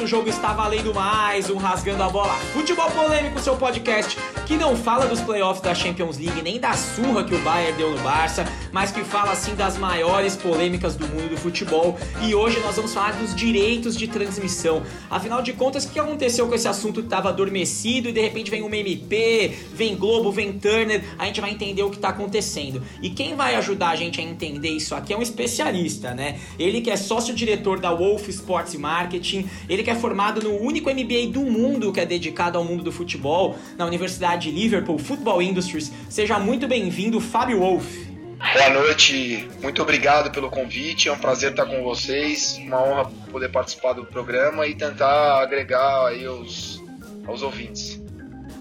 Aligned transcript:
O 0.00 0.06
jogo, 0.06 0.28
está 0.28 0.52
valendo 0.52 0.94
mais 0.94 1.50
um 1.50 1.56
Rasgando 1.56 2.04
a 2.04 2.08
Bola. 2.08 2.34
Futebol 2.52 2.88
Polêmico, 2.90 3.40
seu 3.40 3.56
podcast 3.56 4.16
que 4.48 4.56
não 4.56 4.74
fala 4.74 5.06
dos 5.06 5.20
playoffs 5.20 5.60
da 5.60 5.74
Champions 5.74 6.16
League, 6.16 6.40
nem 6.40 6.58
da 6.58 6.72
surra 6.72 7.22
que 7.22 7.34
o 7.34 7.38
Bayern 7.40 7.76
deu 7.76 7.90
no 7.90 7.98
Barça, 7.98 8.46
mas 8.72 8.90
que 8.90 9.04
fala 9.04 9.32
assim 9.32 9.54
das 9.54 9.76
maiores 9.76 10.36
polêmicas 10.36 10.96
do 10.96 11.06
mundo 11.06 11.28
do 11.28 11.36
futebol. 11.36 11.98
E 12.22 12.34
hoje 12.34 12.58
nós 12.60 12.74
vamos 12.74 12.94
falar 12.94 13.12
dos 13.12 13.34
direitos 13.34 13.94
de 13.94 14.08
transmissão. 14.08 14.82
Afinal 15.10 15.42
de 15.42 15.52
contas, 15.52 15.84
o 15.84 15.90
que 15.90 16.00
aconteceu 16.00 16.48
com 16.48 16.54
esse 16.54 16.66
assunto 16.66 17.00
que 17.00 17.08
estava 17.08 17.28
adormecido 17.28 18.08
e 18.08 18.12
de 18.12 18.22
repente 18.22 18.50
vem 18.50 18.62
uma 18.62 18.74
MP, 18.74 19.54
vem 19.74 19.94
Globo, 19.94 20.32
vem 20.32 20.54
Turner, 20.54 21.04
a 21.18 21.26
gente 21.26 21.42
vai 21.42 21.50
entender 21.50 21.82
o 21.82 21.90
que 21.90 21.96
está 21.96 22.08
acontecendo. 22.08 22.82
E 23.02 23.10
quem 23.10 23.36
vai 23.36 23.54
ajudar 23.56 23.90
a 23.90 23.96
gente 23.96 24.18
a 24.18 24.24
entender 24.24 24.70
isso 24.70 24.94
aqui 24.94 25.12
é 25.12 25.18
um 25.18 25.20
especialista, 25.20 26.14
né? 26.14 26.40
Ele 26.58 26.80
que 26.80 26.90
é 26.90 26.96
sócio-diretor 26.96 27.80
da 27.80 27.92
Wolf 27.92 28.26
Sports 28.30 28.74
Marketing, 28.76 29.46
ele 29.68 29.82
que 29.82 29.90
é 29.90 29.94
formado 29.94 30.40
no 30.40 30.56
único 30.56 30.88
MBA 30.88 31.26
do 31.30 31.42
mundo 31.42 31.92
que 31.92 32.00
é 32.00 32.06
dedicado 32.06 32.56
ao 32.56 32.64
mundo 32.64 32.82
do 32.82 32.90
futebol, 32.90 33.54
na 33.76 33.84
Universidade 33.84 34.37
de 34.38 34.50
Liverpool 34.50 34.98
Football 34.98 35.42
Industries. 35.42 35.92
Seja 36.08 36.38
muito 36.38 36.66
bem-vindo, 36.66 37.20
Fábio 37.20 37.58
Wolff. 37.58 38.08
Boa 38.54 38.70
noite, 38.70 39.48
muito 39.60 39.82
obrigado 39.82 40.30
pelo 40.30 40.48
convite, 40.48 41.08
é 41.08 41.12
um 41.12 41.18
prazer 41.18 41.50
estar 41.50 41.66
com 41.66 41.82
vocês, 41.82 42.56
uma 42.62 42.80
honra 42.80 43.10
poder 43.32 43.48
participar 43.48 43.94
do 43.94 44.04
programa 44.04 44.64
e 44.66 44.76
tentar 44.76 45.42
agregar 45.42 46.06
aí 46.06 46.24
aos, 46.24 46.80
aos 47.26 47.42
ouvintes. 47.42 48.00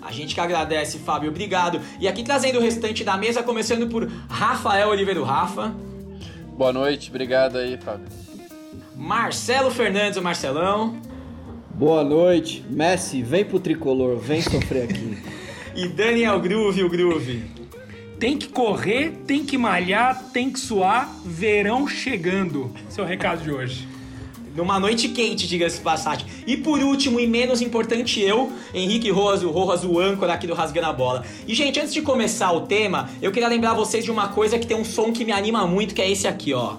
A 0.01 0.11
gente 0.11 0.33
que 0.33 0.41
agradece, 0.41 0.97
Fábio, 0.97 1.29
obrigado. 1.29 1.79
E 1.99 2.07
aqui 2.07 2.23
trazendo 2.23 2.57
o 2.57 2.61
restante 2.61 3.03
da 3.03 3.15
mesa, 3.17 3.43
começando 3.43 3.87
por 3.87 4.09
Rafael 4.29 4.89
Oliveira 4.89 5.23
Rafa. 5.23 5.75
Boa 6.57 6.73
noite, 6.73 7.09
obrigado 7.09 7.57
aí, 7.57 7.77
Fábio. 7.77 8.07
Marcelo 8.95 9.69
Fernandes, 9.69 10.17
o 10.17 10.23
Marcelão. 10.23 10.99
Boa 11.69 12.03
noite, 12.03 12.65
Messi, 12.67 13.21
vem 13.21 13.45
pro 13.45 13.59
tricolor, 13.59 14.17
vem 14.17 14.41
sofrer 14.41 14.85
aqui. 14.85 15.17
e 15.77 15.87
Daniel 15.87 16.39
Groove, 16.39 16.83
o 16.83 16.89
Groove. 16.89 17.43
Tem 18.19 18.35
que 18.35 18.47
correr, 18.47 19.11
tem 19.27 19.45
que 19.45 19.59
malhar, 19.59 20.31
tem 20.33 20.49
que 20.49 20.59
suar, 20.59 21.07
verão 21.23 21.87
chegando. 21.87 22.73
Esse 22.89 22.99
é 22.99 23.03
o 23.03 23.05
recado 23.05 23.43
de 23.43 23.51
hoje. 23.51 23.87
Numa 24.55 24.79
noite 24.79 25.09
quente, 25.09 25.47
diga-se 25.47 25.79
passagem. 25.79 26.25
E 26.47 26.57
por 26.57 26.79
último, 26.79 27.19
e 27.19 27.27
menos 27.27 27.61
importante, 27.61 28.19
eu, 28.19 28.51
Henrique 28.73 29.11
Rojas, 29.11 29.43
o 29.43 29.51
Rojas, 29.51 29.83
o 29.83 29.99
âncora 29.99 30.33
aqui 30.33 30.47
do 30.47 30.55
Rasgando 30.55 30.87
a 30.87 30.93
Bola. 30.93 31.23
E, 31.47 31.53
gente, 31.53 31.79
antes 31.79 31.93
de 31.93 32.01
começar 32.01 32.51
o 32.53 32.61
tema, 32.61 33.07
eu 33.21 33.31
queria 33.31 33.47
lembrar 33.47 33.75
vocês 33.75 34.03
de 34.03 34.09
uma 34.09 34.29
coisa 34.29 34.57
que 34.57 34.65
tem 34.65 34.75
um 34.75 34.83
som 34.83 35.13
que 35.13 35.23
me 35.23 35.31
anima 35.31 35.67
muito, 35.67 35.93
que 35.93 36.01
é 36.01 36.09
esse 36.09 36.27
aqui, 36.27 36.55
ó. 36.55 36.77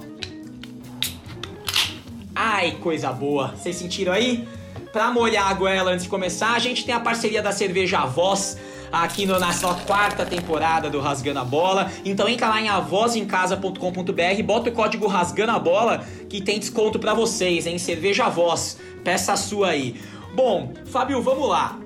Ai, 2.34 2.78
coisa 2.80 3.12
boa. 3.12 3.54
Vocês 3.56 3.76
sentiram 3.76 4.12
aí? 4.12 4.48
Pra 4.92 5.12
molhar 5.12 5.48
a 5.48 5.54
goela 5.54 5.92
antes 5.92 6.02
de 6.02 6.10
começar, 6.10 6.54
a 6.54 6.58
gente 6.58 6.84
tem 6.84 6.92
a 6.92 6.98
parceria 6.98 7.40
da 7.40 7.52
cerveja 7.52 8.04
Voz 8.04 8.58
aqui 8.92 9.26
no, 9.26 9.38
na 9.38 9.52
sua 9.52 9.74
quarta 9.74 10.24
temporada 10.24 10.90
do 10.90 11.00
Rasgando 11.00 11.40
a 11.40 11.44
Bola. 11.44 11.90
Então 12.04 12.28
entra 12.28 12.48
lá 12.48 12.60
em 12.60 12.68
avozincasa.com.br, 12.68 14.42
bota 14.44 14.70
o 14.70 14.72
código 14.72 15.06
Rasgando 15.06 15.52
a 15.52 15.58
Bola 15.58 16.04
que 16.28 16.40
tem 16.40 16.58
desconto 16.58 16.98
para 16.98 17.14
vocês, 17.14 17.66
hein? 17.66 17.78
Cerveja 17.78 18.28
Voz, 18.28 18.78
peça 19.04 19.32
a 19.32 19.36
sua 19.36 19.68
aí. 19.68 20.00
Bom, 20.34 20.72
Fábio, 20.86 21.22
vamos 21.22 21.48
lá. 21.48 21.78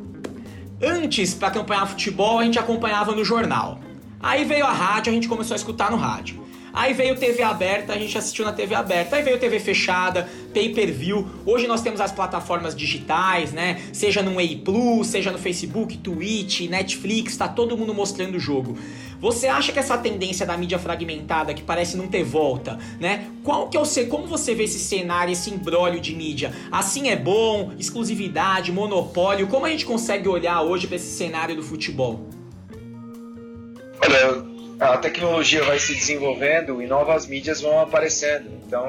Antes, 0.83 1.33
para 1.33 1.49
acompanhar 1.49 1.87
futebol, 1.87 2.41
a 2.41 2.45
gente 2.45 2.59
acompanhava 2.59 3.13
no 3.13 3.25
jornal. 3.25 3.79
Aí 4.21 4.45
veio 4.45 4.65
a 4.65 4.73
rádio, 4.73 5.11
a 5.11 5.15
gente 5.15 5.29
começou 5.29 5.55
a 5.55 5.57
escutar 5.57 5.91
no 5.91 5.97
rádio. 5.97 6.43
Aí 6.73 6.95
veio 6.95 7.17
TV 7.17 7.43
aberta, 7.43 7.93
a 7.93 7.99
gente 7.99 8.17
assistiu 8.17 8.45
na 8.45 8.53
TV 8.53 8.75
aberta. 8.75 9.17
Aí 9.17 9.23
veio 9.23 9.39
TV 9.39 9.61
fechada, 9.61 10.29
pay-per-view. 10.55 11.29
Hoje 11.45 11.67
nós 11.67 11.83
temos 11.83 12.01
as 12.01 12.11
plataformas 12.11 12.75
digitais, 12.75 13.53
né? 13.53 13.81
Seja 13.93 14.23
no 14.23 14.35
Way 14.35 14.63
Plus, 14.65 15.09
seja 15.09 15.31
no 15.31 15.39
Facebook, 15.39 15.99
Twitch, 15.99 16.63
Netflix, 16.63 17.37
tá 17.37 17.47
todo 17.47 17.77
mundo 17.77 17.93
mostrando 17.93 18.37
o 18.37 18.41
jogo. 18.41 18.79
Você 19.21 19.47
acha 19.47 19.71
que 19.71 19.79
essa 19.79 19.97
tendência 19.99 20.45
da 20.45 20.57
mídia 20.57 20.79
fragmentada, 20.79 21.55
que 21.55 21.63
parece 21.63 21.97
não 21.97 22.09
ter 22.09 22.25
volta, 22.25 22.79
né? 22.99 23.29
Qual 23.45 23.69
que 23.69 23.77
é 23.77 23.81
o 23.81 23.85
como 24.09 24.27
você 24.27 24.55
vê 24.55 24.65
esse 24.65 24.79
cenário, 24.79 25.33
esse 25.33 25.51
embrólio 25.51 26.01
de 26.01 26.15
mídia? 26.15 26.53
Assim 26.73 27.09
é 27.09 27.17
bom, 27.17 27.73
exclusividade, 27.79 28.73
monopólio. 28.73 29.47
Como 29.47 29.67
a 29.67 29.71
gente 29.71 29.85
consegue 29.85 30.27
olhar 30.27 30.63
hoje 30.63 30.87
para 30.87 30.97
esse 30.97 31.17
cenário 31.17 31.55
do 31.55 31.63
futebol? 31.63 32.29
Olha, 34.05 34.52
a 34.83 34.99
tecnologia 34.99 35.63
vai 35.63 35.79
se 35.79 35.95
desenvolvendo 35.95 36.83
e 36.83 36.87
novas 36.87 37.27
mídias 37.27 37.61
vão 37.61 37.81
aparecendo. 37.81 38.51
Então, 38.67 38.85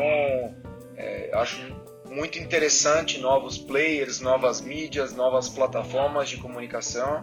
é, 0.98 1.30
acho 1.34 1.62
muito 2.10 2.40
interessante 2.40 3.20
novos 3.20 3.60
players, 3.60 4.20
novas 4.20 4.60
mídias, 4.60 5.14
novas 5.16 5.48
plataformas 5.50 6.30
de 6.30 6.38
comunicação. 6.38 7.22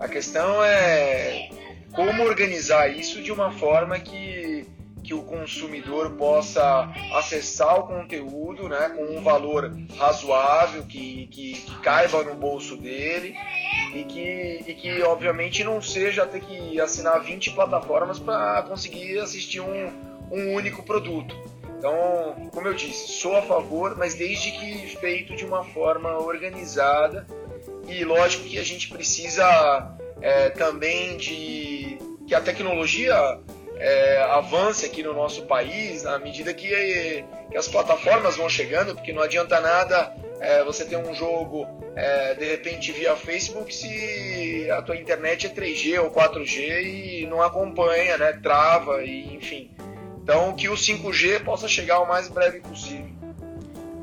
A 0.00 0.08
questão 0.08 0.64
é 0.64 1.48
como 1.92 2.24
organizar 2.24 2.88
isso 2.88 3.22
de 3.22 3.30
uma 3.30 3.52
forma 3.52 3.98
que, 4.00 4.51
que 5.12 5.14
o 5.14 5.22
consumidor 5.22 6.12
possa 6.12 6.90
acessar 7.14 7.78
o 7.78 7.82
conteúdo 7.86 8.66
né, 8.66 8.94
com 8.96 9.18
um 9.18 9.22
valor 9.22 9.70
razoável, 9.98 10.84
que, 10.84 11.26
que, 11.26 11.52
que 11.52 11.80
caiba 11.80 12.22
no 12.24 12.34
bolso 12.34 12.76
dele 12.78 13.36
e 13.94 14.04
que, 14.04 14.64
e 14.66 14.74
que 14.74 15.02
obviamente 15.02 15.62
não 15.62 15.82
seja 15.82 16.26
ter 16.26 16.40
que 16.40 16.80
assinar 16.80 17.22
20 17.22 17.50
plataformas 17.50 18.18
para 18.18 18.62
conseguir 18.62 19.18
assistir 19.18 19.60
um, 19.60 19.92
um 20.30 20.54
único 20.54 20.82
produto. 20.82 21.36
Então, 21.76 22.48
como 22.50 22.68
eu 22.68 22.74
disse, 22.74 23.12
sou 23.12 23.36
a 23.36 23.42
favor, 23.42 23.96
mas 23.98 24.14
desde 24.14 24.50
que 24.52 24.96
feito 24.96 25.36
de 25.36 25.44
uma 25.44 25.62
forma 25.62 26.16
organizada 26.18 27.26
e 27.86 28.02
lógico 28.02 28.44
que 28.44 28.58
a 28.58 28.64
gente 28.64 28.88
precisa 28.88 29.94
é, 30.22 30.48
também 30.50 31.18
de 31.18 31.98
que 32.26 32.34
a 32.34 32.40
tecnologia 32.40 33.14
é, 33.82 34.22
avance 34.30 34.86
aqui 34.86 35.02
no 35.02 35.12
nosso 35.12 35.42
país 35.46 36.06
à 36.06 36.16
medida 36.16 36.54
que, 36.54 36.68
que, 37.50 37.56
as 37.56 37.66
plataformas 37.66 38.36
vão 38.36 38.48
chegando, 38.48 38.94
porque 38.94 39.12
não 39.12 39.22
adianta 39.22 39.60
nada 39.60 40.14
é, 40.40 40.62
você 40.62 40.84
ter 40.84 40.96
um 40.96 41.12
jogo 41.12 41.66
é, 41.96 42.34
de 42.34 42.44
repente 42.44 42.92
via 42.92 43.16
Facebook 43.16 43.74
se 43.74 44.70
a 44.70 44.80
tua 44.82 44.96
internet 44.96 45.48
é 45.48 45.50
3G 45.50 46.00
ou 46.00 46.12
4G 46.12 47.22
e 47.22 47.26
não 47.26 47.42
acompanha, 47.42 48.16
né? 48.16 48.32
Trava 48.40 49.02
e 49.02 49.34
enfim. 49.34 49.68
Então 50.22 50.54
que 50.54 50.68
o 50.68 50.74
5G 50.74 51.42
possa 51.42 51.66
chegar 51.66 51.98
o 51.98 52.06
mais 52.06 52.28
breve 52.28 52.60
possível. 52.60 53.11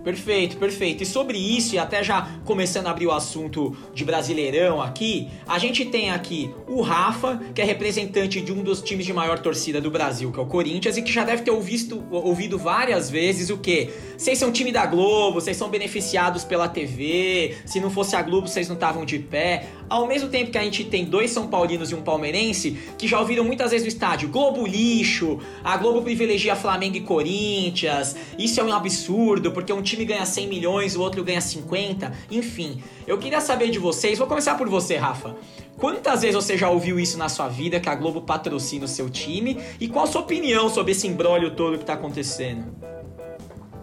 Perfeito, 0.03 0.57
perfeito. 0.57 1.03
E 1.03 1.05
sobre 1.05 1.37
isso, 1.37 1.75
e 1.75 1.79
até 1.79 2.03
já 2.03 2.27
começando 2.45 2.87
a 2.87 2.91
abrir 2.91 3.07
o 3.07 3.11
assunto 3.11 3.75
de 3.93 4.05
Brasileirão 4.05 4.81
aqui, 4.81 5.27
a 5.47 5.59
gente 5.59 5.85
tem 5.85 6.11
aqui 6.11 6.53
o 6.67 6.81
Rafa, 6.81 7.41
que 7.53 7.61
é 7.61 7.65
representante 7.65 8.41
de 8.41 8.51
um 8.51 8.63
dos 8.63 8.81
times 8.81 9.05
de 9.05 9.13
maior 9.13 9.39
torcida 9.39 9.81
do 9.81 9.91
Brasil, 9.91 10.31
que 10.31 10.39
é 10.39 10.41
o 10.41 10.45
Corinthians, 10.45 10.97
e 10.97 11.01
que 11.01 11.11
já 11.11 11.23
deve 11.23 11.43
ter 11.43 11.51
ouvido, 11.51 12.03
ouvido 12.11 12.57
várias 12.57 13.09
vezes 13.09 13.49
o 13.49 13.57
quê? 13.57 13.89
Vocês 14.17 14.37
são 14.37 14.51
time 14.51 14.71
da 14.71 14.85
Globo, 14.85 15.39
vocês 15.39 15.55
são 15.57 15.69
beneficiados 15.69 16.43
pela 16.43 16.67
TV, 16.67 17.55
se 17.65 17.79
não 17.79 17.89
fosse 17.89 18.15
a 18.15 18.21
Globo 18.21 18.47
vocês 18.47 18.67
não 18.67 18.75
estavam 18.75 19.05
de 19.05 19.19
pé. 19.19 19.67
Ao 19.89 20.05
mesmo 20.05 20.29
tempo 20.29 20.51
que 20.51 20.57
a 20.57 20.63
gente 20.63 20.83
tem 20.83 21.03
dois 21.03 21.31
São 21.31 21.47
Paulinos 21.47 21.89
e 21.89 21.95
um 21.95 22.01
palmeirense 22.03 22.77
que 22.95 23.07
já 23.07 23.19
ouviram 23.19 23.43
muitas 23.43 23.71
vezes 23.71 23.85
no 23.85 23.89
estádio 23.89 24.29
Globo 24.29 24.67
lixo, 24.67 25.39
a 25.63 25.75
Globo 25.77 26.03
privilegia 26.03 26.55
Flamengo 26.55 26.97
e 26.97 27.01
Corinthians, 27.01 28.15
isso 28.37 28.59
é 28.59 28.63
um 28.63 28.71
absurdo, 28.71 29.51
porque 29.51 29.73
um 29.73 29.81
time 29.81 30.05
ganha 30.05 30.25
100 30.25 30.47
milhões, 30.47 30.95
o 30.95 31.01
outro 31.01 31.23
ganha 31.23 31.41
50, 31.41 32.13
enfim. 32.29 32.83
Eu 33.07 33.17
queria 33.17 33.41
saber 33.41 33.71
de 33.71 33.79
vocês, 33.79 34.19
vou 34.19 34.27
começar 34.27 34.55
por 34.55 34.69
você, 34.69 34.95
Rafa. 34.95 35.35
Quantas 35.75 36.21
vezes 36.21 36.35
você 36.35 36.55
já 36.55 36.69
ouviu 36.69 36.99
isso 36.99 37.17
na 37.17 37.27
sua 37.27 37.47
vida, 37.47 37.79
que 37.79 37.89
a 37.89 37.95
Globo 37.95 38.21
patrocina 38.21 38.85
o 38.85 38.87
seu 38.87 39.09
time? 39.09 39.57
E 39.79 39.87
qual 39.87 40.05
a 40.05 40.07
sua 40.07 40.21
opinião 40.21 40.69
sobre 40.69 40.91
esse 40.91 41.07
embrólio 41.07 41.51
todo 41.51 41.77
que 41.77 41.83
está 41.83 41.93
acontecendo? 41.93 42.65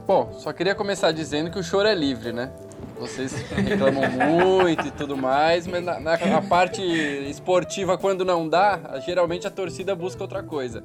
Bom, 0.06 0.32
só 0.38 0.52
queria 0.52 0.74
começar 0.74 1.10
dizendo 1.10 1.50
que 1.50 1.58
o 1.58 1.64
choro 1.64 1.88
é 1.88 1.94
livre, 1.94 2.32
né? 2.32 2.52
Vocês 2.98 3.32
reclamam 3.50 4.04
muito 4.10 4.86
e 4.86 4.90
tudo 4.90 5.16
mais, 5.16 5.66
mas 5.66 5.84
na, 5.84 6.00
na, 6.00 6.16
na, 6.16 6.42
parte 6.42 6.82
esportiva, 7.28 7.98
quando 7.98 8.24
não 8.24 8.48
dá, 8.48 9.00
geralmente 9.04 9.46
a 9.46 9.50
torcida 9.50 9.94
busca 9.94 10.22
outra 10.22 10.42
coisa. 10.42 10.82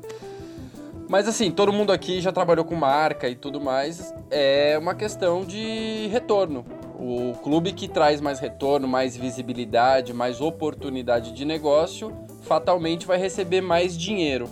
Mas 1.08 1.28
assim, 1.28 1.52
todo 1.52 1.72
mundo 1.72 1.92
aqui 1.92 2.20
já 2.22 2.32
trabalhou 2.32 2.66
com 2.66 2.76
marca 2.76 3.30
e 3.30 3.36
tudo 3.36 3.62
mais, 3.62 4.14
é 4.30 4.78
uma 4.78 4.94
questão 4.94 5.46
de 5.46 6.08
retorno. 6.12 6.66
O 7.00 7.34
clube 7.42 7.72
que 7.72 7.88
traz 7.88 8.22
mais 8.22 8.40
retorno, 8.40 8.88
mais 8.88 9.16
visibilidade, 9.16 10.14
mais 10.14 10.40
oportunidade 10.42 11.32
de 11.32 11.46
negócio, 11.46 12.14
fatalmente 12.44 13.08
vai 13.08 13.18
receber 13.18 13.62
mais 13.62 13.98
dinheiro. 13.98 14.50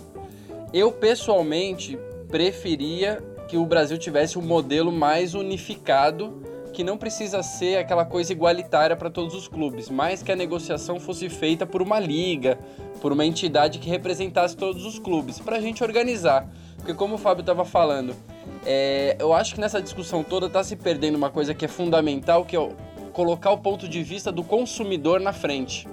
Eu 0.72 0.92
pessoalmente 0.92 1.98
preferia 2.28 3.22
que 3.48 3.56
o 3.56 3.66
Brasil 3.66 3.98
tivesse 3.98 4.38
um 4.38 4.42
modelo 4.42 4.90
mais 4.92 5.34
unificado 5.34 6.42
que 6.80 6.84
não 6.84 6.96
precisa 6.96 7.42
ser 7.42 7.76
aquela 7.76 8.06
coisa 8.06 8.32
igualitária 8.32 8.96
para 8.96 9.10
todos 9.10 9.34
os 9.34 9.46
clubes, 9.46 9.90
mas 9.90 10.22
que 10.22 10.32
a 10.32 10.36
negociação 10.36 10.98
fosse 10.98 11.28
feita 11.28 11.66
por 11.66 11.82
uma 11.82 12.00
liga, 12.00 12.58
por 13.02 13.12
uma 13.12 13.26
entidade 13.26 13.78
que 13.78 13.90
representasse 13.90 14.56
todos 14.56 14.86
os 14.86 14.98
clubes, 14.98 15.38
para 15.38 15.56
a 15.56 15.60
gente 15.60 15.84
organizar. 15.84 16.48
Porque, 16.78 16.94
como 16.94 17.16
o 17.16 17.18
Fábio 17.18 17.42
estava 17.42 17.66
falando, 17.66 18.16
é, 18.64 19.14
eu 19.18 19.34
acho 19.34 19.54
que 19.54 19.60
nessa 19.60 19.82
discussão 19.82 20.24
toda 20.24 20.46
está 20.46 20.64
se 20.64 20.74
perdendo 20.74 21.16
uma 21.16 21.28
coisa 21.28 21.52
que 21.52 21.66
é 21.66 21.68
fundamental, 21.68 22.46
que 22.46 22.56
é 22.56 22.68
colocar 23.12 23.50
o 23.50 23.58
ponto 23.58 23.86
de 23.86 24.02
vista 24.02 24.32
do 24.32 24.42
consumidor 24.42 25.20
na 25.20 25.34
frente. 25.34 25.86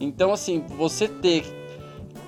Então, 0.00 0.32
assim, 0.32 0.64
você 0.66 1.06
ter 1.06 1.44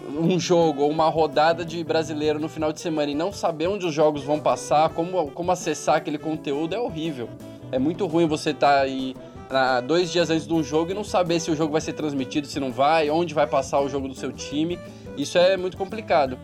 um 0.07 0.39
jogo 0.39 0.83
ou 0.83 0.91
uma 0.91 1.09
rodada 1.09 1.65
de 1.65 1.83
brasileiro 1.83 2.39
no 2.39 2.49
final 2.51 2.75
de 2.75 2.81
semana 2.81 3.11
e 3.11 3.15
não 3.15 3.33
saber 3.33 3.69
onde 3.69 3.87
os 3.87 3.95
jogos 3.95 4.23
vão 4.23 4.39
passar, 4.39 4.91
como, 4.91 5.31
como 5.31 5.51
acessar 5.51 5.97
aquele 5.97 6.19
conteúdo 6.19 6.75
é 6.75 6.79
horrível. 6.79 7.31
É 7.73 7.79
muito 7.79 8.07
ruim 8.07 8.27
você 8.27 8.51
estar 8.51 8.77
tá 8.77 8.81
aí 8.81 9.15
ah, 9.51 9.81
dois 9.81 10.11
dias 10.11 10.31
antes 10.31 10.47
de 10.47 10.53
um 10.53 10.63
jogo 10.63 10.91
e 10.91 10.95
não 10.95 11.05
saber 11.05 11.41
se 11.41 11.51
o 11.51 11.57
jogo 11.57 11.73
vai 11.73 11.81
ser 11.81 11.93
transmitido, 11.93 12.47
se 12.47 12.59
não 12.61 12.73
vai, 12.73 13.11
onde 13.11 13.35
vai 13.35 13.47
passar 13.47 13.81
o 13.81 13.89
jogo 13.89 14.09
do 14.09 14.15
seu 14.15 14.33
time. 14.33 14.79
Isso 15.17 15.39
é 15.39 15.57
muito 15.57 15.77
complicado. 15.77 16.39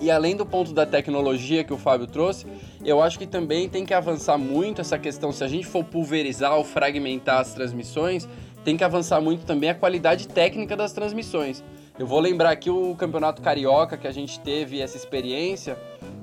E 0.00 0.10
além 0.10 0.36
do 0.36 0.46
ponto 0.46 0.72
da 0.72 0.86
tecnologia 0.86 1.64
que 1.64 1.72
o 1.72 1.78
Fábio 1.78 2.06
trouxe, 2.06 2.46
eu 2.84 3.02
acho 3.02 3.18
que 3.18 3.26
também 3.26 3.68
tem 3.68 3.84
que 3.84 3.92
avançar 3.92 4.38
muito 4.38 4.80
essa 4.80 4.98
questão. 4.98 5.32
Se 5.32 5.42
a 5.42 5.48
gente 5.48 5.66
for 5.66 5.82
pulverizar 5.82 6.54
ou 6.54 6.62
fragmentar 6.62 7.40
as 7.40 7.52
transmissões, 7.52 8.28
tem 8.64 8.76
que 8.76 8.84
avançar 8.84 9.20
muito 9.20 9.44
também 9.44 9.70
a 9.70 9.74
qualidade 9.74 10.28
técnica 10.28 10.76
das 10.76 10.92
transmissões. 10.92 11.64
Eu 11.98 12.06
vou 12.06 12.20
lembrar 12.20 12.50
aqui 12.50 12.70
o 12.70 12.94
Campeonato 12.94 13.42
Carioca 13.42 13.96
que 13.96 14.06
a 14.06 14.12
gente 14.12 14.38
teve 14.38 14.80
essa 14.80 14.96
experiência, 14.96 15.76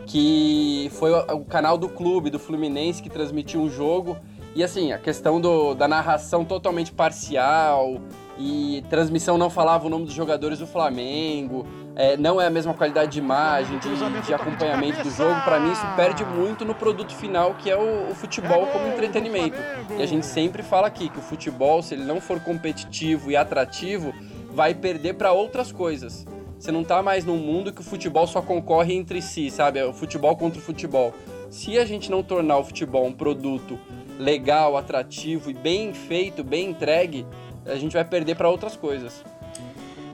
que 0.06 0.90
foi 0.94 1.12
o 1.12 1.44
canal 1.44 1.78
do 1.78 1.90
clube, 1.90 2.30
do 2.30 2.40
Fluminense, 2.40 3.04
que 3.04 3.10
transmitiu 3.10 3.62
um 3.62 3.70
jogo. 3.70 4.18
E 4.56 4.64
assim, 4.64 4.94
a 4.94 4.98
questão 4.98 5.42
do, 5.42 5.74
da 5.74 5.86
narração 5.86 6.46
totalmente 6.46 6.94
parcial 6.94 8.00
e 8.38 8.86
transmissão 8.90 9.38
não 9.38 9.50
falava 9.50 9.86
o 9.86 9.90
nome 9.90 10.06
dos 10.06 10.14
jogadores 10.14 10.60
do 10.60 10.68
Flamengo, 10.68 11.68
é, 11.94 12.16
não 12.16 12.40
é 12.40 12.48
a 12.48 12.50
mesma 12.50 12.74
qualidade 12.74 13.12
de 13.12 13.20
imagem, 13.20 13.78
de, 13.80 14.22
de 14.26 14.34
acompanhamento 14.34 15.04
do 15.04 15.10
jogo. 15.10 15.42
Para 15.42 15.60
mim, 15.60 15.74
isso 15.74 15.86
perde 15.98 16.24
muito 16.24 16.64
no 16.64 16.74
produto 16.74 17.14
final, 17.14 17.54
que 17.56 17.70
é 17.70 17.76
o, 17.76 18.12
o, 18.12 18.16
futebol 18.16 18.66
como 18.68 18.88
entretenimento. 18.88 19.58
E 19.98 20.02
a 20.02 20.06
gente 20.06 20.26
sempre 20.26 20.64
fala 20.64 20.88
aqui 20.88 21.10
que 21.10 21.20
o 21.20 21.22
futebol, 21.22 21.82
se 21.82 21.94
ele 21.94 22.06
não 22.06 22.22
for 22.22 22.40
competitivo 22.40 23.30
e 23.30 23.36
atrativo, 23.36 24.14
vai 24.56 24.74
perder 24.74 25.16
para 25.16 25.34
outras 25.34 25.72
coisas. 25.72 26.26
Você 26.58 26.72
não 26.72 26.84
tá 26.84 27.04
mais 27.04 27.26
num 27.26 27.38
mundo 27.38 27.74
que 27.74 27.82
o 27.82 27.84
futebol 27.84 28.26
só 28.26 28.42
concorre 28.42 28.96
entre 28.96 29.22
si, 29.22 29.52
sabe? 29.52 29.80
É 29.80 29.86
o 29.86 29.94
futebol 29.94 30.36
contra 30.38 30.58
o 30.58 30.64
futebol. 30.64 31.14
Se 31.50 31.78
a 31.78 31.86
gente 31.86 32.10
não 32.10 32.24
tornar 32.24 32.58
o 32.58 32.64
futebol 32.64 33.06
um 33.06 33.12
produto 33.12 33.78
legal, 34.18 34.78
atrativo 34.78 35.52
e 35.52 35.54
bem 35.54 35.94
feito, 35.94 36.44
bem 36.44 36.70
entregue, 36.70 37.26
a 37.66 37.76
gente 37.76 37.94
vai 37.94 38.06
perder 38.06 38.36
para 38.36 38.50
outras 38.50 38.78
coisas. 38.78 39.24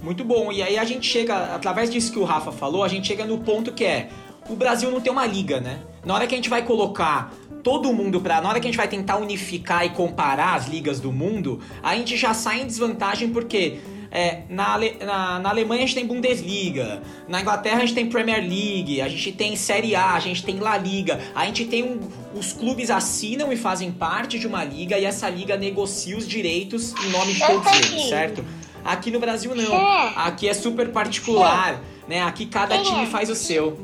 Muito 0.02 0.26
bom. 0.26 0.52
E 0.52 0.64
aí 0.64 0.78
a 0.78 0.84
gente 0.84 1.08
chega, 1.08 1.54
através 1.54 1.92
disso 1.92 2.12
que 2.12 2.18
o 2.18 2.24
Rafa 2.24 2.52
falou, 2.52 2.84
a 2.84 2.88
gente 2.88 3.08
chega 3.08 3.24
no 3.24 3.38
ponto 3.38 3.72
que 3.72 3.86
é: 3.86 4.10
o 4.50 4.56
Brasil 4.56 4.90
não 4.90 5.00
tem 5.00 5.12
uma 5.12 5.28
liga, 5.28 5.62
né? 5.62 5.80
Na 6.04 6.16
hora 6.16 6.26
que 6.26 6.34
a 6.34 6.38
gente 6.38 6.50
vai 6.50 6.66
colocar 6.66 7.32
todo 7.62 7.94
mundo 7.94 8.20
para, 8.20 8.42
na 8.42 8.50
hora 8.50 8.60
que 8.60 8.68
a 8.68 8.72
gente 8.72 8.78
vai 8.78 8.88
tentar 8.88 9.18
unificar 9.18 9.86
e 9.86 9.92
comparar 9.92 10.56
as 10.56 10.68
ligas 10.68 11.00
do 11.00 11.12
mundo, 11.12 11.60
a 11.84 11.96
gente 11.96 12.18
já 12.18 12.34
sai 12.34 12.62
em 12.62 12.66
desvantagem 12.66 13.30
porque 13.30 13.80
é, 14.12 14.42
na, 14.50 14.74
Ale, 14.74 14.98
na, 15.00 15.40
na, 15.40 15.50
Alemanha 15.50 15.84
a 15.84 15.86
gente 15.86 15.96
tem 15.96 16.06
Bundesliga, 16.06 17.02
na 17.30 17.40
Inglaterra 17.40 17.78
a 17.78 17.80
gente 17.82 17.94
tem 17.94 18.10
Premier 18.10 18.42
League, 18.42 19.02
a 19.02 19.08
gente 19.08 19.32
tem 19.32 19.56
Série 19.56 19.96
A, 19.96 20.14
a 20.14 20.20
gente 20.20 20.44
tem 20.44 20.60
La 20.60 20.78
Liga, 20.78 21.20
a 21.34 21.46
gente 21.46 21.64
tem 21.66 21.84
um, 21.84 22.00
os 22.38 22.52
clubes 22.52 22.90
assinam 22.90 23.54
e 23.54 23.56
fazem 23.56 23.90
parte 23.90 24.38
de 24.38 24.46
uma 24.48 24.66
liga 24.66 24.98
e 25.00 25.06
essa 25.06 25.30
liga 25.30 25.56
negocia 25.56 26.18
os 26.18 26.28
direitos 26.28 26.94
em 27.06 27.10
nome 27.10 27.34
de 27.34 27.40
todos 27.40 27.72
eles, 27.72 28.10
certo? 28.10 28.44
Aqui 28.84 29.12
no 29.12 29.20
Brasil 29.20 29.56
não. 29.56 29.76
Aqui 30.16 30.50
é 30.50 30.54
super 30.54 30.90
particular, 30.90 31.82
né? 32.08 32.22
Aqui 32.22 32.46
cada 32.46 32.78
time 32.82 33.06
faz 33.06 33.30
o 33.30 33.36
seu. 33.36 33.80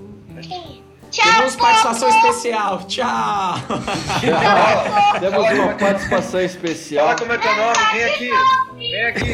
Tchau, 1.12 1.26
Temos 1.26 1.56
participação 1.56 2.10
especial. 2.10 2.84
Tchau. 2.88 3.54
Temos 5.20 5.52
uma 5.52 5.74
participação 5.74 6.42
especial. 6.42 7.06
Fala 7.06 7.18
como 7.18 7.34
é 7.34 7.38
teu 7.38 7.56
nome, 7.56 7.78
vem 7.94 8.04
aqui. 8.04 8.30
Vem 8.78 9.06
aqui. 9.06 9.34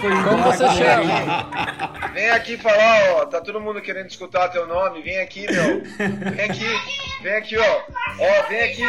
Como 0.00 0.42
você 0.42 0.68
chama? 0.70 2.10
Vem 2.12 2.30
aqui 2.30 2.56
falar, 2.56 3.12
ó. 3.16 3.26
Tá 3.26 3.40
todo 3.40 3.60
mundo 3.60 3.80
querendo 3.80 4.08
escutar 4.08 4.48
teu 4.48 4.66
nome. 4.66 5.00
Vem 5.02 5.20
aqui, 5.20 5.46
meu. 5.50 5.82
Vem 6.32 6.44
aqui. 6.44 6.66
Vem 7.22 7.34
aqui, 7.34 7.56
ó. 7.58 7.80
Ó, 8.18 8.48
vem 8.48 8.62
aqui. 8.62 8.84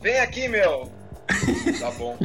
Vem 0.00 0.18
aqui, 0.20 0.48
meu. 0.48 0.90
Tá 1.80 1.90
bom. 1.92 2.16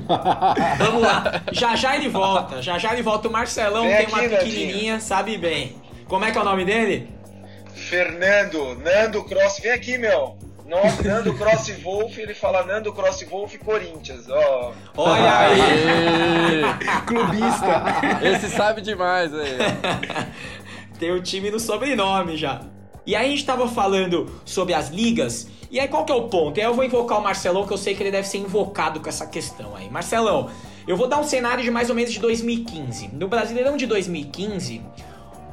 Vamos 0.78 1.02
lá. 1.02 1.42
Já 1.52 1.76
já 1.76 1.96
ele 1.96 2.10
volta. 2.10 2.62
Já 2.62 2.78
já 2.78 2.94
ele 2.94 3.02
volta. 3.02 3.28
O 3.28 3.32
Marcelão 3.32 3.84
vem 3.84 3.96
tem 3.96 4.06
aqui, 4.06 4.14
uma 4.14 4.30
pequenininha, 4.30 5.00
sabe 5.00 5.38
bem. 5.38 5.82
Como 6.08 6.26
é 6.26 6.32
que 6.32 6.38
é 6.38 6.42
o 6.42 6.46
nome 6.46 6.66
dele? 6.66 7.19
Fernando. 7.74 8.76
Nando 8.76 9.24
Cross. 9.24 9.60
Vem 9.60 9.72
aqui, 9.72 9.98
meu. 9.98 10.38
Nossa, 10.70 11.02
Nando 11.02 11.34
Cross 11.34 11.72
Wolf, 11.82 12.16
ele 12.20 12.36
fala 12.36 12.64
Nando 12.64 12.94
Cross 12.94 13.24
Wolf 13.24 13.56
Corinthians, 13.58 14.30
ó. 14.30 14.72
Olha 14.96 15.38
aí! 15.40 16.62
Clubista! 17.08 17.84
Esse 18.22 18.50
sabe 18.50 18.80
demais 18.80 19.34
aí. 19.34 19.58
Tem 21.00 21.12
o 21.12 21.24
time 21.24 21.50
no 21.50 21.60
sobrenome 21.60 22.38
já. 22.38 22.62
E 23.04 23.16
aí 23.16 23.26
a 23.26 23.30
gente 23.30 23.46
tava 23.46 23.68
falando 23.68 24.30
sobre 24.46 24.76
as 24.76 24.90
ligas, 24.90 25.48
e 25.72 25.80
aí 25.80 25.88
qual 25.88 26.06
que 26.06 26.12
é 26.12 26.16
o 26.16 26.30
ponto? 26.30 26.60
E 26.60 26.62
aí 26.62 26.68
eu 26.68 26.76
vou 26.76 26.84
invocar 26.84 27.18
o 27.18 27.24
Marcelão, 27.24 27.66
que 27.66 27.74
eu 27.74 27.78
sei 27.78 27.96
que 27.96 28.04
ele 28.04 28.12
deve 28.12 28.28
ser 28.28 28.38
invocado 28.38 29.00
com 29.00 29.10
essa 29.10 29.26
questão 29.26 29.76
aí. 29.76 29.90
Marcelão, 29.90 30.52
eu 30.88 30.96
vou 30.96 31.08
dar 31.08 31.20
um 31.20 31.24
cenário 31.24 31.64
de 31.64 31.72
mais 31.72 31.90
ou 31.90 31.96
menos 31.96 32.12
de 32.12 32.20
2015. 32.20 33.10
No 33.14 33.28
Brasileirão 33.28 33.76
de 33.76 33.88
2015, 33.88 34.84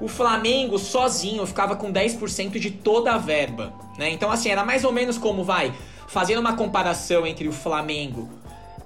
o 0.00 0.08
Flamengo 0.08 0.78
sozinho 0.78 1.46
ficava 1.46 1.76
com 1.76 1.92
10% 1.92 2.58
de 2.58 2.70
toda 2.70 3.14
a 3.14 3.18
verba, 3.18 3.72
né? 3.98 4.10
Então 4.10 4.30
assim, 4.30 4.50
era 4.50 4.64
mais 4.64 4.84
ou 4.84 4.92
menos 4.92 5.16
como 5.16 5.42
vai, 5.42 5.72
fazendo 6.08 6.38
uma 6.38 6.54
comparação 6.54 7.26
entre 7.26 7.48
o 7.48 7.52
Flamengo 7.52 8.28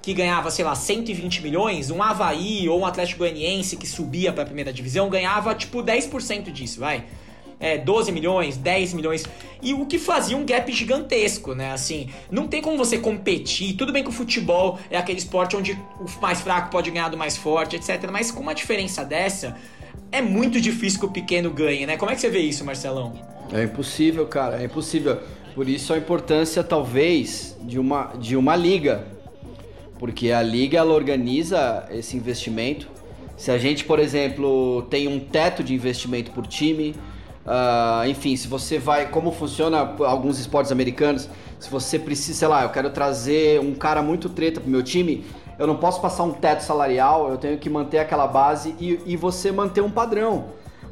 que 0.01 0.13
ganhava, 0.13 0.49
sei 0.49 0.65
lá, 0.65 0.73
120 0.73 1.43
milhões, 1.43 1.91
um 1.91 2.01
Havaí 2.01 2.67
ou 2.67 2.79
um 2.79 2.85
Atlético 2.85 3.19
Goianiense 3.19 3.77
que 3.77 3.87
subia 3.87 4.33
para 4.33 4.43
a 4.43 4.45
primeira 4.45 4.73
divisão 4.73 5.09
ganhava 5.09 5.53
tipo 5.53 5.83
10% 5.83 6.51
disso, 6.51 6.79
vai. 6.79 7.05
É, 7.59 7.77
12 7.77 8.11
milhões, 8.11 8.57
10 8.57 8.93
milhões. 8.93 9.23
E 9.61 9.71
o 9.75 9.85
que 9.85 9.99
fazia 9.99 10.35
um 10.35 10.43
gap 10.43 10.71
gigantesco, 10.71 11.53
né? 11.53 11.71
Assim, 11.71 12.09
não 12.31 12.47
tem 12.47 12.59
como 12.59 12.75
você 12.75 12.97
competir. 12.97 13.75
Tudo 13.75 13.93
bem 13.93 14.01
que 14.01 14.09
o 14.09 14.11
futebol 14.11 14.79
é 14.89 14.97
aquele 14.97 15.19
esporte 15.19 15.55
onde 15.55 15.73
o 15.99 16.07
mais 16.19 16.41
fraco 16.41 16.71
pode 16.71 16.89
ganhar 16.89 17.09
do 17.09 17.17
mais 17.17 17.37
forte, 17.37 17.75
etc. 17.75 18.09
Mas 18.11 18.31
com 18.31 18.39
uma 18.39 18.55
diferença 18.55 19.05
dessa, 19.05 19.55
é 20.11 20.21
muito 20.21 20.59
difícil 20.59 20.99
que 20.99 21.05
o 21.05 21.09
pequeno 21.09 21.49
ganhe, 21.49 21.85
né? 21.85 21.97
Como 21.97 22.11
é 22.11 22.15
que 22.15 22.21
você 22.21 22.29
vê 22.29 22.39
isso, 22.39 22.65
Marcelão? 22.65 23.13
É 23.53 23.63
impossível, 23.63 24.25
cara, 24.25 24.61
é 24.61 24.65
impossível. 24.65 25.19
Por 25.55 25.67
isso 25.67 25.93
a 25.93 25.97
importância, 25.97 26.63
talvez, 26.63 27.57
de 27.61 27.79
uma, 27.79 28.13
de 28.19 28.35
uma 28.35 28.55
liga. 28.55 29.05
Porque 29.99 30.31
a 30.31 30.41
liga, 30.41 30.77
ela 30.77 30.93
organiza 30.93 31.87
esse 31.91 32.17
investimento. 32.17 32.87
Se 33.37 33.51
a 33.51 33.57
gente, 33.57 33.83
por 33.85 33.99
exemplo, 33.99 34.83
tem 34.89 35.07
um 35.07 35.19
teto 35.19 35.63
de 35.63 35.73
investimento 35.73 36.31
por 36.31 36.45
time, 36.47 36.95
uh, 37.45 38.07
enfim, 38.07 38.35
se 38.35 38.47
você 38.47 38.79
vai... 38.79 39.09
Como 39.09 39.31
funciona 39.31 39.77
alguns 39.77 40.39
esportes 40.39 40.71
americanos, 40.71 41.29
se 41.59 41.69
você 41.69 41.99
precisa, 41.99 42.39
sei 42.39 42.47
lá, 42.47 42.63
eu 42.63 42.69
quero 42.69 42.89
trazer 42.89 43.59
um 43.59 43.73
cara 43.73 44.01
muito 44.01 44.29
treta 44.29 44.59
pro 44.59 44.69
meu 44.69 44.83
time 44.83 45.23
eu 45.61 45.67
não 45.67 45.75
posso 45.75 46.01
passar 46.01 46.23
um 46.23 46.31
teto 46.31 46.63
salarial, 46.63 47.29
eu 47.29 47.37
tenho 47.37 47.55
que 47.55 47.69
manter 47.69 47.99
aquela 47.99 48.25
base 48.25 48.75
e, 48.79 48.99
e 49.05 49.15
você 49.15 49.51
manter 49.51 49.81
um 49.81 49.91
padrão. 49.91 50.45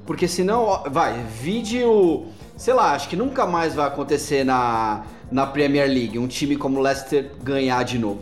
Porque 0.05 0.27
senão, 0.27 0.83
vai, 0.91 1.23
vídeo, 1.23 2.27
sei 2.55 2.75
lá, 2.75 2.91
acho 2.93 3.09
que 3.09 3.15
nunca 3.15 3.47
mais 3.47 3.73
vai 3.73 3.87
acontecer 3.87 4.43
na, 4.43 5.05
na 5.31 5.47
Premier 5.47 5.89
League 5.89 6.19
um 6.19 6.27
time 6.27 6.55
como 6.55 6.77
o 6.77 6.83
Leicester 6.83 7.31
ganhar 7.41 7.81
de 7.83 7.97
novo. 7.97 8.21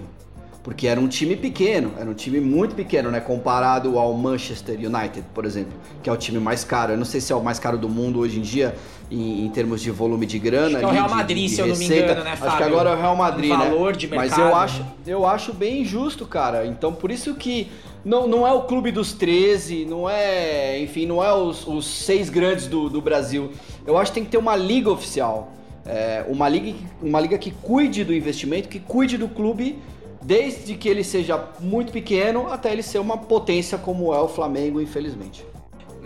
Porque 0.67 0.85
era 0.85 0.99
um 0.99 1.07
time 1.07 1.37
pequeno, 1.37 1.93
era 1.97 2.09
um 2.09 2.13
time 2.13 2.41
muito 2.41 2.75
pequeno, 2.75 3.09
né? 3.09 3.21
Comparado 3.21 3.97
ao 3.97 4.13
Manchester 4.13 4.75
United, 4.75 5.23
por 5.33 5.45
exemplo, 5.45 5.71
que 6.03 6.09
é 6.09 6.11
o 6.11 6.17
time 6.17 6.39
mais 6.39 6.65
caro. 6.65 6.91
Eu 6.91 6.97
não 6.97 7.05
sei 7.05 7.21
se 7.21 7.31
é 7.31 7.35
o 7.37 7.41
mais 7.41 7.57
caro 7.57 7.77
do 7.77 7.87
mundo 7.87 8.19
hoje 8.19 8.37
em 8.37 8.41
dia, 8.41 8.75
em, 9.09 9.45
em 9.45 9.49
termos 9.49 9.81
de 9.81 9.89
volume 9.91 10.25
de 10.25 10.37
grana. 10.37 10.65
Acho 10.65 10.77
que 10.79 10.83
é 10.83 10.87
o 10.87 10.91
Real 10.91 11.09
Madrid, 11.09 11.37
de, 11.37 11.47
de 11.47 11.55
se 11.55 11.61
eu 11.61 11.67
não 11.67 11.75
me 11.77 11.85
engano, 11.85 12.21
né, 12.21 12.35
Fábio? 12.35 12.47
Acho 12.47 12.57
que 12.57 12.63
agora 12.63 12.89
é 12.89 12.93
o 12.93 12.97
Real 12.97 13.15
Madrid, 13.15 13.49
um 13.49 13.57
valor 13.57 13.91
né? 13.93 13.97
de 13.97 14.07
mercado. 14.09 14.29
Mas 14.29 14.37
eu 14.37 14.55
acho, 14.57 14.85
eu 15.07 15.25
acho 15.25 15.53
bem 15.53 15.83
injusto, 15.83 16.25
cara. 16.25 16.65
Então, 16.65 16.93
por 16.93 17.11
isso 17.11 17.33
que 17.35 17.71
não, 18.03 18.27
não 18.27 18.45
é 18.45 18.51
o 18.51 18.63
clube 18.63 18.91
dos 18.91 19.13
13, 19.13 19.85
não 19.85 20.09
é, 20.09 20.81
enfim, 20.81 21.05
não 21.05 21.23
é 21.23 21.31
os, 21.33 21.65
os 21.65 21.87
seis 21.87 22.29
grandes 22.29 22.67
do, 22.67 22.89
do 22.89 23.01
Brasil. 23.01 23.51
Eu 23.85 23.97
acho 23.97 24.11
que 24.11 24.15
tem 24.15 24.25
que 24.25 24.31
ter 24.31 24.37
uma 24.37 24.57
liga 24.57 24.91
oficial. 24.91 25.53
É, 25.85 26.25
uma, 26.27 26.49
liga, 26.49 26.77
uma 27.01 27.21
liga 27.21 27.37
que 27.37 27.51
cuide 27.51 28.03
do 28.03 28.13
investimento, 28.13 28.67
que 28.67 28.81
cuide 28.81 29.17
do 29.17 29.29
clube 29.29 29.79
desde 30.27 30.75
que 30.75 30.89
ele 30.89 31.05
seja 31.05 31.41
muito 31.57 31.89
pequeno 31.89 32.51
até 32.51 32.73
ele 32.73 32.83
ser 32.83 32.99
uma 32.99 33.17
potência 33.17 33.77
como 33.77 34.13
é 34.13 34.19
o 34.19 34.27
Flamengo, 34.27 34.81
infelizmente. 34.81 35.45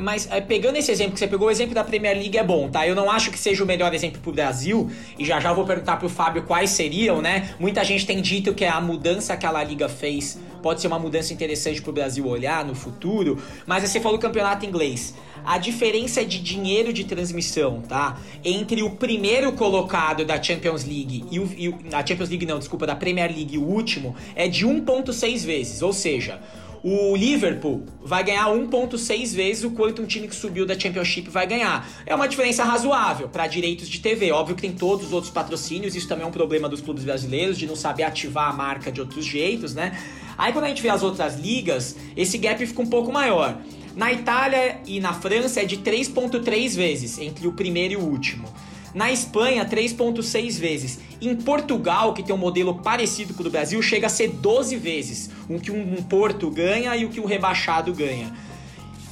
Mas 0.01 0.27
é, 0.31 0.41
pegando 0.41 0.77
esse 0.77 0.91
exemplo 0.91 1.13
que 1.13 1.19
você 1.19 1.27
pegou, 1.27 1.47
o 1.47 1.51
exemplo 1.51 1.73
da 1.73 1.83
Premier 1.83 2.17
League 2.17 2.37
é 2.37 2.43
bom, 2.43 2.69
tá? 2.69 2.87
Eu 2.87 2.95
não 2.95 3.09
acho 3.09 3.31
que 3.31 3.39
seja 3.39 3.63
o 3.63 3.67
melhor 3.67 3.93
exemplo 3.93 4.19
pro 4.21 4.31
Brasil, 4.31 4.89
e 5.17 5.25
já 5.25 5.39
já 5.39 5.53
vou 5.53 5.65
perguntar 5.65 5.97
pro 5.97 6.09
Fábio 6.09 6.43
quais 6.43 6.71
seriam, 6.71 7.21
né? 7.21 7.53
Muita 7.59 7.83
gente 7.83 8.05
tem 8.05 8.21
dito 8.21 8.53
que 8.53 8.65
a 8.65 8.81
mudança 8.81 9.37
que 9.37 9.45
a 9.45 9.51
La 9.51 9.63
Liga 9.63 9.87
fez 9.87 10.39
pode 10.61 10.81
ser 10.81 10.87
uma 10.87 10.99
mudança 10.99 11.33
interessante 11.33 11.81
pro 11.81 11.91
Brasil 11.91 12.27
olhar 12.27 12.63
no 12.63 12.75
futuro, 12.75 13.41
mas 13.65 13.87
você 13.87 13.99
falou 13.99 14.19
campeonato 14.19 14.65
inglês. 14.65 15.13
A 15.43 15.57
diferença 15.57 16.23
de 16.23 16.39
dinheiro 16.39 16.93
de 16.93 17.03
transmissão, 17.03 17.81
tá? 17.81 18.19
Entre 18.43 18.83
o 18.83 18.91
primeiro 18.91 19.51
colocado 19.53 20.23
da 20.23 20.41
Champions 20.41 20.83
League 20.83 21.25
e 21.31 21.39
o. 21.39 21.45
E, 21.57 21.75
a 21.93 22.05
Champions 22.05 22.29
League 22.29 22.45
não, 22.45 22.59
desculpa, 22.59 22.85
da 22.85 22.95
Premier 22.95 23.31
League 23.31 23.55
e 23.55 23.57
o 23.57 23.63
último 23.63 24.15
é 24.35 24.47
de 24.47 24.67
1,6 24.67 25.45
vezes. 25.45 25.81
Ou 25.81 25.91
seja, 25.93 26.39
o 26.83 27.15
Liverpool 27.15 27.83
vai 28.03 28.23
ganhar 28.23 28.47
1.6 28.47 29.35
vezes 29.35 29.63
o 29.63 29.71
quanto 29.71 30.01
um 30.01 30.05
time 30.05 30.27
que 30.27 30.35
subiu 30.35 30.65
da 30.65 30.77
Championship 30.77 31.29
vai 31.29 31.45
ganhar. 31.45 31.87
É 32.05 32.15
uma 32.15 32.27
diferença 32.27 32.63
razoável 32.63 33.29
para 33.29 33.45
direitos 33.45 33.87
de 33.87 33.99
TV. 33.99 34.31
Óbvio 34.31 34.55
que 34.55 34.63
tem 34.63 34.73
todos 34.73 35.07
os 35.07 35.13
outros 35.13 35.31
patrocínios, 35.31 35.95
isso 35.95 36.07
também 36.07 36.25
é 36.25 36.27
um 36.27 36.31
problema 36.31 36.67
dos 36.67 36.81
clubes 36.81 37.03
brasileiros 37.03 37.57
de 37.57 37.67
não 37.67 37.75
saber 37.75 38.03
ativar 38.03 38.49
a 38.49 38.53
marca 38.53 38.91
de 38.91 38.99
outros 38.99 39.25
jeitos, 39.25 39.75
né? 39.75 39.95
Aí 40.37 40.51
quando 40.51 40.65
a 40.65 40.69
gente 40.69 40.81
vê 40.81 40.89
as 40.89 41.03
outras 41.03 41.39
ligas, 41.39 41.95
esse 42.17 42.37
gap 42.39 42.65
fica 42.65 42.81
um 42.81 42.87
pouco 42.87 43.11
maior. 43.11 43.59
Na 43.95 44.11
Itália 44.11 44.79
e 44.87 44.99
na 44.99 45.13
França 45.13 45.61
é 45.61 45.65
de 45.65 45.77
3.3 45.77 46.75
vezes 46.75 47.19
entre 47.19 47.47
o 47.47 47.53
primeiro 47.53 47.93
e 47.93 47.97
o 47.97 48.01
último. 48.01 48.47
Na 48.93 49.11
Espanha, 49.11 49.65
3,6 49.65 50.59
vezes. 50.59 50.99
Em 51.21 51.35
Portugal, 51.35 52.13
que 52.13 52.23
tem 52.23 52.35
um 52.35 52.37
modelo 52.37 52.75
parecido 52.75 53.33
com 53.33 53.41
o 53.41 53.43
do 53.43 53.49
Brasil, 53.49 53.81
chega 53.81 54.07
a 54.07 54.09
ser 54.09 54.29
12 54.29 54.75
vezes. 54.75 55.29
O 55.49 55.59
que 55.59 55.71
um 55.71 55.95
Porto 56.03 56.49
ganha 56.49 56.95
e 56.95 57.05
o 57.05 57.09
que 57.09 57.19
o 57.19 57.25
rebaixado 57.25 57.93
ganha. 57.93 58.33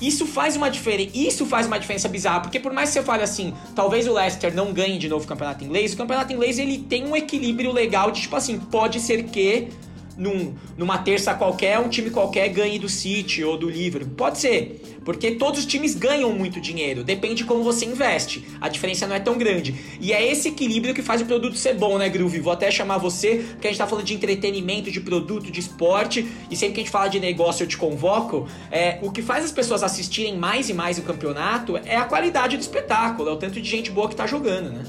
Isso 0.01 0.25
faz 0.25 0.55
uma 0.55 0.69
diferença. 0.69 1.11
Isso 1.13 1.45
faz 1.45 1.67
uma 1.67 1.79
diferença 1.79 2.07
bizarra, 2.07 2.41
porque 2.41 2.59
por 2.59 2.71
mais 2.71 2.89
que 2.89 2.93
você 2.93 3.03
fale 3.03 3.23
assim, 3.23 3.53
talvez 3.75 4.07
o 4.07 4.13
Leicester 4.13 4.53
não 4.53 4.71
ganhe 4.71 4.97
de 4.97 5.09
novo 5.09 5.25
o 5.25 5.27
campeonato 5.27 5.63
inglês, 5.63 5.93
o 5.93 5.97
campeonato 5.97 6.31
inglês 6.31 6.57
ele 6.57 6.77
tem 6.77 7.05
um 7.05 7.15
equilíbrio 7.15 7.71
legal 7.71 8.11
de 8.11 8.21
tipo 8.21 8.35
assim, 8.35 8.57
pode 8.57 8.99
ser 8.99 9.23
que 9.23 9.67
num, 10.19 10.53
numa 10.77 10.97
terça 10.97 11.33
qualquer, 11.33 11.79
um 11.79 11.87
time 11.87 12.11
qualquer 12.11 12.49
ganhe 12.49 12.77
do 12.77 12.89
City 12.89 13.43
ou 13.43 13.57
do 13.57 13.69
Liverpool. 13.69 14.13
Pode 14.15 14.37
ser, 14.37 14.99
porque 15.05 15.31
todos 15.31 15.61
os 15.61 15.65
times 15.65 15.95
ganham 15.95 16.31
muito 16.33 16.59
dinheiro, 16.59 17.03
depende 17.03 17.35
de 17.35 17.45
como 17.45 17.63
você 17.63 17.85
investe. 17.85 18.45
A 18.59 18.67
diferença 18.67 19.07
não 19.07 19.15
é 19.15 19.19
tão 19.19 19.37
grande. 19.37 19.73
E 20.01 20.11
é 20.11 20.29
esse 20.29 20.49
equilíbrio 20.49 20.93
que 20.93 21.01
faz 21.01 21.21
o 21.21 21.25
produto 21.25 21.55
ser 21.55 21.75
bom, 21.75 21.97
né, 21.97 22.09
Groove? 22.09 22.39
Vou 22.39 22.51
até 22.51 22.69
chamar 22.69 22.97
você, 22.97 23.45
porque 23.51 23.67
a 23.67 23.71
gente 23.71 23.79
tá 23.79 23.87
falando 23.87 24.05
de 24.05 24.13
entretenimento, 24.13 24.91
de 24.91 24.99
produto, 24.99 25.49
de 25.49 25.59
esporte, 25.59 26.27
e 26.51 26.55
sempre 26.55 26.75
que 26.75 26.81
a 26.81 26.83
gente 26.83 26.91
fala 26.91 27.07
de 27.07 27.19
negócio 27.19 27.63
eu 27.63 27.67
te 27.67 27.77
convoco. 27.77 28.45
É, 28.69 28.99
o 29.01 29.11
que 29.11 29.21
faz 29.21 29.45
as 29.45 29.51
pessoas 29.51 29.83
assistirem 29.83 30.37
mais 30.37 30.69
e 30.69 30.73
mais 30.73 30.99
o 30.99 31.01
campeonato 31.03 31.77
é 31.77 31.95
a 31.95 32.03
qualidade 32.03 32.57
do 32.57 32.61
espetáculo, 32.61 33.29
é 33.29 33.31
o 33.31 33.37
tanto 33.37 33.61
de 33.61 33.69
gente 33.69 33.89
boa 33.89 34.09
que 34.09 34.15
tá 34.15 34.27
jogando, 34.27 34.69
né? 34.71 34.83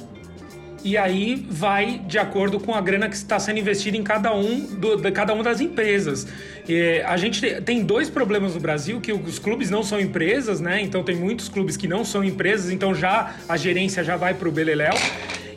E 0.85 0.97
aí 0.97 1.47
vai 1.49 2.01
de 2.07 2.19
acordo 2.19 2.59
com 2.59 2.75
a 2.75 2.81
grana 2.81 3.09
que 3.09 3.17
está 3.17 3.39
sendo 3.39 3.59
investida 3.59 3.97
em 3.97 4.03
cada 4.03 4.35
um 4.35 4.61
do, 4.61 4.97
de 4.97 5.11
cada 5.11 5.33
uma 5.33 5.43
das 5.43 5.61
empresas. 5.61 6.27
E 6.69 7.03
a 7.07 7.17
gente 7.17 7.61
tem 7.63 7.83
dois 7.83 8.09
problemas 8.09 8.55
no 8.55 8.61
Brasil 8.61 9.01
que 9.01 9.13
os 9.13 9.39
clubes 9.39 9.71
não 9.71 9.83
são 9.83 10.01
empresas, 10.01 10.61
né? 10.61 10.81
Então 10.81 11.03
tem 11.03 11.17
muitos 11.17 11.49
clubes 11.49 11.77
que 11.77 11.89
não 11.89 12.05
são 12.05 12.23
empresas, 12.23 12.71
então 12.71 12.95
já 12.95 13.35
a 13.49 13.57
gerência 13.57 14.03
já 14.05 14.17
vai 14.17 14.35
para 14.35 14.49
o 14.49 14.53
beleléu. 14.53 14.95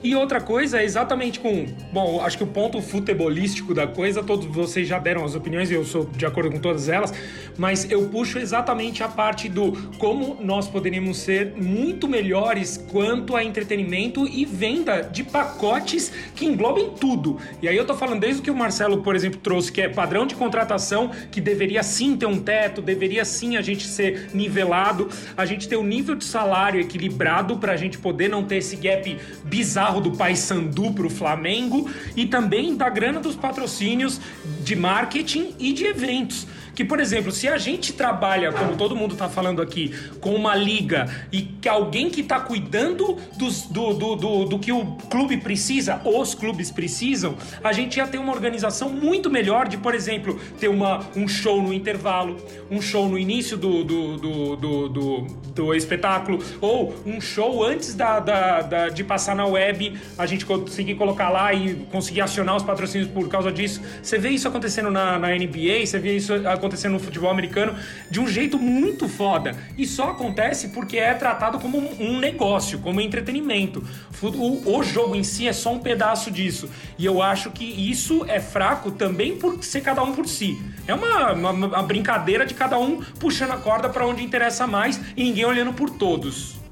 E 0.04 0.14
outra 0.16 0.42
coisa 0.42 0.82
é 0.82 0.84
exatamente 0.84 1.40
com. 1.40 1.66
Bom, 1.94 2.20
acho 2.22 2.38
que 2.38 2.44
o 2.44 2.48
ponto 2.48 2.82
futebolístico 2.82 3.74
da 3.74 3.88
coisa, 3.88 4.22
todos 4.22 4.46
vocês 4.48 4.86
já 4.86 5.00
deram 5.00 5.24
as 5.24 5.34
opiniões 5.34 5.72
e 5.72 5.76
eu 5.76 5.86
sou 5.86 6.04
de 6.06 6.26
acordo 6.26 6.52
com 6.52 6.60
todas 6.60 6.90
elas, 6.90 7.14
mas 7.58 7.90
eu 7.90 8.10
puxo 8.10 8.38
exatamente 8.38 9.02
a 9.02 9.08
parte 9.08 9.48
do 9.48 9.72
como 9.98 10.38
nós 10.42 10.68
poderíamos 10.68 11.20
ser 11.20 11.54
muito 11.56 12.06
melhores 12.10 12.76
quanto 12.92 13.34
a 13.34 13.46
entretenimento 13.46 14.28
e 14.28 14.44
venda 14.44 15.04
de 15.04 15.24
pacotes 15.24 16.12
que 16.36 16.46
englobem 16.46 16.90
tudo. 17.00 17.38
E 17.62 17.70
aí 17.70 17.78
eu 17.78 17.86
tô 17.86 17.96
falando 17.96 18.20
desde 18.20 18.42
o 18.42 18.44
que 18.44 18.52
o 18.52 18.56
Marcelo, 18.56 19.02
por 19.04 19.16
exemplo, 19.16 19.40
trouxe, 19.40 19.72
que 19.72 19.82
é 19.82 19.88
padrão 19.88 20.28
de 20.28 20.36
contratação, 20.36 21.12
que 21.32 21.40
deveria 21.40 21.82
sim 21.82 22.18
ter 22.18 22.26
um 22.26 22.42
teto, 22.42 22.82
deveria 22.82 23.24
sim 23.24 23.56
a 23.56 23.62
gente 23.62 23.88
ser 23.88 24.32
nivelado, 24.34 25.08
a 25.38 25.46
gente 25.46 25.66
ter 25.70 25.78
um 25.78 25.84
nível 25.86 26.14
de 26.14 26.26
salário 26.26 26.82
equilibrado 26.82 27.58
para 27.58 27.72
a 27.72 27.78
gente 27.78 27.98
poder 27.98 28.28
não 28.28 28.44
ter 28.44 28.58
esse 28.58 28.76
gap 28.76 29.18
bizarro 29.46 29.93
carro 29.94 30.02
do 30.02 30.12
Paysandu 30.12 30.92
para 30.92 31.06
o 31.06 31.10
Flamengo 31.10 31.88
e 32.16 32.26
também 32.26 32.76
da 32.76 32.90
grana 32.90 33.20
dos 33.20 33.36
patrocínios 33.36 34.20
de 34.64 34.76
marketing 34.76 35.54
e 35.60 35.72
de 35.72 35.86
eventos. 35.86 36.48
Que, 36.76 36.84
por 36.84 37.00
exemplo, 37.00 37.32
se 37.32 37.48
a 37.48 37.58
gente 37.58 37.94
trabalha, 37.94 38.52
como 38.52 38.76
todo 38.76 38.96
mundo 38.96 39.14
está 39.14 39.30
falando 39.30 39.62
aqui, 39.62 39.94
com 40.20 40.34
uma 40.34 40.56
liga 40.56 41.08
e 41.32 41.42
que 41.42 41.70
alguém 41.70 42.10
que 42.10 42.22
está 42.22 42.40
cuidando 42.40 43.18
dos, 43.38 43.64
do, 43.68 43.94
do, 43.94 44.16
do, 44.16 44.46
do, 44.46 44.60
que 44.60 44.72
o 44.72 44.86
clube 45.10 45.38
precisa, 45.38 46.02
os 46.04 46.34
clubes 46.34 46.72
precisam, 46.72 47.36
a 47.64 47.72
gente 47.72 47.98
ia 47.98 48.08
ter 48.08 48.18
uma 48.18 48.34
organização 48.34 48.90
muito 48.90 49.30
melhor 49.30 49.68
de, 49.68 49.78
por 49.78 49.94
exemplo, 49.94 50.40
ter 50.60 50.68
uma, 50.68 51.02
um 51.16 51.28
show 51.28 51.62
no 51.62 51.74
intervalo, 51.74 52.38
um 52.72 52.82
show 52.82 53.08
no 53.08 53.18
início 53.18 53.56
do, 53.56 53.84
do, 53.84 54.18
do, 54.18 54.56
do, 54.56 54.90
do, 54.90 55.28
do 55.54 55.74
espetáculo, 55.76 56.44
ou 56.60 56.96
um 57.06 57.22
show 57.22 57.64
antes 57.64 57.94
da, 57.94 58.20
da, 58.20 58.62
da, 58.62 58.90
de 58.90 59.04
passar 59.04 59.36
na 59.36 59.46
web, 59.46 59.94
a 60.18 60.26
gente 60.26 60.46
conseguir 60.46 60.96
colocar 60.96 61.30
lá 61.30 61.54
e 61.54 61.76
conseguir 61.92 62.22
acionar 62.22 62.56
os 62.56 62.64
patrocínios 62.64 63.10
por 63.10 63.28
causa 63.30 63.52
disso. 63.52 63.82
Você 64.02 64.18
vê 64.18 64.30
isso 64.30 64.48
acontecendo 64.48 64.90
na, 64.90 65.20
na 65.20 65.30
NBA, 65.30 65.86
você 65.86 66.00
vê 66.00 66.18
isso 66.18 66.34
acontecendo 66.64 66.94
no 66.94 67.00
futebol 67.00 67.30
americano 67.30 67.76
de 68.10 68.20
um 68.20 68.28
jeito 68.28 68.58
muito 68.58 69.10
foda. 69.10 69.56
E 69.78 69.86
só 69.86 70.12
acontece 70.12 70.70
porque 70.70 70.98
é 70.98 71.14
tratado 71.14 71.60
como 71.60 71.78
um 72.00 72.18
negócio, 72.18 72.80
como 72.80 73.02
entretenimento. 73.02 73.84
O, 74.22 74.82
jogo 74.84 75.16
em 75.16 75.24
si 75.24 75.48
é 75.48 75.54
só 75.54 75.74
um 75.74 75.80
pedaço 75.80 76.32
disso. 76.32 76.70
E 76.98 77.06
eu 77.06 77.22
acho 77.22 77.52
que 77.52 77.66
isso 77.66 78.26
é 78.28 78.40
fraco 78.40 78.92
também 78.92 79.38
por 79.38 79.64
ser 79.64 79.82
cada 79.82 80.02
um 80.04 80.14
por 80.14 80.28
si. 80.28 80.62
É 80.88 80.94
uma, 80.94 81.34
uma, 81.34 81.52
uma 81.52 81.84
brincadeira 81.84 82.46
de 82.46 82.54
cada 82.54 82.78
um 82.78 83.02
puxando 83.20 83.52
a 83.52 83.58
corda 83.58 83.90
para 83.90 84.06
onde 84.06 84.24
interessa 84.24 84.66
mais 84.66 85.00
e 85.18 85.24
ninguém 85.24 85.46
olhando 85.46 85.74
por 85.74 85.90
todos. 85.90 86.63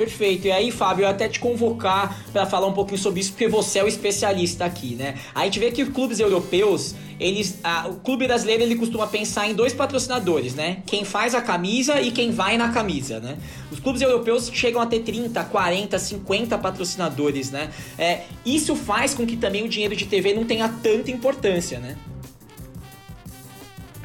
Perfeito. 0.00 0.46
E 0.46 0.50
aí, 0.50 0.70
Fábio, 0.70 1.02
eu 1.02 1.08
até 1.10 1.28
te 1.28 1.38
convocar 1.38 2.24
para 2.32 2.46
falar 2.46 2.66
um 2.66 2.72
pouquinho 2.72 2.96
sobre 2.96 3.20
isso, 3.20 3.32
porque 3.32 3.46
você 3.46 3.80
é 3.80 3.84
o 3.84 3.86
especialista 3.86 4.64
aqui, 4.64 4.94
né? 4.94 5.14
A 5.34 5.44
gente 5.44 5.58
vê 5.58 5.70
que 5.70 5.84
clubes 5.84 6.18
europeus, 6.18 6.94
eles, 7.20 7.58
a, 7.62 7.86
o 7.86 7.96
clube 7.96 8.26
brasileiro 8.26 8.62
ele 8.62 8.76
costuma 8.76 9.06
pensar 9.06 9.46
em 9.46 9.54
dois 9.54 9.74
patrocinadores, 9.74 10.54
né? 10.54 10.78
Quem 10.86 11.04
faz 11.04 11.34
a 11.34 11.42
camisa 11.42 12.00
e 12.00 12.10
quem 12.12 12.30
vai 12.30 12.56
na 12.56 12.72
camisa, 12.72 13.20
né? 13.20 13.36
Os 13.70 13.78
clubes 13.78 14.00
europeus 14.00 14.50
chegam 14.50 14.80
a 14.80 14.86
ter 14.86 15.00
30, 15.00 15.44
40, 15.44 15.98
50 15.98 16.56
patrocinadores, 16.56 17.50
né? 17.50 17.68
É, 17.98 18.22
isso 18.42 18.74
faz 18.74 19.12
com 19.12 19.26
que 19.26 19.36
também 19.36 19.64
o 19.64 19.68
dinheiro 19.68 19.94
de 19.94 20.06
TV 20.06 20.32
não 20.32 20.46
tenha 20.46 20.66
tanta 20.82 21.10
importância, 21.10 21.78
né? 21.78 21.94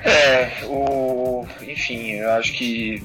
É, 0.04 0.66
o, 0.66 1.46
enfim, 1.66 2.12
eu 2.12 2.32
acho 2.32 2.52
que 2.52 3.02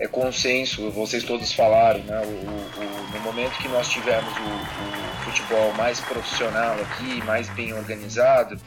é 0.00 0.08
consenso, 0.08 0.90
vocês 0.90 1.22
todos 1.22 1.52
falaram, 1.52 2.00
né? 2.00 2.22
O, 2.24 2.30
o, 2.30 3.10
no 3.12 3.20
momento 3.20 3.52
que 3.58 3.68
nós 3.68 3.86
tivemos 3.86 4.32
o, 4.34 4.40
o, 4.40 5.24
futebol 5.24 5.74
mais 5.74 6.00
profissional 6.00 6.74
aqui, 6.80 7.22
mais 7.24 7.50
bem 7.50 7.74
organizado, 7.74 8.58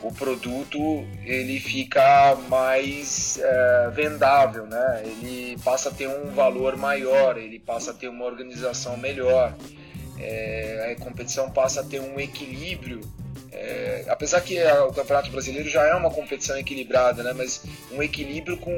o 0.00 0.10
produto 0.10 0.78
ele 1.22 1.60
fica 1.60 2.34
mais 2.48 3.38
é, 3.38 3.90
vendável, 3.90 4.66
né? 4.66 5.02
Ele 5.04 5.58
passa 5.62 5.90
a 5.90 5.92
ter 5.92 6.08
um 6.08 6.30
valor 6.30 6.78
maior, 6.78 7.36
ele 7.36 7.58
passa 7.58 7.90
a 7.90 7.94
ter 7.94 8.08
uma 8.08 8.24
organização 8.24 8.96
melhor, 8.96 9.54
é, 10.18 10.96
a 10.96 11.04
competição 11.04 11.50
passa 11.50 11.82
a 11.82 11.84
ter 11.84 12.00
um 12.00 12.18
equilíbrio 12.18 13.02
é, 13.60 14.04
apesar 14.08 14.40
que 14.40 14.56
o 14.62 14.92
Campeonato 14.92 15.30
Brasileiro 15.30 15.68
já 15.68 15.82
é 15.82 15.94
uma 15.94 16.10
competição 16.10 16.56
equilibrada, 16.56 17.24
né? 17.24 17.32
mas 17.36 17.62
um 17.90 18.00
equilíbrio 18.00 18.56
com, 18.56 18.72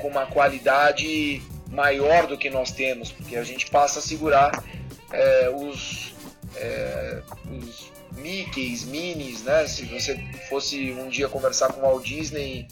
com 0.00 0.08
uma 0.08 0.26
qualidade 0.26 1.40
maior 1.70 2.26
do 2.26 2.36
que 2.36 2.50
nós 2.50 2.72
temos, 2.72 3.12
porque 3.12 3.36
a 3.36 3.44
gente 3.44 3.70
passa 3.70 4.00
a 4.00 4.02
segurar 4.02 4.64
é, 5.12 5.48
os, 5.50 6.14
é, 6.56 7.22
os 7.48 7.92
Mickeys, 8.16 8.84
Minis, 8.84 9.42
né? 9.44 9.66
Se 9.68 9.84
você 9.84 10.18
fosse 10.48 10.90
um 10.92 11.08
dia 11.08 11.28
conversar 11.28 11.72
com 11.72 11.80
o 11.80 11.82
Walt 11.82 12.04
Disney 12.04 12.66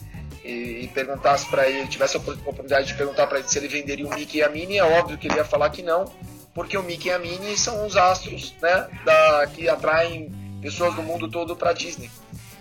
e, 0.44 0.84
e 0.84 0.88
perguntasse 0.88 1.48
para 1.48 1.68
ele, 1.68 1.86
tivesse 1.86 2.16
a 2.16 2.20
oportunidade 2.20 2.88
de 2.88 2.94
perguntar 2.94 3.26
para 3.28 3.38
ele 3.38 3.48
se 3.48 3.58
ele 3.58 3.68
venderia 3.68 4.06
o 4.06 4.14
Mickey 4.14 4.38
e 4.38 4.42
a 4.42 4.48
Minnie, 4.48 4.78
é 4.78 4.84
óbvio 4.84 5.16
que 5.16 5.28
ele 5.28 5.36
ia 5.36 5.44
falar 5.44 5.70
que 5.70 5.82
não, 5.82 6.06
porque 6.54 6.76
o 6.76 6.82
Mickey 6.82 7.08
e 7.08 7.12
a 7.12 7.18
Minnie 7.18 7.56
são 7.56 7.86
os 7.86 7.96
astros, 7.96 8.54
né? 8.60 8.88
Da, 9.04 9.46
que 9.54 9.68
atraem 9.68 10.45
pessoas 10.66 10.94
do 10.96 11.02
mundo 11.02 11.28
todo 11.28 11.54
para 11.54 11.72
Disney. 11.72 12.10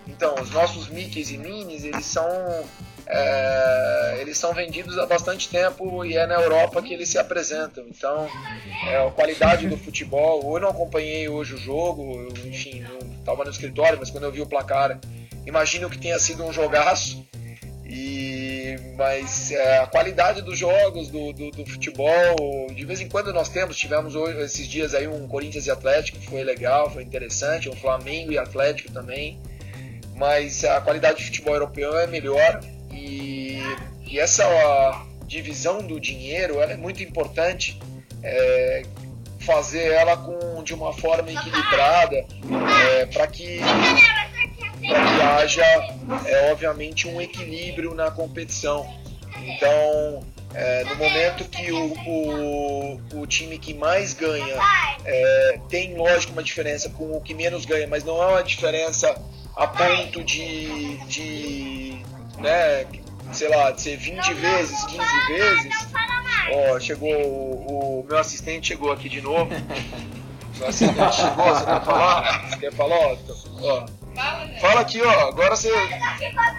Então, 0.08 0.36
os 0.36 0.52
nossos 0.52 0.88
Mickeys 0.90 1.32
e 1.32 1.38
Minis, 1.38 1.84
eles 1.84 2.06
são 2.06 2.28
é, 3.08 4.18
eles 4.20 4.38
são 4.38 4.54
vendidos 4.54 4.98
há 5.00 5.08
bastante 5.08 5.50
tempo 5.50 6.06
e 6.06 6.16
é 6.16 6.28
na 6.28 6.36
Europa 6.36 6.82
que 6.84 6.94
eles 6.94 7.10
se 7.10 7.18
apresentam. 7.18 7.84
Então, 7.88 8.30
é, 8.88 9.08
a 9.08 9.10
qualidade 9.10 9.68
do 9.68 9.78
futebol. 9.78 10.54
Eu 10.56 10.62
não 10.62 10.70
acompanhei 10.70 11.28
hoje 11.28 11.56
o 11.56 11.58
jogo, 11.58 12.14
eu, 12.14 12.48
enfim, 12.48 12.86
estava 13.18 13.44
no 13.44 13.50
escritório, 13.50 13.98
mas 14.00 14.12
quando 14.12 14.26
eu 14.26 14.32
vi 14.32 14.42
o 14.42 14.46
placar, 14.46 15.00
imagino 15.46 15.90
que 15.90 15.98
tenha 15.98 16.20
sido 16.20 16.44
um 16.44 16.54
jogaço. 16.54 17.26
E, 17.98 18.75
mas 18.98 19.52
é, 19.52 19.78
a 19.78 19.88
qualidade 19.88 20.42
dos 20.42 20.60
jogos, 20.60 21.08
do, 21.08 21.32
do, 21.32 21.50
do, 21.50 21.66
futebol, 21.66 22.68
de 22.75 22.84
vez 22.84 23.00
em 23.00 23.08
quando 23.08 23.32
nós 23.32 23.48
temos, 23.48 23.78
tivemos 23.78 24.16
hoje, 24.16 24.38
esses 24.42 24.68
dias 24.68 24.94
aí 24.94 25.08
um 25.08 25.25
Corinthians 25.30 25.66
e 25.66 25.72
Atlético, 25.72 26.20
foi 26.20 26.44
legal, 26.44 26.92
foi 26.92 27.04
interessante, 27.04 27.70
um 27.70 27.75
Flamengo 27.75 28.34
e 28.34 28.38
Atlético 28.38 28.92
também, 28.92 29.40
mas 30.14 30.66
a 30.66 30.82
qualidade 30.82 31.20
de 31.20 31.24
futebol 31.24 31.54
europeu 31.54 31.98
é 31.98 32.06
melhor 32.06 32.60
e, 32.92 33.62
e 34.06 34.20
essa 34.20 34.44
divisão 35.25 35.78
do 35.82 35.98
dinheiro 35.98 36.62
é 36.62 36.75
muito 36.75 37.02
importante. 37.02 37.80
É, 38.22 38.84
fazer 39.40 39.92
ela 39.92 40.18
com, 40.18 40.64
de 40.64 40.74
uma 40.74 40.92
forma 40.92 41.32
equilibrada 41.32 42.25
é, 42.96 43.06
para 43.06 43.28
que 43.28 43.60
para 44.88 45.04
que 45.04 45.22
haja, 45.22 45.65
é, 46.25 46.51
obviamente, 46.51 47.08
um 47.08 47.22
equilíbrio 47.22 47.94
na 47.94 48.12
competição. 48.12 48.86
Então, 49.38 50.24
é, 50.54 50.84
no 50.86 50.96
momento 50.96 51.44
que 51.46 51.72
o, 51.72 51.94
o, 52.08 53.01
o, 53.22 53.27
time 53.27 53.58
que 53.58 53.74
mais 53.74 54.13
ganha 54.13 54.56
é, 55.04 55.60
tem, 55.68 55.96
lógico, 55.98 56.32
uma 56.34 56.44
diferença 56.44 56.89
com 56.89 57.12
o 57.12 57.22
que 57.22 57.34
menos 57.34 57.65
ganha, 57.65 57.88
mas 57.88 58.04
não 58.04 58.22
é 58.24 58.27
uma 58.27 58.44
diferença 58.44 59.15
a 59.56 59.68
ponto 59.68 60.24
de, 60.24 60.98
de 61.08 62.01
né, 62.38 62.86
sei 63.34 63.50
lá, 63.50 63.72
de 63.72 63.82
ser 63.82 63.98
20 63.98 64.34
vezes, 64.34 64.84
15 64.86 64.98
vezes. 65.27 65.88
Ó, 66.54 66.80
chegou 66.80 67.12
o, 67.12 68.00
o 68.00 68.06
meu 68.08 68.18
assistente 68.18 68.68
chegou 68.68 68.92
aqui 68.92 69.10
de 69.10 69.22
novo. 69.22 69.51
Meu 70.58 70.70
assistente 70.70 71.15
chegou, 71.15 71.54
você 71.54 71.65
quer 71.65 71.84
falar? 71.84 72.50
Você 72.50 72.58
quer 72.58 72.72
falar? 72.72 73.18
Ó, 73.62 73.86
Fala 74.60 74.82
aqui, 74.82 75.02
ó. 75.02 75.30
Agora 75.30 75.56
você. 75.56 75.72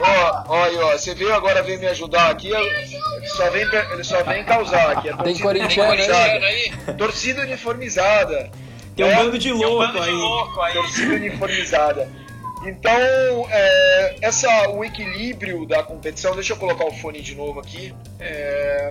Ó, 0.00 0.44
ó, 0.48 0.64
aí, 0.64 0.76
ó. 0.76 0.92
Você 0.92 1.14
veio 1.14 1.34
agora 1.34 1.62
veio 1.62 1.80
me 1.80 1.86
ajudar 1.86 2.30
aqui. 2.30 2.50
Ele 2.52 3.28
só 3.28 3.50
vem, 3.50 3.66
ele 3.92 4.04
só 4.04 4.22
vem 4.22 4.44
causar 4.44 4.98
aqui. 4.98 5.08
É 5.08 5.16
Tem 5.16 5.38
corintiano 5.38 5.92
aí? 5.92 6.72
Torcida 6.98 7.42
uniformizada. 7.42 8.50
Tem 8.94 9.04
um 9.04 9.10
é, 9.10 9.16
bando 9.16 9.38
de 9.38 9.52
louco 9.52 9.98
aí. 9.98 10.10
aí. 10.60 10.72
Torcida 10.72 11.14
uniformizada. 11.14 12.08
Então, 12.64 13.46
é, 13.50 14.16
essa, 14.22 14.68
o 14.70 14.84
equilíbrio 14.84 15.66
da 15.66 15.82
competição. 15.82 16.34
Deixa 16.34 16.52
eu 16.52 16.56
colocar 16.56 16.84
o 16.84 16.92
fone 16.92 17.20
de 17.20 17.34
novo 17.34 17.60
aqui. 17.60 17.94
É, 18.18 18.90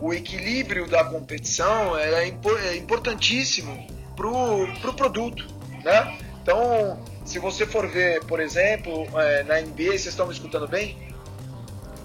o 0.00 0.12
equilíbrio 0.12 0.86
da 0.86 1.04
competição 1.04 1.96
é, 1.96 2.24
é 2.24 2.76
importantíssimo 2.76 3.86
pro, 4.16 4.68
pro 4.80 4.92
produto, 4.92 5.46
né? 5.82 6.18
Então, 6.42 6.98
se 7.24 7.38
você 7.38 7.66
for 7.66 7.88
ver, 7.88 8.22
por 8.24 8.40
exemplo, 8.40 9.06
é, 9.18 9.42
na 9.44 9.60
NBA, 9.60 9.92
vocês 9.92 10.06
estão 10.06 10.26
me 10.26 10.32
escutando 10.32 10.68
bem? 10.68 10.96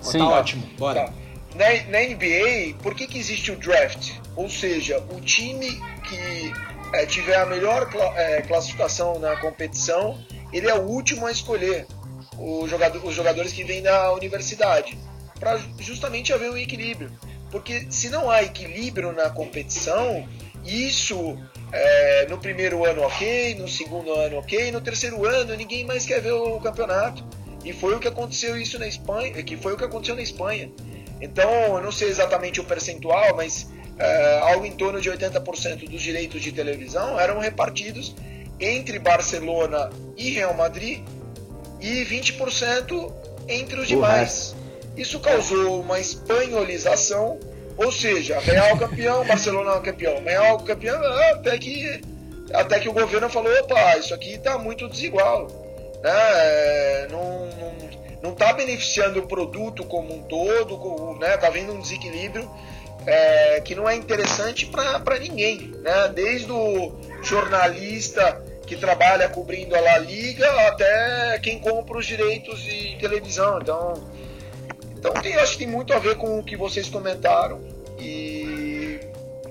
Sim, 0.02 0.20
tá 0.20 0.30
ótimo, 0.30 0.64
bora. 0.78 1.06
Tá. 1.06 1.14
Na, 1.56 1.66
na, 1.90 2.00
NBA, 2.08 2.78
por 2.82 2.96
que, 2.96 3.08
que 3.08 3.18
existe 3.18 3.52
o 3.52 3.56
draft? 3.58 4.14
Ou 4.36 4.50
seja, 4.50 5.04
o 5.12 5.20
time 5.20 5.82
que 6.08 6.54
é, 6.94 7.06
tiver 7.06 7.36
a 7.36 7.46
melhor 7.46 7.90
cl 7.92 8.02
é, 8.16 8.42
classificação 8.44 9.20
na 9.20 9.36
competição, 9.38 10.18
ele 10.54 10.68
é 10.68 10.74
o 10.74 10.84
último 10.84 11.26
a 11.26 11.32
escolher 11.32 11.86
jogador, 12.68 13.06
os 13.06 13.14
jogadores 13.14 13.52
que 13.52 13.64
vêm 13.64 13.82
da 13.82 14.14
universidade, 14.14 14.98
para 15.40 15.60
justamente 15.80 16.32
haver 16.32 16.50
um 16.50 16.58
equilíbrio. 16.58 17.12
Porque 17.52 17.88
se 17.90 18.10
não 18.10 18.30
há 18.30 18.44
equilíbrio 18.44 19.12
na 19.12 19.30
competição, 19.30 20.28
isso 20.64 21.38
é, 21.72 22.28
no 22.28 22.38
primeiro 22.38 22.86
ano 22.86 23.04
ok, 23.04 23.56
no 23.56 23.68
segundo 23.68 24.12
ano 24.14 24.38
ok, 24.38 24.72
no 24.72 24.82
terceiro 24.82 25.26
ano 25.26 25.56
ninguém 25.56 25.86
mais 25.86 26.06
quer 26.06 26.22
ver 26.22 26.34
o 26.34 26.60
campeonato. 26.60 27.24
E 27.64 27.74
foi 27.74 27.94
o 27.96 28.00
que 28.00 28.08
aconteceu 28.08 28.58
isso 28.58 28.80
na 28.80 28.88
Espanha, 28.88 29.44
que 29.44 29.58
foi 29.58 29.74
o 29.74 29.78
que 29.78 29.84
aconteceu 29.84 30.16
na 30.16 30.22
Espanha. 30.22 30.72
Então, 31.22 31.76
eu 31.76 31.82
não 31.82 31.92
sei 31.92 32.08
exatamente 32.08 32.62
o 32.62 32.64
percentual, 32.64 33.36
mas 33.36 33.68
é, 33.98 34.40
algo 34.40 34.66
em 34.66 34.72
torno 34.72 35.02
de 35.02 35.12
80% 35.12 35.90
dos 35.90 36.02
direitos 36.02 36.42
de 36.42 36.54
televisão 36.54 37.20
eram 37.20 37.40
repartidos 37.40 38.16
entre 38.60 38.98
Barcelona 38.98 39.90
e 40.16 40.32
Real 40.32 40.54
Madrid 40.54 41.02
e 41.82 42.06
20% 42.06 43.14
entre 43.48 43.82
os 43.82 43.88
demais. 43.88 44.56
Isso 44.96 45.20
causou 45.20 45.82
uma 45.82 46.00
espanholização 46.00 47.40
ou 47.80 47.92
seja, 47.92 48.40
Real 48.40 48.78
campeão, 48.78 49.26
Barcelona 49.26 49.80
campeão, 49.80 50.22
Real 50.22 50.60
campeão, 50.60 51.02
ah, 51.02 51.32
até 51.32 51.58
que, 51.58 52.02
até 52.54 52.80
que 52.80 52.90
o 52.90 52.94
governo 52.94 53.30
falou, 53.30 53.52
opa, 53.62 53.98
isso 53.98 54.14
aqui 54.14 54.34
está 54.34 54.58
muito 54.58 54.90
desigual. 54.90 55.48
Né? 56.04 56.12
É, 56.12 57.08
não, 57.10 57.46
não, 57.46 57.74
não 58.22 58.36
tá 58.36 58.52
beneficiando 58.52 59.20
o 59.20 59.28
produto 59.28 59.86
como 59.86 60.14
um 60.14 60.24
todo, 60.24 61.18
né? 61.20 61.38
tá 61.38 61.48
havendo 61.48 61.72
um 61.72 61.80
desequilíbrio 61.80 62.52
é, 63.08 63.62
que 63.62 63.74
não 63.74 63.88
é 63.88 63.96
interessante 63.96 64.66
para 64.66 65.18
ninguém. 65.18 65.72
Né? 65.82 66.12
Desde 66.14 66.52
o 66.52 66.92
jornalista 67.24 68.44
que 68.68 68.76
trabalha 68.76 69.30
cobrindo 69.30 69.74
a 69.74 69.80
La 69.80 69.98
Liga 70.00 70.48
até 70.68 71.40
quem 71.42 71.60
compra 71.60 71.98
os 71.98 72.06
direitos 72.06 72.62
de 72.62 72.98
televisão. 73.00 73.60
Então, 73.62 73.94
então 75.00 75.14
tem, 75.14 75.34
acho 75.36 75.54
que 75.54 75.60
tem 75.60 75.68
muito 75.68 75.94
a 75.94 76.00
ver 76.00 76.16
com 76.18 76.40
o 76.40 76.44
que 76.44 76.58
vocês 76.58 76.90
comentaram. 76.90 77.62
E. 77.98 79.00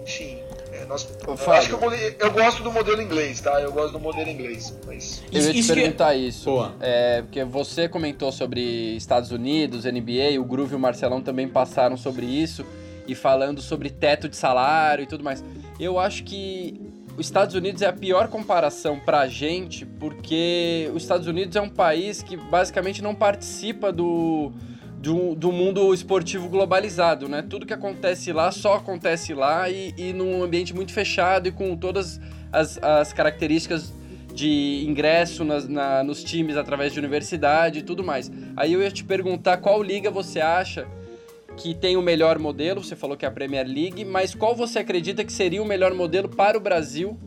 Enfim. 0.02 0.38
É, 0.72 0.84
nós, 0.84 1.08
eu 1.26 1.52
acho 1.52 1.68
que 1.68 1.74
eu, 1.74 1.92
eu, 2.20 2.30
gosto 2.30 2.62
do 2.62 2.70
modelo 2.70 3.00
inglês, 3.00 3.40
tá? 3.40 3.58
Eu 3.60 3.72
gosto 3.72 3.92
do 3.92 3.98
modelo 3.98 4.28
inglês. 4.28 4.76
Mas... 4.86 5.22
Eu 5.32 5.40
ia 5.40 5.52
te 5.52 5.58
isso 5.58 5.74
perguntar 5.74 6.12
que... 6.12 6.18
isso. 6.18 6.50
Boa. 6.50 6.74
É, 6.80 7.22
porque 7.22 7.42
você 7.44 7.88
comentou 7.88 8.30
sobre 8.30 8.60
Estados 8.94 9.32
Unidos, 9.32 9.84
NBA, 9.84 10.38
o 10.38 10.44
Groove 10.44 10.74
e 10.74 10.76
o 10.76 10.78
Marcelão 10.78 11.22
também 11.22 11.48
passaram 11.48 11.96
sobre 11.96 12.26
isso. 12.26 12.64
E 13.06 13.14
falando 13.14 13.62
sobre 13.62 13.88
teto 13.88 14.28
de 14.28 14.36
salário 14.36 15.04
e 15.04 15.06
tudo 15.06 15.24
mais. 15.24 15.42
Eu 15.80 15.98
acho 15.98 16.24
que 16.24 16.78
os 17.16 17.26
Estados 17.26 17.54
Unidos 17.54 17.80
é 17.80 17.86
a 17.86 17.92
pior 17.92 18.28
comparação 18.28 19.00
pra 19.00 19.26
gente, 19.26 19.86
porque 19.86 20.90
os 20.94 21.02
Estados 21.02 21.26
Unidos 21.26 21.56
é 21.56 21.60
um 21.60 21.70
país 21.70 22.22
que 22.22 22.36
basicamente 22.36 23.02
não 23.02 23.14
participa 23.14 23.90
do 23.90 24.52
do, 25.00 25.34
do 25.34 25.52
mundo 25.52 25.94
esportivo 25.94 26.48
globalizado, 26.48 27.28
né? 27.28 27.42
Tudo 27.42 27.64
que 27.64 27.72
acontece 27.72 28.32
lá 28.32 28.50
só 28.50 28.74
acontece 28.74 29.32
lá 29.32 29.68
e, 29.70 29.94
e 29.96 30.12
num 30.12 30.42
ambiente 30.42 30.74
muito 30.74 30.92
fechado 30.92 31.48
e 31.48 31.52
com 31.52 31.76
todas 31.76 32.20
as, 32.52 32.82
as 32.82 33.12
características 33.12 33.92
de 34.34 34.84
ingresso 34.86 35.44
nas, 35.44 35.68
na, 35.68 36.02
nos 36.02 36.22
times 36.22 36.56
através 36.56 36.92
de 36.92 36.98
universidade 36.98 37.80
e 37.80 37.82
tudo 37.82 38.02
mais. 38.02 38.30
Aí 38.56 38.72
eu 38.72 38.82
ia 38.82 38.90
te 38.90 39.04
perguntar 39.04 39.58
qual 39.58 39.82
liga 39.82 40.10
você 40.10 40.40
acha 40.40 40.86
que 41.56 41.74
tem 41.74 41.96
o 41.96 42.02
melhor 42.02 42.38
modelo, 42.38 42.82
você 42.82 42.94
falou 42.94 43.16
que 43.16 43.24
é 43.24 43.28
a 43.28 43.32
Premier 43.32 43.66
League, 43.66 44.04
mas 44.04 44.34
qual 44.34 44.54
você 44.54 44.78
acredita 44.78 45.24
que 45.24 45.32
seria 45.32 45.62
o 45.62 45.66
melhor 45.66 45.92
modelo 45.92 46.28
para 46.28 46.56
o 46.56 46.60
Brasil? 46.60 47.18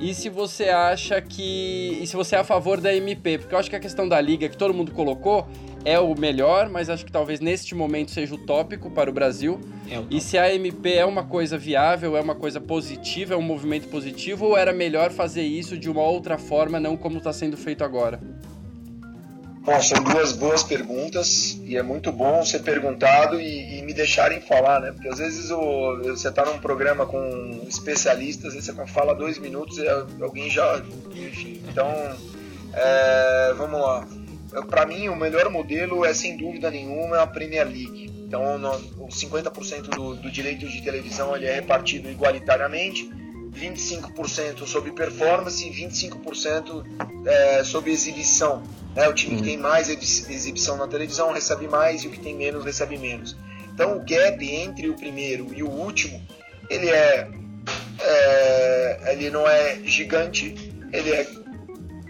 E 0.00 0.14
se 0.14 0.30
você 0.30 0.70
acha 0.70 1.20
que. 1.20 1.98
E 2.00 2.06
se 2.06 2.16
você 2.16 2.34
é 2.34 2.38
a 2.38 2.44
favor 2.44 2.80
da 2.80 2.94
MP? 2.94 3.38
Porque 3.38 3.54
eu 3.54 3.58
acho 3.58 3.68
que 3.68 3.76
a 3.76 3.80
questão 3.80 4.08
da 4.08 4.18
liga 4.18 4.48
que 4.48 4.56
todo 4.56 4.72
mundo 4.72 4.92
colocou 4.92 5.46
é 5.84 5.98
o 6.00 6.14
melhor, 6.14 6.70
mas 6.70 6.88
acho 6.88 7.04
que 7.04 7.12
talvez 7.12 7.38
neste 7.38 7.74
momento 7.74 8.10
seja 8.10 8.34
utópico 8.34 8.90
para 8.90 9.10
o 9.10 9.12
Brasil. 9.12 9.60
É 9.90 9.98
o 9.98 10.06
e 10.10 10.20
se 10.20 10.38
a 10.38 10.52
MP 10.54 10.94
é 10.94 11.04
uma 11.04 11.24
coisa 11.24 11.58
viável, 11.58 12.16
é 12.16 12.20
uma 12.20 12.34
coisa 12.34 12.60
positiva, 12.60 13.34
é 13.34 13.36
um 13.36 13.42
movimento 13.42 13.88
positivo, 13.88 14.46
ou 14.46 14.56
era 14.56 14.72
melhor 14.72 15.10
fazer 15.10 15.42
isso 15.42 15.76
de 15.76 15.90
uma 15.90 16.02
outra 16.02 16.38
forma, 16.38 16.80
não 16.80 16.96
como 16.96 17.18
está 17.18 17.32
sendo 17.32 17.58
feito 17.58 17.84
agora? 17.84 18.20
Bom, 19.70 19.80
são 19.80 20.02
duas 20.02 20.32
boas 20.32 20.64
perguntas 20.64 21.56
e 21.64 21.76
é 21.76 21.82
muito 21.82 22.10
bom 22.10 22.44
ser 22.44 22.58
perguntado 22.58 23.40
e, 23.40 23.78
e 23.78 23.82
me 23.82 23.94
deixarem 23.94 24.40
falar, 24.40 24.80
né? 24.80 24.90
Porque 24.90 25.06
às 25.06 25.18
vezes 25.18 25.48
o, 25.52 25.96
você 26.02 26.26
está 26.26 26.44
num 26.44 26.58
programa 26.58 27.06
com 27.06 27.62
especialistas, 27.68 28.54
vezes 28.54 28.74
você 28.74 28.86
fala 28.88 29.14
dois 29.14 29.38
minutos 29.38 29.78
e 29.78 29.86
alguém 30.20 30.50
já. 30.50 30.82
Enfim, 31.14 31.62
então, 31.68 31.88
é, 32.74 33.54
vamos 33.56 33.80
lá 33.80 34.08
para 34.68 34.84
mim, 34.84 35.08
o 35.08 35.14
melhor 35.14 35.48
modelo 35.48 36.04
é, 36.04 36.12
sem 36.12 36.36
dúvida 36.36 36.68
nenhuma, 36.68 37.20
a 37.20 37.26
Premier 37.28 37.64
League. 37.64 38.10
Então, 38.26 38.58
no, 38.58 38.74
os 39.06 39.14
50% 39.22 39.82
do, 39.82 40.16
do 40.16 40.32
direito 40.32 40.66
de 40.66 40.82
televisão 40.82 41.36
ele 41.36 41.46
é 41.46 41.54
repartido 41.54 42.10
igualitariamente, 42.10 43.08
25% 43.60 44.66
sobre 44.66 44.92
performance 44.92 45.66
e 45.66 45.70
25% 45.70 46.84
é, 47.26 47.64
sobre 47.64 47.90
exibição. 47.90 48.62
Né? 48.94 49.08
O 49.08 49.14
time 49.14 49.36
que 49.36 49.42
tem 49.42 49.56
mais 49.56 49.88
exibição 49.88 50.76
na 50.76 50.88
televisão 50.88 51.32
recebe 51.32 51.68
mais 51.68 52.02
e 52.02 52.08
o 52.08 52.10
que 52.10 52.20
tem 52.20 52.34
menos 52.34 52.64
recebe 52.64 52.96
menos. 52.96 53.36
Então, 53.72 53.96
o 53.96 54.00
gap 54.00 54.42
entre 54.42 54.88
o 54.88 54.94
primeiro 54.94 55.52
e 55.54 55.62
o 55.62 55.68
último, 55.68 56.20
ele 56.68 56.88
é, 56.88 57.28
é 58.00 59.12
ele 59.12 59.30
não 59.30 59.48
é 59.48 59.76
gigante, 59.84 60.54
ele 60.92 61.10
é 61.10 61.26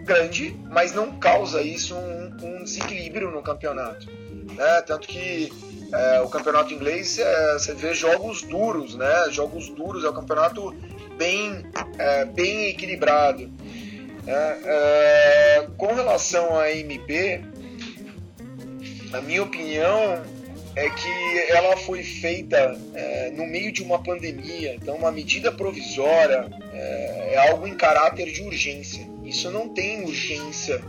grande, 0.04 0.56
mas 0.68 0.92
não 0.92 1.18
causa 1.18 1.62
isso 1.62 1.94
um, 1.94 2.36
um 2.42 2.64
desequilíbrio 2.64 3.30
no 3.30 3.42
campeonato. 3.42 4.08
Né? 4.56 4.82
Tanto 4.82 5.06
que 5.06 5.52
é, 5.92 6.20
o 6.20 6.28
campeonato 6.28 6.72
inglês 6.72 7.18
é, 7.18 7.52
você 7.54 7.74
vê 7.74 7.94
jogos 7.94 8.42
duros, 8.42 8.94
né? 8.94 9.26
Jogos 9.30 9.68
duros, 9.68 10.04
é 10.04 10.10
um 10.10 10.14
campeonato 10.14 10.74
bem, 11.20 11.66
é, 11.98 12.24
bem 12.24 12.68
equilibrado. 12.68 13.52
É, 14.26 15.66
com 15.76 15.92
relação 15.92 16.58
à 16.58 16.72
MP, 16.72 17.42
na 19.10 19.20
minha 19.20 19.42
opinião, 19.42 20.22
é 20.74 20.88
que 20.88 21.52
ela 21.52 21.76
foi 21.76 22.02
feita 22.02 22.74
é, 22.94 23.30
no 23.32 23.46
meio 23.46 23.70
de 23.70 23.82
uma 23.82 24.02
pandemia, 24.02 24.74
então 24.74 24.96
uma 24.96 25.12
medida 25.12 25.52
provisória 25.52 26.48
é, 26.72 27.32
é, 27.34 27.50
algo 27.50 27.66
em 27.66 27.74
caráter 27.74 28.32
de 28.32 28.42
urgência. 28.42 29.06
Isso 29.22 29.50
não 29.50 29.68
tem 29.68 30.02
urgência, 30.04 30.80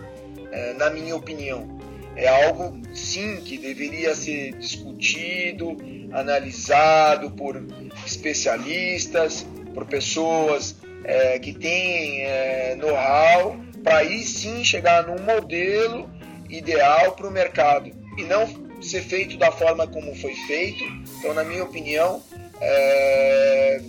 é, 0.51 0.73
na 0.73 0.89
minha 0.89 1.15
opinião. 1.15 1.79
É 2.15 2.27
algo, 2.45 2.79
sim, 2.93 3.37
que 3.41 3.57
deveria 3.57 4.13
ser 4.15 4.53
discutido, 4.55 5.77
analisado 6.11 7.31
por 7.31 7.61
especialistas, 8.05 9.45
por 9.73 9.85
pessoas 9.85 10.75
é, 11.03 11.39
que 11.39 11.53
têm 11.53 12.21
é, 12.21 12.75
know-how, 12.75 13.59
para 13.83 13.97
aí 13.97 14.23
sim 14.23 14.63
chegar 14.63 15.07
num 15.07 15.21
modelo 15.23 16.09
ideal 16.49 17.13
para 17.13 17.27
o 17.27 17.31
mercado. 17.31 17.91
E 18.17 18.23
não 18.23 18.47
ser 18.81 19.01
feito 19.01 19.37
da 19.37 19.51
forma 19.51 19.87
como 19.87 20.13
foi 20.15 20.33
feito. 20.47 20.83
Então, 21.19 21.33
na 21.33 21.43
minha 21.43 21.63
opinião, 21.63 22.21
é, 22.59 23.81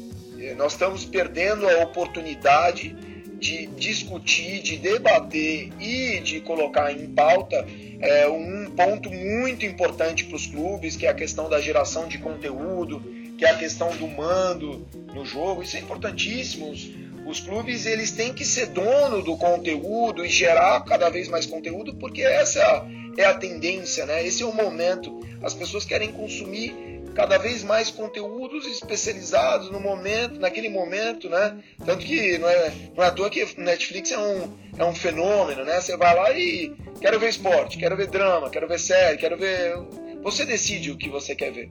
nós 0.57 0.73
estamos 0.73 1.05
perdendo 1.05 1.69
a 1.69 1.83
oportunidade 1.83 2.95
de 3.39 3.67
discutir, 3.67 4.63
de 4.63 4.77
debater 4.77 5.73
e 5.81 6.21
de 6.21 6.41
colocar 6.41 6.93
em 6.93 7.09
pauta 7.09 7.67
é, 8.01 8.29
um 8.29 8.71
ponto 8.71 9.11
muito 9.11 9.67
importante 9.67 10.25
para 10.25 10.37
os 10.37 10.47
clubes, 10.47 10.95
que 10.95 11.07
é 11.07 11.11
a 11.11 11.15
questão 11.15 11.49
da 11.49 11.61
geração 11.61 12.07
de 12.07 12.19
conteúdo, 12.19 13.03
que 13.43 13.47
é 13.47 13.51
a 13.51 13.59
questão 13.59 13.91
do 13.97 14.07
mando 14.07 14.87
no 15.13 15.25
jogo. 15.25 15.65
Isso 15.65 15.77
é 15.77 15.81
importantíssimo. 15.81 16.71
Os, 16.71 16.89
os 17.27 17.41
clubes 17.41 17.87
eles 17.87 18.13
têm 18.13 18.33
que 18.33 18.45
ser 18.45 18.67
dono 18.67 19.21
do 19.21 19.37
conteúdo 19.37 20.25
e 20.25 20.29
gerar 20.29 20.85
cada 20.85 21.11
vez 21.11 21.27
mais 21.27 21.45
conteúdo, 21.45 21.93
porque 21.97 22.23
essa 22.23 22.87
é 23.19 23.25
a 23.25 23.35
tendência, 23.35 24.07
né? 24.07 24.25
Esse 24.25 24.45
é 24.45 24.47
o 24.47 24.55
momento. 24.55 25.19
As 25.43 25.55
pessoas 25.55 25.85
querem 25.85 26.13
consumir 26.13 27.03
cada 27.17 27.37
vez 27.37 27.65
mais 27.65 27.91
conteúdos 27.91 28.65
especializados 28.65 29.73
no 29.73 29.81
momento, 29.81 30.39
naquele 30.39 30.69
momento, 30.69 31.29
né? 31.29 31.59
Tanto 31.85 32.07
que 32.07 32.39
não 32.39 32.49
é, 32.49 32.73
não 32.97 33.03
é 33.03 33.09
à 33.09 33.11
toa 33.11 33.29
que 33.29 33.45
Netflix 33.61 34.13
é 34.13 34.19
um, 34.19 34.57
é 34.79 34.85
um 34.85 34.95
fenômeno, 34.95 35.65
né? 35.65 35.81
Você 35.81 35.97
vai 35.97 36.15
lá 36.15 36.31
e 36.31 36.73
quero 37.01 37.19
ver 37.19 37.31
esporte, 37.31 37.77
quero 37.77 37.97
ver 37.97 38.07
drama, 38.07 38.49
quero 38.51 38.69
ver 38.69 38.79
série, 38.79 39.19
quero 39.19 39.37
ver. 39.37 39.75
Você 40.23 40.45
decide 40.45 40.93
o 40.93 40.97
que 40.97 41.09
você 41.09 41.35
quer 41.35 41.51
ver. 41.51 41.69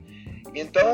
Então, 0.54 0.86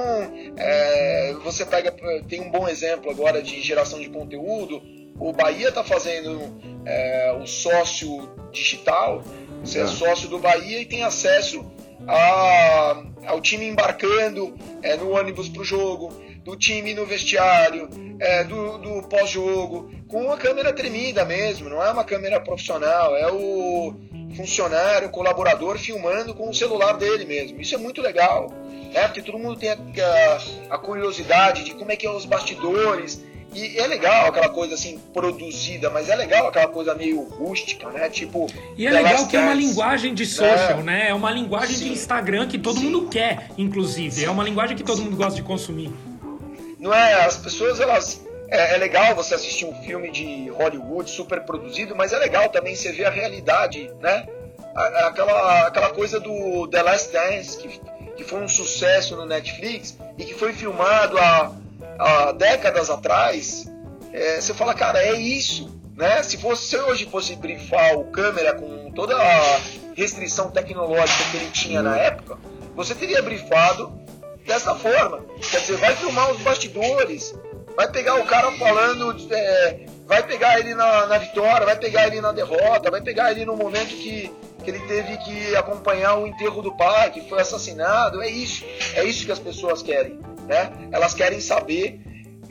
é, 0.57 1.35
você 1.43 1.65
pega, 1.65 1.95
tem 2.29 2.41
um 2.41 2.51
bom 2.51 2.69
exemplo 2.69 3.11
agora 3.11 3.43
de 3.43 3.61
geração 3.61 4.01
de 4.01 4.09
conteúdo. 4.09 4.81
O 5.19 5.33
Bahia 5.33 5.69
está 5.69 5.83
fazendo 5.83 6.61
é, 6.85 7.37
o 7.41 7.47
sócio 7.47 8.29
digital, 8.53 9.23
você 9.65 9.81
é 9.81 9.83
tá. 9.83 9.89
sócio 9.89 10.29
do 10.29 10.39
Bahia 10.39 10.81
e 10.81 10.87
tem 10.87 11.03
acesso 11.03 11.65
a, 12.07 13.03
ao 13.27 13.41
time 13.41 13.67
embarcando 13.67 14.57
é, 14.83 14.97
no 14.97 15.11
ônibus 15.11 15.49
para 15.49 15.63
o 15.63 15.65
jogo, 15.65 16.13
do 16.45 16.57
time 16.57 16.95
no 16.95 17.05
vestiário, 17.05 17.89
é, 18.21 18.45
do, 18.45 18.79
do 18.79 19.03
pós-jogo, 19.09 19.91
com 20.07 20.23
uma 20.23 20.37
câmera 20.37 20.73
tremida 20.73 21.25
mesmo, 21.25 21.69
não 21.69 21.83
é 21.83 21.91
uma 21.91 22.05
câmera 22.05 22.41
profissional, 22.41 23.17
é 23.17 23.31
o 23.31 23.95
funcionário, 24.37 25.09
colaborador 25.11 25.79
filmando 25.79 26.35
com 26.35 26.49
o 26.49 26.55
celular 26.55 26.93
dele 26.95 27.25
mesmo. 27.25 27.61
Isso 27.61 27.75
é 27.75 27.79
muito 27.79 28.01
legal, 28.01 28.53
né? 28.93 29.05
porque 29.05 29.23
todo 29.23 29.39
mundo 29.39 29.57
tem 29.57 29.71
a, 29.71 29.77
a, 30.71 30.79
curiosidade 30.79 31.65
de 31.65 31.75
como 31.75 31.93
é 31.93 31.97
que 31.97 32.07
é 32.07 32.11
os 32.11 32.25
bastidores, 32.25 33.25
e 33.55 33.79
é 33.79 33.87
legal 33.87 34.27
aquela 34.27 34.51
coisa 34.51 34.75
assim 34.75 35.01
produzida, 35.13 35.89
mas 35.89 36.09
é 36.11 36.17
legal 36.17 36.49
aquela 36.49 36.69
coisa 36.69 36.95
meio 36.95 37.23
rústica, 37.23 37.89
né? 37.89 38.11
Tipo. 38.11 38.47
E 38.77 38.87
é 38.87 38.91
legal 38.91 39.27
que 39.27 39.37
é 39.37 39.41
uma 39.41 39.55
linguagem 39.55 40.13
de 40.13 40.27
social, 40.27 40.81
é. 40.81 40.83
né? 40.83 41.09
É 41.09 41.15
uma 41.15 41.31
linguagem 41.31 41.75
Sim. 41.75 41.85
de 41.87 41.93
Instagram 41.93 42.47
que 42.47 42.59
todo 42.59 42.79
Sim. 42.79 42.91
mundo 42.91 43.09
quer, 43.09 43.49
inclusive. 43.57 44.11
Sim. 44.17 44.27
É 44.27 44.31
uma 44.31 44.45
linguagem 44.45 44.77
que 44.77 44.85
todo 44.85 45.01
mundo 45.01 45.17
gosta 45.17 45.35
de 45.35 45.43
consumir. 45.43 45.91
Não 46.79 46.93
é? 46.93 47.25
As 47.25 47.39
pessoas, 47.39 47.81
elas. 47.81 48.28
É, 48.49 48.75
é, 48.75 48.79
legal 48.79 49.15
você 49.15 49.35
assistir 49.35 49.67
um 49.67 49.75
filme 49.83 50.11
de 50.11 50.49
Hollywood 50.51 51.11
super 51.11 51.43
produzido, 51.43 51.95
mas 51.95 52.13
é 52.13 52.19
legal 52.19 52.49
também 52.49 52.75
você 52.75 52.93
ver 52.93 53.05
a 53.05 53.11
realidade, 53.11 53.93
né? 54.01 54.27
Aquela, 54.75 55.67
aquela 55.67 55.91
coisa 55.91 56.21
do 56.21 56.69
The 56.69 56.83
Last 56.83 57.13
Dance, 57.13 57.59
que, 57.59 57.81
que 58.17 58.25
foi 58.25 58.41
um 58.41 58.49
sucesso 58.49 59.17
no 59.17 59.27
Netflix 59.27 59.99
e 60.17 60.25
que 60.25 60.35
foi 60.35 60.53
filmado 60.53 61.19
a 61.19 61.53
há 61.99 62.33
décadas 62.33 62.89
atrás, 62.89 63.67
é, 64.13 64.41
você 64.41 64.55
fala, 64.55 64.73
cara, 64.75 65.03
é 65.03 65.15
isso. 65.15 65.77
Né? 65.97 66.23
Se 66.23 66.37
você 66.37 66.79
hoje 66.79 67.07
fosse 67.07 67.35
brifar 67.35 67.99
o 67.99 68.05
câmera 68.05 68.55
com 68.55 68.93
toda 68.93 69.17
a 69.17 69.61
restrição 69.97 70.51
tecnológica 70.51 71.25
que 71.31 71.37
ele 71.37 71.51
tinha 71.51 71.83
na 71.83 71.97
época, 71.97 72.39
você 72.77 72.95
teria 72.95 73.21
brifado 73.21 73.93
dessa 74.47 74.75
forma. 74.77 75.25
Quer 75.51 75.61
dizer, 75.61 75.77
vai 75.77 75.97
filmar 75.97 76.31
os 76.31 76.41
bastidores, 76.41 77.35
vai 77.77 77.91
pegar 77.91 78.17
o 78.17 78.25
cara 78.25 78.51
falando, 78.53 79.17
é, 79.33 79.87
vai 80.07 80.23
pegar 80.27 80.59
ele 80.59 80.75
na, 80.75 81.07
na, 81.07 81.19
vitória, 81.19 81.67
vai 81.67 81.77
pegar 81.77 82.07
ele 82.07 82.21
na 82.21 82.33
derrota, 82.33 82.91
vai 82.91 83.01
pegar 83.01 83.31
ele 83.33 83.45
no 83.45 83.57
momento 83.57 83.89
que, 83.89 84.33
que 84.65 84.71
ele 84.71 84.81
teve 84.81 85.17
que 85.19 85.57
acompanhar 85.57 86.17
o 86.17 86.27
enterro 86.27 86.63
do 86.63 86.77
pai, 86.77 87.11
que 87.11 87.29
foi 87.29 87.41
assassinado. 87.41 88.23
É 88.23 88.29
isso, 88.29 88.65
é 88.95 89.05
isso 89.05 89.25
que 89.25 89.33
as 89.33 89.39
pessoas 89.39 89.83
querem 89.83 90.19
né? 90.49 90.73
Elas 90.91 91.15
querem 91.15 91.41
saber 91.41 92.01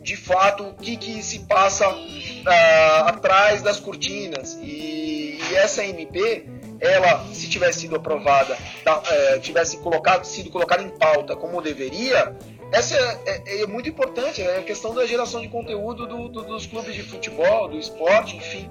de 0.01 0.15
fato 0.15 0.63
o 0.63 0.73
que, 0.75 0.95
que 0.95 1.21
se 1.21 1.39
passa 1.39 1.89
uh, 1.89 3.07
atrás 3.07 3.61
das 3.61 3.79
cortinas 3.79 4.57
e, 4.61 5.39
e, 5.41 5.55
essa 5.55 5.83
MP 5.83 6.45
ela 6.79 7.25
se 7.33 7.49
tivesse 7.49 7.81
sido 7.81 7.95
aprovada 7.95 8.55
uh, 8.55 9.39
tivesse 9.41 9.77
colocado 9.77 10.23
sido 10.23 10.49
colocada 10.49 10.83
em 10.83 10.89
pauta 10.89 11.35
como 11.35 11.61
deveria 11.61 12.33
essa 12.71 12.95
é, 12.95 13.41
é, 13.45 13.61
é, 13.61 13.67
muito 13.67 13.89
importante 13.89 14.41
é 14.41 14.57
a 14.57 14.63
questão 14.63 14.93
da 14.93 15.05
geração 15.05 15.41
de 15.41 15.47
conteúdo 15.47 16.05
do, 16.05 16.27
do, 16.27 16.43
dos 16.43 16.65
clubes 16.65 16.93
de 16.93 17.03
futebol 17.03 17.67
do 17.67 17.77
esporte 17.77 18.35
enfim 18.35 18.69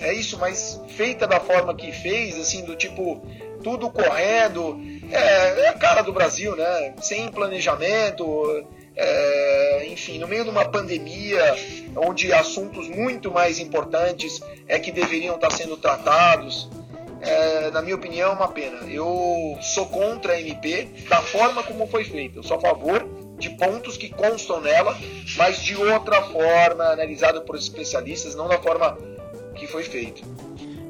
é 0.00 0.12
isso 0.12 0.38
mas 0.38 0.80
feita 0.88 1.26
da 1.26 1.40
forma 1.40 1.74
que 1.74 1.92
fez 1.92 2.38
assim 2.38 2.64
do 2.64 2.76
tipo 2.76 3.22
tudo 3.62 3.90
correndo. 3.90 4.80
É, 5.10 5.60
é 5.60 5.68
a 5.68 5.74
cara 5.74 6.02
do 6.02 6.12
Brasil, 6.12 6.54
né? 6.56 6.94
Sem 7.00 7.28
planejamento, 7.28 8.64
é, 8.96 9.86
enfim, 9.90 10.18
no 10.18 10.28
meio 10.28 10.44
de 10.44 10.50
uma 10.50 10.64
pandemia, 10.64 11.56
onde 11.96 12.32
assuntos 12.32 12.88
muito 12.88 13.30
mais 13.30 13.58
importantes 13.58 14.40
é 14.66 14.78
que 14.78 14.90
deveriam 14.90 15.34
estar 15.34 15.50
sendo 15.50 15.76
tratados. 15.76 16.68
É, 17.20 17.70
na 17.70 17.82
minha 17.82 17.96
opinião, 17.96 18.30
é 18.30 18.34
uma 18.34 18.48
pena. 18.48 18.78
Eu 18.86 19.58
sou 19.60 19.86
contra 19.86 20.34
a 20.34 20.40
MP 20.40 20.88
da 21.08 21.20
forma 21.20 21.62
como 21.62 21.86
foi 21.86 22.04
feita. 22.04 22.38
Eu 22.38 22.42
sou 22.42 22.56
a 22.56 22.60
favor 22.60 23.06
de 23.38 23.50
pontos 23.50 23.96
que 23.96 24.08
constam 24.08 24.60
nela, 24.60 24.96
mas 25.36 25.62
de 25.62 25.76
outra 25.76 26.22
forma, 26.22 26.84
analisado 26.84 27.42
por 27.42 27.56
especialistas, 27.56 28.34
não 28.34 28.48
da 28.48 28.58
forma 28.58 28.98
que 29.54 29.66
foi 29.66 29.84
feito. 29.84 30.22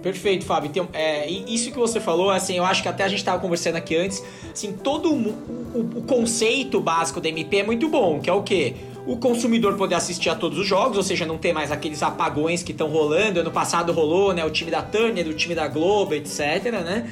Perfeito, 0.03 0.45
Fábio. 0.45 0.69
Então, 0.69 0.89
é, 0.93 1.29
isso 1.29 1.71
que 1.71 1.79
você 1.79 2.01
falou, 2.01 2.31
assim, 2.31 2.57
eu 2.57 2.65
acho 2.65 2.83
que 2.83 2.89
até 2.89 3.05
a 3.05 3.09
gente 3.09 3.19
estava 3.19 3.41
conversando 3.41 3.77
aqui 3.77 3.97
antes, 3.97 4.25
assim, 4.53 4.73
todo 4.73 5.13
o, 5.13 5.29
o, 5.75 5.99
o, 5.99 6.03
conceito 6.03 6.81
básico 6.81 7.21
da 7.21 7.29
MP 7.29 7.59
é 7.59 7.63
muito 7.65 7.89
bom, 7.89 8.21
que 8.21 8.31
é 8.31 8.33
o 8.33 8.43
quê? 8.43 8.75
O 9.09 9.17
consumidor 9.17 9.75
poder 9.75 9.95
assistir 9.95 10.29
a 10.29 10.35
todos 10.35 10.59
os 10.59 10.67
jogos, 10.67 10.99
ou 10.99 11.03
seja, 11.03 11.25
não 11.25 11.39
ter 11.39 11.51
mais 11.51 11.73
aqueles 11.73 12.03
apagões 12.03 12.63
que 12.63 12.73
estão 12.73 12.89
rolando. 12.89 13.41
Ano 13.41 13.51
passado 13.51 13.91
rolou, 13.91 14.35
né? 14.35 14.45
O 14.45 14.51
time 14.51 14.71
da 14.71 14.83
Turner, 14.83 15.27
o 15.27 15.33
time 15.33 15.55
da 15.55 15.67
Globo, 15.67 16.13
etc, 16.13 16.71
né? 16.71 17.11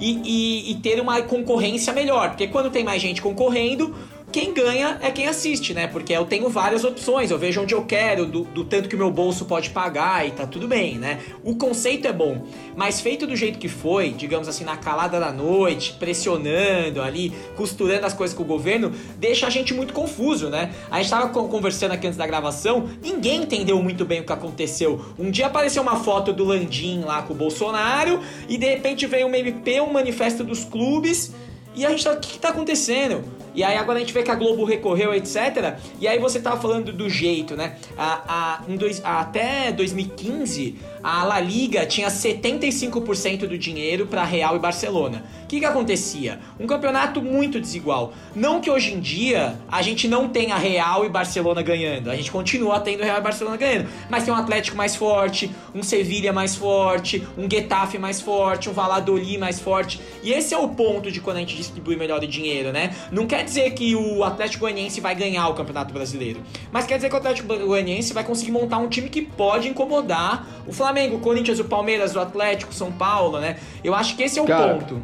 E, 0.00 0.18
e, 0.24 0.70
e 0.72 0.74
ter 0.76 0.98
uma 0.98 1.20
concorrência 1.20 1.92
melhor, 1.92 2.30
porque 2.30 2.48
quando 2.48 2.70
tem 2.70 2.82
mais 2.82 3.02
gente 3.02 3.20
concorrendo, 3.20 3.94
quem 4.32 4.52
ganha 4.52 4.98
é 5.00 5.10
quem 5.10 5.28
assiste, 5.28 5.72
né? 5.72 5.86
Porque 5.86 6.12
eu 6.12 6.24
tenho 6.24 6.48
várias 6.48 6.84
opções, 6.84 7.30
eu 7.30 7.38
vejo 7.38 7.62
onde 7.62 7.74
eu 7.74 7.84
quero, 7.84 8.26
do, 8.26 8.42
do, 8.44 8.64
tanto 8.64 8.88
que 8.88 8.94
o 8.94 8.98
meu 8.98 9.10
bolso 9.10 9.44
pode 9.44 9.70
pagar 9.70 10.26
e 10.26 10.32
tá 10.32 10.46
tudo 10.46 10.66
bem, 10.66 10.96
né? 10.96 11.20
O 11.44 11.56
conceito 11.56 12.06
é 12.06 12.12
bom, 12.12 12.44
mas 12.74 13.00
feito 13.00 13.26
do 13.26 13.36
jeito 13.36 13.58
que 13.58 13.68
foi, 13.68 14.10
digamos 14.10 14.48
assim, 14.48 14.64
na 14.64 14.76
calada 14.76 15.18
da 15.20 15.32
noite, 15.32 15.94
pressionando 15.94 17.00
ali, 17.00 17.32
costurando 17.56 18.04
as 18.04 18.12
coisas 18.12 18.36
com 18.36 18.42
o 18.42 18.46
governo, 18.46 18.92
deixa 19.16 19.46
a 19.46 19.50
gente 19.50 19.72
muito 19.72 19.94
confuso, 19.94 20.50
né? 20.50 20.72
A 20.90 20.98
gente 20.98 21.10
tava 21.10 21.28
conversando 21.28 21.92
aqui 21.92 22.06
antes 22.06 22.18
da 22.18 22.26
gravação, 22.26 22.88
ninguém 23.02 23.42
entendeu 23.42 23.80
muito 23.82 24.04
bem 24.04 24.20
o 24.20 24.24
que 24.24 24.32
aconteceu. 24.32 25.04
Um 25.18 25.30
dia 25.30 25.46
apareceu 25.46 25.82
uma 25.82 25.96
foto 25.96 26.32
do 26.32 26.44
Landim 26.44 27.00
lá 27.00 27.22
com 27.22 27.32
o 27.32 27.36
Bolsonaro 27.36 28.20
e 28.48 28.58
de 28.58 28.66
repente 28.66 29.06
veio 29.06 29.28
um 29.28 29.34
MP, 29.34 29.80
um 29.80 29.92
manifesto 29.92 30.42
dos 30.42 30.64
clubes. 30.64 31.32
E 31.76 31.84
a 31.84 31.90
gente 31.90 32.02
tá, 32.02 32.12
o 32.12 32.16
que, 32.18 32.32
que 32.32 32.38
tá 32.38 32.48
acontecendo? 32.48 33.22
E 33.56 33.64
aí 33.64 33.74
agora 33.78 33.96
a 33.96 34.00
gente 34.00 34.12
vê 34.12 34.22
que 34.22 34.30
a 34.30 34.34
Globo 34.34 34.66
recorreu, 34.66 35.14
etc. 35.14 35.78
E 35.98 36.06
aí 36.06 36.18
você 36.18 36.38
tava 36.38 36.60
falando 36.60 36.92
do 36.92 37.08
jeito, 37.08 37.56
né? 37.56 37.76
A, 37.96 38.58
a, 38.58 38.62
dois, 38.68 39.00
até 39.02 39.72
2015, 39.72 40.76
a 41.02 41.24
La 41.24 41.40
Liga 41.40 41.86
tinha 41.86 42.08
75% 42.08 43.46
do 43.46 43.56
dinheiro 43.56 44.06
para 44.06 44.24
Real 44.24 44.56
e 44.56 44.58
Barcelona. 44.58 45.24
O 45.44 45.46
que, 45.46 45.60
que 45.60 45.64
acontecia? 45.64 46.38
Um 46.60 46.66
campeonato 46.66 47.22
muito 47.22 47.58
desigual. 47.58 48.12
Não 48.34 48.60
que 48.60 48.70
hoje 48.70 48.92
em 48.92 49.00
dia 49.00 49.56
a 49.70 49.80
gente 49.80 50.06
não 50.06 50.28
tenha 50.28 50.56
Real 50.56 51.06
e 51.06 51.08
Barcelona 51.08 51.62
ganhando. 51.62 52.10
A 52.10 52.16
gente 52.16 52.30
continua 52.30 52.78
tendo 52.80 53.04
Real 53.04 53.18
e 53.18 53.22
Barcelona 53.22 53.56
ganhando. 53.56 53.88
Mas 54.10 54.24
tem 54.24 54.34
um 54.34 54.36
Atlético 54.36 54.76
mais 54.76 54.94
forte, 54.94 55.50
um 55.74 55.82
Sevilha 55.82 56.30
mais 56.30 56.54
forte, 56.54 57.26
um 57.38 57.48
Getafe 57.50 57.96
mais 57.96 58.20
forte, 58.20 58.68
um 58.68 58.72
Valladolid 58.74 59.38
mais 59.38 59.58
forte. 59.60 59.98
E 60.22 60.30
esse 60.30 60.52
é 60.52 60.58
o 60.58 60.68
ponto 60.68 61.10
de 61.10 61.20
quando 61.20 61.38
a 61.38 61.40
gente 61.40 61.65
distribui 61.66 61.96
melhor 61.96 62.22
o 62.22 62.26
dinheiro, 62.26 62.72
né? 62.72 62.94
Não 63.10 63.26
quer 63.26 63.44
dizer 63.44 63.70
que 63.72 63.94
o 63.94 64.24
Atlético 64.24 64.60
Goianiense 64.60 65.00
vai 65.00 65.14
ganhar 65.14 65.48
o 65.48 65.54
Campeonato 65.54 65.92
Brasileiro. 65.92 66.40
Mas 66.72 66.86
quer 66.86 66.96
dizer 66.96 67.08
que 67.08 67.14
o 67.14 67.18
Atlético 67.18 67.48
Goianiense 67.48 68.12
vai 68.12 68.24
conseguir 68.24 68.52
montar 68.52 68.78
um 68.78 68.88
time 68.88 69.08
que 69.08 69.22
pode 69.22 69.68
incomodar 69.68 70.46
o 70.66 70.72
Flamengo, 70.72 71.16
o 71.16 71.20
Corinthians, 71.20 71.58
o 71.58 71.64
Palmeiras, 71.64 72.14
o 72.14 72.20
Atlético, 72.20 72.72
São 72.72 72.90
Paulo, 72.92 73.38
né? 73.38 73.58
Eu 73.82 73.94
acho 73.94 74.16
que 74.16 74.22
esse 74.22 74.38
é 74.38 74.42
o 74.42 74.46
Cara, 74.46 74.74
ponto. 74.74 75.00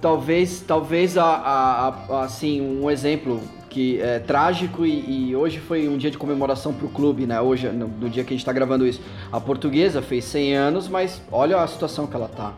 Talvez, 0.00 0.62
talvez 0.66 1.18
a, 1.18 1.24
a, 1.24 1.88
a, 1.88 2.22
assim, 2.22 2.60
um 2.60 2.90
exemplo 2.90 3.42
que 3.68 4.00
é 4.00 4.18
trágico 4.18 4.86
e, 4.86 5.28
e, 5.28 5.36
hoje 5.36 5.58
foi 5.58 5.88
um 5.88 5.96
dia 5.96 6.10
de 6.10 6.16
comemoração 6.16 6.72
para 6.72 6.86
o 6.86 6.88
clube, 6.88 7.26
né? 7.26 7.40
Hoje, 7.40 7.68
no, 7.68 7.86
no, 7.86 8.08
dia 8.08 8.24
que 8.24 8.30
a 8.30 8.34
gente 8.34 8.40
está 8.40 8.52
gravando 8.52 8.86
isso. 8.86 9.00
A 9.30 9.40
portuguesa 9.40 10.00
fez 10.00 10.24
100 10.24 10.56
anos, 10.56 10.88
mas 10.88 11.20
olha 11.30 11.58
a 11.58 11.66
situação 11.66 12.06
que 12.06 12.16
ela 12.16 12.28
tá. 12.28 12.54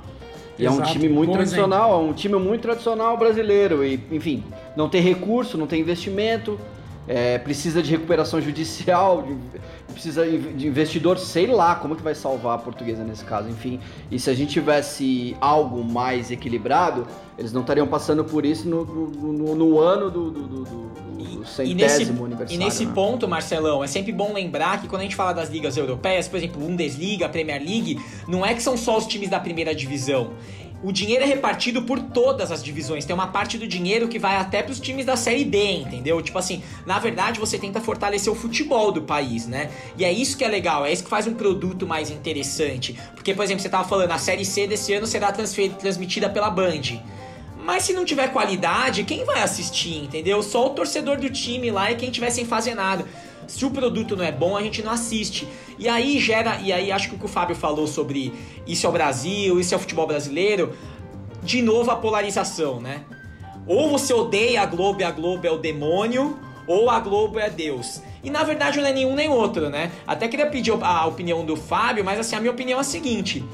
E 0.60 0.66
Exato, 0.66 0.82
é 0.82 0.84
um 0.84 0.92
time 0.92 1.08
muito 1.08 1.32
tradicional, 1.32 1.88
exemplo. 1.90 2.06
é 2.06 2.10
um 2.10 2.12
time 2.12 2.36
muito 2.36 2.60
tradicional 2.60 3.16
brasileiro. 3.16 3.84
E, 3.84 3.98
enfim, 4.12 4.44
não 4.76 4.88
tem 4.88 5.00
recurso, 5.00 5.56
não 5.56 5.66
tem 5.66 5.80
investimento, 5.80 6.60
é, 7.10 7.38
precisa 7.38 7.82
de 7.82 7.90
recuperação 7.90 8.40
judicial, 8.40 9.22
de, 9.22 9.36
precisa 9.92 10.24
de 10.24 10.68
investidor, 10.68 11.18
sei 11.18 11.48
lá 11.48 11.74
como 11.74 11.96
que 11.96 12.02
vai 12.02 12.14
salvar 12.14 12.54
a 12.54 12.58
portuguesa 12.58 13.02
nesse 13.02 13.24
caso, 13.24 13.48
enfim. 13.48 13.80
E 14.08 14.16
se 14.20 14.30
a 14.30 14.34
gente 14.34 14.52
tivesse 14.52 15.36
algo 15.40 15.82
mais 15.82 16.30
equilibrado, 16.30 17.04
eles 17.36 17.52
não 17.52 17.62
estariam 17.62 17.88
passando 17.88 18.24
por 18.24 18.46
isso 18.46 18.68
no, 18.68 18.84
no, 18.84 19.54
no 19.56 19.80
ano 19.80 20.08
do, 20.08 20.30
do, 20.30 20.42
do, 20.46 20.64
do 20.64 21.44
centésimo 21.44 21.68
e 21.68 21.74
nesse, 21.74 22.02
aniversário. 22.02 22.54
E 22.54 22.56
nesse 22.56 22.86
né? 22.86 22.92
ponto, 22.94 23.26
Marcelão, 23.26 23.82
é 23.82 23.88
sempre 23.88 24.12
bom 24.12 24.32
lembrar 24.32 24.80
que 24.80 24.86
quando 24.86 25.00
a 25.00 25.04
gente 25.04 25.16
fala 25.16 25.32
das 25.32 25.50
ligas 25.50 25.76
europeias, 25.76 26.28
por 26.28 26.36
exemplo, 26.36 26.60
Bundesliga, 26.60 27.28
Premier 27.28 27.60
League, 27.60 28.00
não 28.28 28.46
é 28.46 28.54
que 28.54 28.62
são 28.62 28.76
só 28.76 28.96
os 28.96 29.06
times 29.08 29.28
da 29.28 29.40
primeira 29.40 29.74
divisão 29.74 30.30
o 30.82 30.90
dinheiro 30.92 31.24
é 31.24 31.26
repartido 31.26 31.82
por 31.82 32.00
todas 32.00 32.50
as 32.50 32.62
divisões. 32.62 33.04
Tem 33.04 33.14
uma 33.14 33.26
parte 33.26 33.58
do 33.58 33.66
dinheiro 33.66 34.08
que 34.08 34.18
vai 34.18 34.36
até 34.36 34.62
para 34.62 34.72
os 34.72 34.80
times 34.80 35.04
da 35.04 35.16
Série 35.16 35.44
D, 35.44 35.72
entendeu? 35.72 36.20
Tipo 36.22 36.38
assim, 36.38 36.62
na 36.86 36.98
verdade 36.98 37.38
você 37.38 37.58
tenta 37.58 37.80
fortalecer 37.80 38.32
o 38.32 38.36
futebol 38.36 38.90
do 38.90 39.02
país, 39.02 39.46
né? 39.46 39.70
E 39.98 40.04
é 40.04 40.12
isso 40.12 40.36
que 40.36 40.44
é 40.44 40.48
legal, 40.48 40.86
é 40.86 40.92
isso 40.92 41.04
que 41.04 41.10
faz 41.10 41.26
um 41.26 41.34
produto 41.34 41.86
mais 41.86 42.10
interessante. 42.10 42.98
Porque, 43.14 43.34
por 43.34 43.44
exemplo, 43.44 43.62
você 43.62 43.68
tava 43.68 43.86
falando, 43.86 44.12
a 44.12 44.18
Série 44.18 44.44
C 44.44 44.66
desse 44.66 44.92
ano 44.94 45.06
será 45.06 45.30
transmitida 45.32 46.30
pela 46.30 46.48
Band. 46.48 47.00
Mas 47.62 47.82
se 47.82 47.92
não 47.92 48.06
tiver 48.06 48.28
qualidade, 48.28 49.04
quem 49.04 49.24
vai 49.24 49.42
assistir, 49.42 49.98
entendeu? 49.98 50.42
Só 50.42 50.66
o 50.66 50.70
torcedor 50.70 51.18
do 51.18 51.28
time 51.28 51.70
lá 51.70 51.92
e 51.92 51.94
quem 51.94 52.10
tiver 52.10 52.30
sem 52.30 52.46
fazer 52.46 52.74
nada. 52.74 53.04
Se 53.50 53.64
o 53.64 53.70
produto 53.70 54.16
não 54.16 54.24
é 54.24 54.30
bom, 54.30 54.56
a 54.56 54.62
gente 54.62 54.80
não 54.80 54.92
assiste. 54.92 55.46
E 55.76 55.88
aí 55.88 56.20
gera, 56.20 56.60
e 56.62 56.72
aí 56.72 56.92
acho 56.92 57.08
que 57.08 57.16
o 57.16 57.18
que 57.18 57.24
o 57.24 57.28
Fábio 57.28 57.56
falou 57.56 57.86
sobre 57.88 58.32
isso 58.64 58.86
é 58.86 58.88
o 58.88 58.92
Brasil, 58.92 59.58
isso 59.58 59.74
é 59.74 59.76
o 59.76 59.80
futebol 59.80 60.06
brasileiro, 60.06 60.72
de 61.42 61.60
novo 61.60 61.90
a 61.90 61.96
polarização, 61.96 62.80
né? 62.80 63.02
Ou 63.66 63.90
você 63.90 64.14
odeia 64.14 64.62
a 64.62 64.66
Globo 64.66 65.00
e 65.00 65.04
a 65.04 65.10
Globo 65.10 65.44
é 65.44 65.50
o 65.50 65.58
demônio, 65.58 66.38
ou 66.64 66.88
a 66.88 67.00
Globo 67.00 67.40
é 67.40 67.50
Deus. 67.50 68.00
E 68.22 68.30
na 68.30 68.44
verdade 68.44 68.78
não 68.78 68.86
é 68.86 68.92
nenhum 68.92 69.16
nem 69.16 69.28
outro, 69.28 69.68
né? 69.68 69.90
Até 70.06 70.28
queria 70.28 70.46
pedir 70.46 70.72
a 70.80 71.06
opinião 71.06 71.44
do 71.44 71.56
Fábio, 71.56 72.04
mas 72.04 72.20
assim, 72.20 72.36
a 72.36 72.40
minha 72.40 72.52
opinião 72.52 72.78
é 72.78 72.82
a 72.82 72.84
seguinte: 72.84 73.44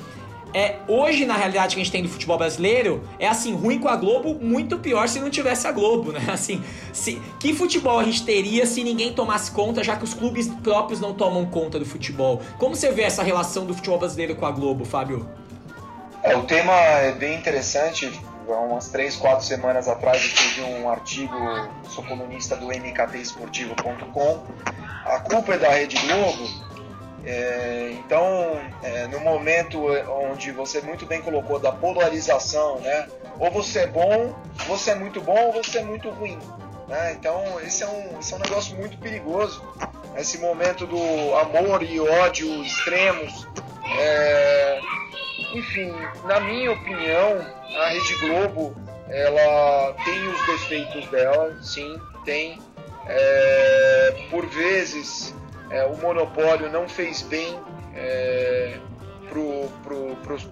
é, 0.57 0.77
hoje, 0.89 1.27
na 1.27 1.35
realidade 1.35 1.75
que 1.75 1.83
a 1.83 1.85
gente 1.85 1.93
tem 1.93 2.03
do 2.03 2.09
futebol 2.09 2.39
brasileiro, 2.39 3.07
é 3.19 3.29
assim, 3.29 3.55
ruim 3.55 3.79
com 3.79 3.89
a 3.89 3.97
Globo, 3.97 4.35
muito 4.43 4.79
pior 4.79 5.07
se 5.07 5.21
não 5.21 5.29
tivesse 5.29 5.67
a 5.67 5.71
Globo, 5.71 6.13
né? 6.13 6.25
Assim, 6.33 6.65
se, 6.95 7.21
que 7.39 7.53
futebol 7.53 7.99
a 7.99 8.05
gente 8.05 8.25
teria 8.25 8.65
se 8.65 8.83
ninguém 8.83 9.13
tomasse 9.13 9.51
conta, 9.51 9.85
já 9.85 9.97
que 9.97 10.05
os 10.05 10.15
clubes 10.15 10.49
próprios 10.49 10.99
não 10.99 11.13
tomam 11.13 11.45
conta 11.45 11.79
do 11.79 11.85
futebol? 11.85 12.41
Como 12.57 12.75
você 12.75 12.91
vê 12.91 13.03
essa 13.03 13.23
relação 13.23 13.67
do 13.67 13.75
futebol 13.75 13.99
brasileiro 13.99 14.35
com 14.35 14.47
a 14.47 14.51
Globo, 14.51 14.87
Fábio? 14.87 15.29
É, 16.23 16.35
o 16.35 16.45
tema 16.45 16.73
é 16.73 17.13
bem 17.13 17.37
interessante. 17.37 18.11
Há 18.49 18.61
umas 18.61 18.89
três, 18.89 19.15
quatro 19.15 19.45
semanas 19.45 19.89
atrás 19.89 20.23
eu 20.23 20.29
escrevi 20.29 20.63
um 20.73 20.89
artigo, 20.89 21.35
sou 21.91 22.03
colunista 22.03 22.57
do 22.57 22.69
mktesportivo.com. 22.69 24.43
A 25.05 25.21
culpa 25.21 25.53
é 25.53 25.59
da 25.59 25.69
Rede 25.69 25.99
Globo 25.99 26.66
é, 27.27 27.91
então, 27.99 28.61
é, 28.85 29.09
no 29.09 29.19
momento 29.19 29.85
onde 30.31 30.53
você 30.53 30.81
muito 30.81 31.05
bem 31.05 31.21
colocou 31.21 31.59
da 31.59 31.73
polarização, 31.73 32.79
né? 32.79 33.09
Ou 33.41 33.51
você 33.51 33.81
é 33.81 33.87
bom, 33.89 34.33
você 34.69 34.93
é 34.93 34.95
muito 34.95 35.21
bom, 35.21 35.47
ou 35.47 35.53
você 35.53 35.79
é 35.79 35.83
muito 35.83 36.09
ruim. 36.09 36.39
Né? 36.87 37.17
Então, 37.19 37.61
esse 37.61 37.83
é, 37.83 37.89
um, 37.89 38.21
esse 38.21 38.33
é 38.33 38.37
um 38.37 38.39
negócio 38.39 38.77
muito 38.77 38.97
perigoso. 38.99 39.61
Esse 40.17 40.39
momento 40.39 40.87
do 40.87 41.35
amor 41.37 41.83
e 41.83 41.99
ódio 41.99 42.63
extremos. 42.63 43.47
É, 43.99 44.81
enfim, 45.53 45.93
na 46.25 46.39
minha 46.39 46.71
opinião, 46.71 47.45
a 47.77 47.89
Rede 47.89 48.15
Globo 48.21 48.73
ela 49.09 49.95
tem 50.05 50.29
os 50.29 50.47
defeitos 50.47 51.07
dela, 51.09 51.59
sim, 51.61 52.01
tem. 52.25 52.61
É, 53.09 54.27
por 54.31 54.47
vezes 54.47 55.35
é, 55.71 55.85
o 55.85 55.97
monopólio 55.97 56.71
não 56.71 56.89
fez 56.89 57.23
bem 57.23 57.59
é, 57.95 58.79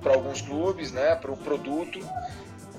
para 0.03 0.13
alguns 0.13 0.41
clubes, 0.41 0.93
né, 0.93 1.15
para 1.15 1.33
o 1.33 1.37
produto, 1.37 1.99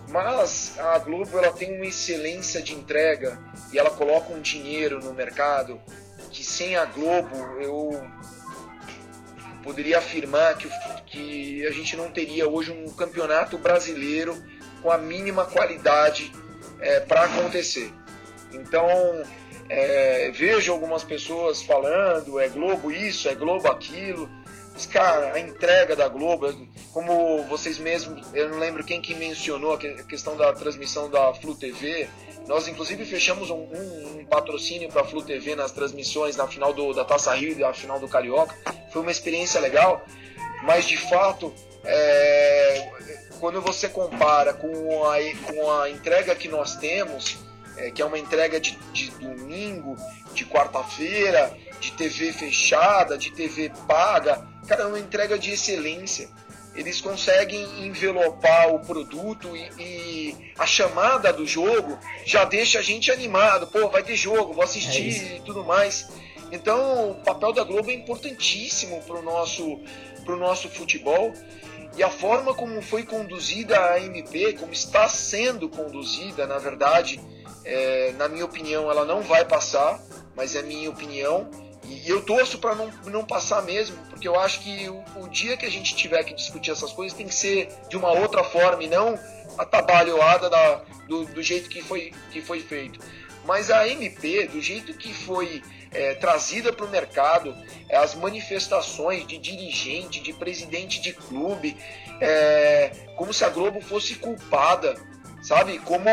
mas 0.09 0.77
a 0.79 0.99
Globo 0.99 1.37
ela 1.37 1.51
tem 1.51 1.75
uma 1.75 1.85
excelência 1.85 2.61
de 2.61 2.73
entrega 2.73 3.39
e 3.73 3.79
ela 3.79 3.89
coloca 3.89 4.33
um 4.33 4.39
dinheiro 4.39 4.99
no 4.99 5.13
mercado 5.13 5.81
que 6.29 6.43
sem 6.43 6.75
a 6.75 6.85
Globo 6.85 7.35
eu 7.59 8.07
poderia 9.63 9.97
afirmar 9.97 10.55
que, 10.57 10.69
que 11.07 11.65
a 11.65 11.71
gente 11.71 11.97
não 11.97 12.11
teria 12.11 12.47
hoje 12.47 12.71
um 12.71 12.89
campeonato 12.91 13.57
brasileiro 13.57 14.37
com 14.81 14.91
a 14.91 14.97
mínima 14.97 15.45
qualidade 15.45 16.31
é, 16.79 16.99
para 16.99 17.23
acontecer. 17.23 17.91
Então 18.53 18.87
é, 19.69 20.31
vejo 20.31 20.71
algumas 20.71 21.03
pessoas 21.03 21.61
falando, 21.61 22.39
é 22.39 22.47
Globo 22.49 22.91
isso, 22.91 23.27
é 23.27 23.35
Globo 23.35 23.67
aquilo. 23.67 24.29
Mas, 24.73 24.85
cara, 24.85 25.33
a 25.33 25.39
entrega 25.39 25.95
da 25.95 26.07
Globo, 26.07 26.53
como 26.91 27.43
vocês 27.43 27.79
mesmos, 27.79 28.27
eu 28.33 28.49
não 28.49 28.59
lembro 28.59 28.83
quem 28.83 29.01
que 29.01 29.15
mencionou 29.15 29.73
a 29.73 29.77
questão 30.03 30.35
da 30.35 30.51
transmissão 30.51 31.09
da 31.09 31.33
Flu 31.33 31.55
TV. 31.55 32.09
Nós, 32.45 32.67
inclusive, 32.67 33.05
fechamos 33.05 33.49
um, 33.49 33.55
um, 33.55 34.19
um 34.19 34.25
patrocínio 34.25 34.89
para 34.89 35.01
a 35.01 35.05
Flu 35.05 35.21
TV 35.21 35.55
nas 35.55 35.71
transmissões 35.71 36.35
na 36.35 36.45
final 36.45 36.73
do, 36.73 36.93
da 36.93 37.05
Taça 37.05 37.33
Rio 37.33 37.51
e 37.51 37.55
da 37.55 37.73
final 37.73 37.99
do 37.99 38.07
Carioca. 38.07 38.53
Foi 38.91 39.01
uma 39.01 39.11
experiência 39.11 39.61
legal, 39.61 40.05
mas 40.63 40.85
de 40.85 40.97
fato, 40.97 41.53
é, 41.85 42.91
quando 43.39 43.61
você 43.61 43.87
compara 43.87 44.53
com 44.53 45.05
a, 45.05 45.17
com 45.47 45.71
a 45.71 45.89
entrega 45.89 46.35
que 46.35 46.49
nós 46.49 46.75
temos, 46.75 47.37
é, 47.77 47.91
que 47.91 48.01
é 48.01 48.05
uma 48.05 48.17
entrega 48.17 48.59
de, 48.59 48.77
de 48.93 49.11
domingo, 49.11 49.95
de 50.33 50.45
quarta-feira, 50.45 51.55
de 51.79 51.91
TV 51.91 52.31
fechada, 52.33 53.17
de 53.17 53.31
TV 53.31 53.71
paga. 53.87 54.45
Cara, 54.67 54.83
é 54.83 54.87
uma 54.87 54.99
entrega 54.99 55.37
de 55.37 55.51
excelência. 55.51 56.29
Eles 56.75 56.99
conseguem 56.99 57.85
envelopar 57.85 58.73
o 58.73 58.79
produto 58.79 59.55
e, 59.55 59.71
e, 59.79 60.53
a 60.57 60.65
chamada 60.65 61.31
do 61.31 61.47
jogo 61.47 61.97
já 62.25 62.43
deixa 62.43 62.79
a 62.79 62.81
gente 62.81 63.11
animado. 63.11 63.67
Pô, 63.67 63.87
vai 63.89 64.03
ter 64.03 64.15
jogo, 64.15 64.53
vou 64.53 64.63
assistir 64.63 65.33
é 65.33 65.37
e 65.37 65.41
tudo 65.41 65.63
mais. 65.63 66.09
Então, 66.51 67.11
o 67.11 67.15
papel 67.15 67.53
da 67.53 67.63
Globo 67.63 67.89
é 67.89 67.93
importantíssimo 67.93 69.01
para 69.03 69.17
o 69.17 69.21
nosso, 69.21 69.79
pro 70.25 70.37
nosso 70.37 70.69
futebol. 70.69 71.33
E 71.97 72.03
a 72.03 72.09
forma 72.09 72.53
como 72.53 72.81
foi 72.81 73.03
conduzida 73.03 73.79
a 73.79 73.99
MP, 74.01 74.53
como 74.53 74.73
está 74.73 75.07
sendo 75.07 75.69
conduzida, 75.69 76.45
na 76.45 76.57
verdade, 76.57 77.21
é, 77.65 78.13
na 78.17 78.27
minha 78.27 78.45
opinião, 78.45 78.89
ela 78.89 79.03
não 79.03 79.21
vai 79.21 79.43
passar, 79.43 79.99
mas 80.35 80.55
é 80.55 80.61
minha 80.61 80.89
opinião. 80.89 81.49
E 81.83 82.09
eu 82.09 82.21
torço 82.23 82.57
para 82.59 82.75
não, 82.75 82.91
não 83.05 83.25
passar 83.25 83.61
mesmo, 83.63 83.97
porque 84.09 84.27
eu 84.27 84.39
acho 84.39 84.61
que 84.61 84.89
o, 84.89 85.03
o, 85.17 85.27
dia 85.29 85.55
que 85.57 85.65
a 85.65 85.69
gente 85.69 85.95
tiver 85.95 86.23
que 86.23 86.33
discutir 86.33 86.71
essas 86.71 86.91
coisas 86.91 87.15
tem 87.15 87.27
que 87.27 87.35
ser 87.35 87.69
de 87.89 87.97
uma 87.97 88.11
outra 88.11 88.43
forma 88.43 88.83
e 88.83 88.87
não 88.87 89.19
atabalhoada 89.57 90.49
da, 90.49 90.81
do, 91.07 91.25
do 91.25 91.43
jeito 91.43 91.69
que 91.69 91.81
foi, 91.81 92.11
que 92.31 92.41
foi 92.41 92.59
feito. 92.61 92.99
Mas 93.45 93.69
a 93.69 93.87
MP, 93.87 94.47
do 94.47 94.59
jeito 94.59 94.95
que 94.95 95.13
foi 95.13 95.61
é, 95.91 96.15
trazida 96.15 96.73
para 96.73 96.85
o 96.85 96.89
mercado, 96.89 97.55
é, 97.87 97.95
as 97.95 98.15
manifestações 98.15 99.25
de 99.27 99.37
dirigente, 99.37 100.19
de 100.19 100.33
presidente 100.33 100.99
de 100.99 101.13
clube, 101.13 101.77
é, 102.19 102.91
como 103.15 103.31
se 103.31 103.45
a 103.45 103.49
Globo 103.49 103.79
fosse 103.79 104.15
culpada 104.15 104.95
sabe? 105.45 105.79
Como 105.79 106.09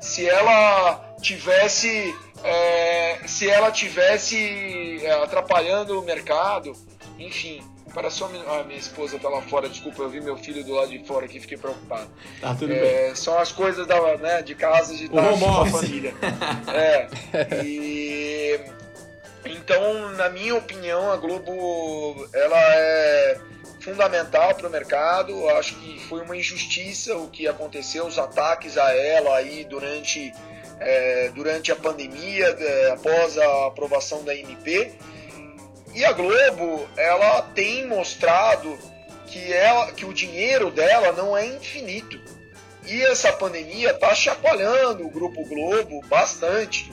se 0.00 0.28
ela 0.28 1.16
tivesse 1.22 2.14
é, 2.42 3.20
se 3.26 3.48
ela 3.48 3.70
tivesse 3.70 5.00
é, 5.02 5.12
atrapalhando 5.22 5.98
o 5.98 6.04
mercado, 6.04 6.72
enfim. 7.18 7.62
Para 7.92 8.10
só 8.10 8.28
ah, 8.48 8.64
minha 8.64 8.78
esposa 8.78 9.20
tá 9.20 9.28
lá 9.28 9.40
fora, 9.42 9.68
desculpa, 9.68 10.02
eu 10.02 10.10
vi 10.10 10.20
meu 10.20 10.36
filho 10.36 10.64
do 10.64 10.72
lado 10.72 10.88
de 10.88 11.06
fora 11.06 11.26
aqui, 11.26 11.38
fiquei 11.38 11.56
preocupado. 11.56 12.08
Tá 12.40 12.52
tudo 12.52 12.72
é, 12.72 13.06
bem. 13.06 13.14
São 13.14 13.38
as 13.38 13.52
coisas 13.52 13.86
da, 13.86 14.16
né, 14.16 14.42
de 14.42 14.56
casa 14.56 14.96
de 14.96 15.04
estar 15.04 15.38
com 15.38 15.60
a 15.60 15.66
família. 15.66 16.12
é. 16.74 17.08
E 17.64 18.60
então, 19.46 20.10
na 20.16 20.28
minha 20.28 20.56
opinião, 20.56 21.12
a 21.12 21.16
Globo 21.16 22.28
ela 22.34 22.58
é 22.58 23.40
fundamental 23.84 24.54
para 24.54 24.66
o 24.66 24.70
mercado. 24.70 25.48
Acho 25.50 25.74
que 25.76 26.00
foi 26.08 26.22
uma 26.22 26.36
injustiça 26.36 27.14
o 27.16 27.28
que 27.28 27.46
aconteceu, 27.46 28.06
os 28.06 28.18
ataques 28.18 28.78
a 28.78 28.92
ela 28.94 29.36
aí 29.36 29.64
durante, 29.64 30.32
é, 30.80 31.30
durante 31.34 31.70
a 31.70 31.76
pandemia, 31.76 32.46
é, 32.46 32.90
após 32.90 33.36
a 33.36 33.66
aprovação 33.66 34.24
da 34.24 34.34
MP. 34.34 34.92
E 35.94 36.04
a 36.04 36.12
Globo, 36.12 36.88
ela 36.96 37.42
tem 37.54 37.86
mostrado 37.86 38.76
que, 39.26 39.52
ela, 39.52 39.92
que 39.92 40.04
o 40.04 40.12
dinheiro 40.12 40.70
dela 40.70 41.12
não 41.12 41.36
é 41.36 41.46
infinito. 41.46 42.18
E 42.86 43.02
essa 43.02 43.32
pandemia 43.32 43.90
está 43.90 44.14
chacoalhando 44.14 45.06
o 45.06 45.10
Grupo 45.10 45.44
Globo 45.44 46.00
bastante. 46.08 46.92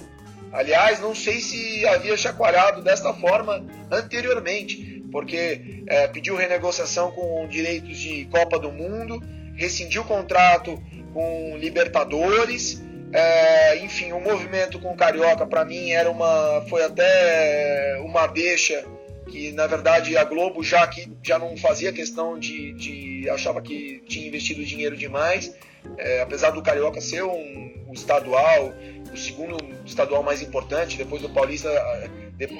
Aliás, 0.54 1.00
não 1.00 1.16
sei 1.16 1.40
se 1.40 1.86
havia 1.88 2.16
chacoalhado 2.16 2.82
desta 2.82 3.14
forma 3.14 3.66
anteriormente, 3.90 4.91
porque 5.12 5.84
é, 5.88 6.08
pediu 6.08 6.36
renegociação 6.36 7.12
com 7.12 7.48
direitos 7.48 7.98
de 7.98 8.26
Copa 8.26 8.58
do 8.58 8.72
Mundo, 8.72 9.22
rescindiu 9.56 10.02
o 10.02 10.06
contrato 10.06 10.82
com 11.14 11.58
Libertadores, 11.58 12.82
é, 13.14 13.78
enfim, 13.84 14.14
o 14.14 14.22
movimento 14.22 14.80
com 14.80 14.92
o 14.92 14.96
Carioca 14.96 15.46
para 15.46 15.66
mim 15.66 15.92
era 15.92 16.10
uma, 16.10 16.66
foi 16.70 16.84
até 16.84 18.00
uma 18.04 18.26
deixa 18.26 18.86
que 19.30 19.52
na 19.52 19.68
verdade 19.68 20.18
a 20.18 20.24
Globo 20.24 20.64
já 20.64 20.88
que 20.88 21.12
já 21.22 21.38
não 21.38 21.56
fazia 21.58 21.92
questão 21.92 22.40
de, 22.40 22.74
de 22.74 23.30
achava 23.30 23.62
que 23.62 24.02
tinha 24.08 24.28
investido 24.28 24.64
dinheiro 24.64 24.96
demais, 24.96 25.54
é, 25.98 26.22
apesar 26.22 26.52
do 26.52 26.62
Carioca 26.62 27.02
ser 27.02 27.24
um, 27.24 27.86
um 27.88 27.94
estadual 27.94 28.74
o 29.12 29.18
segundo 29.18 29.58
estadual 29.86 30.24
mais 30.24 30.42
importante, 30.42 30.98
depois 30.98 31.22
do 31.22 31.30
Paulista, 31.30 31.70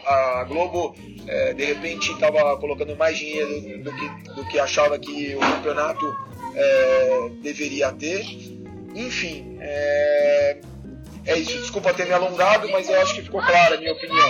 a 0.06 0.44
Globo 0.46 0.96
é, 1.28 1.54
de 1.54 1.66
repente 1.66 2.12
estava 2.12 2.58
colocando 2.58 2.96
mais 2.96 3.18
dinheiro 3.18 3.84
do 3.84 3.92
que, 3.94 4.34
do 4.34 4.46
que 4.46 4.60
achava 4.60 4.98
que 5.00 5.36
o 5.36 5.40
campeonato 5.40 6.16
é, 6.56 7.30
deveria 7.42 7.92
ter. 7.92 8.26
Enfim, 8.96 9.58
é, 9.60 10.58
é, 11.26 11.38
isso. 11.38 11.58
Desculpa 11.60 11.94
ter 11.94 12.06
me 12.06 12.14
alongado, 12.14 12.70
mas 12.72 12.90
eu 12.90 13.00
acho 13.02 13.16
que 13.16 13.22
ficou 13.22 13.42
clara 13.42 13.76
a 13.76 13.78
minha 13.78 13.94
opinião. 13.94 14.30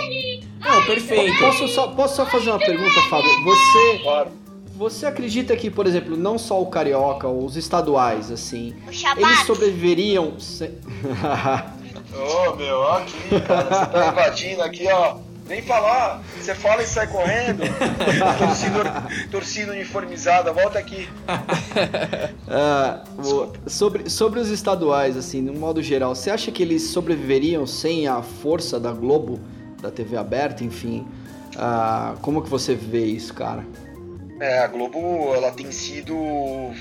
Não, 0.60 0.84
perfeito. 0.84 1.38
Posso 1.38 1.68
só, 1.68 1.88
posso 1.88 2.16
só 2.16 2.26
fazer 2.26 2.50
uma 2.50 2.58
pergunta, 2.58 3.00
Fábio? 3.08 3.30
Você, 3.44 3.98
claro. 4.02 4.30
você 4.76 5.06
acredita 5.06 5.56
que, 5.56 5.70
por 5.70 5.86
exemplo, 5.86 6.16
não 6.16 6.38
só 6.38 6.60
o 6.60 6.66
Carioca, 6.66 7.28
os 7.28 7.56
estaduais, 7.56 8.30
assim, 8.30 8.74
eles 9.16 9.38
sobreviveriam 9.46 10.38
sem... 10.38 10.70
Ô, 12.14 12.50
oh, 12.50 12.56
meu, 12.56 12.92
aqui, 12.92 13.40
cara, 13.46 13.62
você 13.64 13.86
tá 13.86 14.08
invadindo 14.08 14.62
aqui, 14.62 14.86
ó. 14.92 15.16
Nem 15.46 15.60
falar, 15.62 16.22
você 16.38 16.54
fala 16.54 16.82
e 16.82 16.86
sai 16.86 17.06
correndo. 17.08 17.62
torcida, 18.38 19.28
torcida 19.30 19.72
uniformizada, 19.72 20.52
volta 20.52 20.78
aqui. 20.78 21.08
Ah, 22.54 23.02
sobre, 23.66 24.10
sobre 24.10 24.38
os 24.38 24.50
estaduais, 24.50 25.16
assim, 25.16 25.40
no 25.40 25.54
modo 25.54 25.82
geral, 25.82 26.14
você 26.14 26.30
acha 26.30 26.50
que 26.50 26.62
eles 26.62 26.82
sobreviveriam 26.90 27.66
sem 27.66 28.06
a 28.06 28.20
força 28.20 28.78
da 28.78 28.92
Globo, 28.92 29.40
da 29.80 29.90
TV 29.90 30.18
aberta, 30.18 30.62
enfim? 30.62 31.06
Ah, 31.56 32.14
como 32.20 32.42
que 32.42 32.50
você 32.50 32.74
vê 32.74 33.06
isso, 33.06 33.32
cara? 33.32 33.64
É, 34.42 34.58
a 34.58 34.66
Globo 34.66 35.32
ela 35.36 35.52
tem 35.52 35.70
sido 35.70 36.16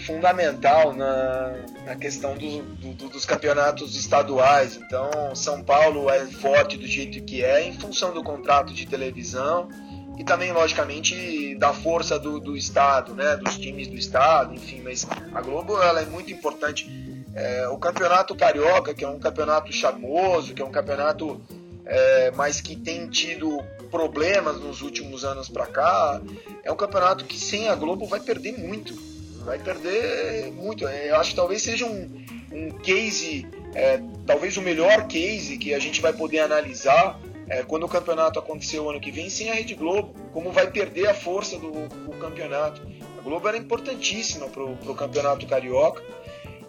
fundamental 0.08 0.95
na, 0.95 1.54
na 1.86 1.95
questão 1.95 2.36
do, 2.36 2.63
do, 2.63 3.08
dos 3.08 3.24
campeonatos 3.24 3.95
estaduais. 3.95 4.78
Então, 4.78 5.36
São 5.36 5.63
Paulo 5.63 6.10
é 6.10 6.26
forte 6.26 6.76
do 6.76 6.88
jeito 6.88 7.24
que 7.24 7.43
é 7.43 7.63
em 7.63 7.74
função 7.74 8.15
do 8.15 8.24
contrato 8.24 8.74
de 8.74 8.88
televisão 8.88 9.69
e 10.17 10.24
também, 10.24 10.52
logicamente, 10.52 11.56
da 11.60 11.71
força 11.71 12.17
do, 12.17 12.39
do 12.39 12.58
estado, 12.58 13.13
né, 13.13 13.38
dos 13.38 13.60
times 13.60 13.88
do 13.88 13.95
estado, 13.95 14.56
enfim. 14.56 14.82
Mas 14.84 15.06
a 15.32 15.39
Globo 15.39 15.80
ela 15.80 16.02
é 16.02 16.06
muito 16.06 16.34
importante. 16.34 16.89
É, 17.36 17.67
o 17.67 17.78
campeonato 17.78 18.34
carioca, 18.34 18.91
que 18.91 19.06
é 19.06 19.08
um 19.08 19.19
campeonato 19.19 19.71
charmoso, 19.71 20.56
que 20.56 20.63
é 20.63 20.65
um 20.65 20.71
campeonato 20.71 21.39
é, 21.86 22.32
mas 22.32 22.60
que 22.60 22.76
tem 22.76 23.08
tido 23.08 23.63
problemas 23.91 24.60
nos 24.60 24.82
últimos 24.82 25.23
anos 25.25 25.49
para 25.49 25.67
cá, 25.67 26.21
é 26.63 26.71
um 26.71 26.75
campeonato 26.75 27.25
que 27.25 27.38
sem 27.38 27.67
a 27.67 27.75
Globo 27.75 28.08
vai 28.08 28.21
perder 28.21 28.58
muito. 28.58 28.97
Vai 29.43 29.60
perder 29.60 30.51
muito. 30.54 30.88
É, 30.88 31.12
eu 31.12 31.17
acho 31.17 31.32
que 31.32 31.36
talvez 31.36 31.62
seja 31.62 31.86
um, 31.86 32.25
um 32.51 32.71
case, 32.80 33.45
é, 33.75 34.01
talvez 34.25 34.56
o 34.58 34.62
melhor 34.62 35.08
case 35.08 35.58
que 35.58 35.73
a 35.73 35.80
gente 35.80 36.01
vai 36.01 36.13
poder 36.13 36.39
analisar 36.39 37.19
é, 37.49 37.63
quando 37.63 37.84
o 37.84 37.89
campeonato 37.89 38.39
acontecer 38.39 38.80
o 38.80 38.89
ano 38.89 39.01
que 39.01 39.12
vem 39.12 39.30
sem 39.30 39.49
a 39.49 39.54
Rede 39.54 39.75
Globo, 39.75 40.15
como 40.32 40.51
vai 40.51 40.71
perder 40.71 41.08
a 41.10 41.13
força 41.13 41.58
do, 41.58 41.71
do 41.88 42.12
campeonato. 42.19 42.82
A 43.19 43.21
Globo 43.21 43.47
era 43.47 43.58
importantíssima 43.58 44.47
para 44.47 44.63
o 44.63 44.95
campeonato 44.95 45.45
carioca 45.45 46.01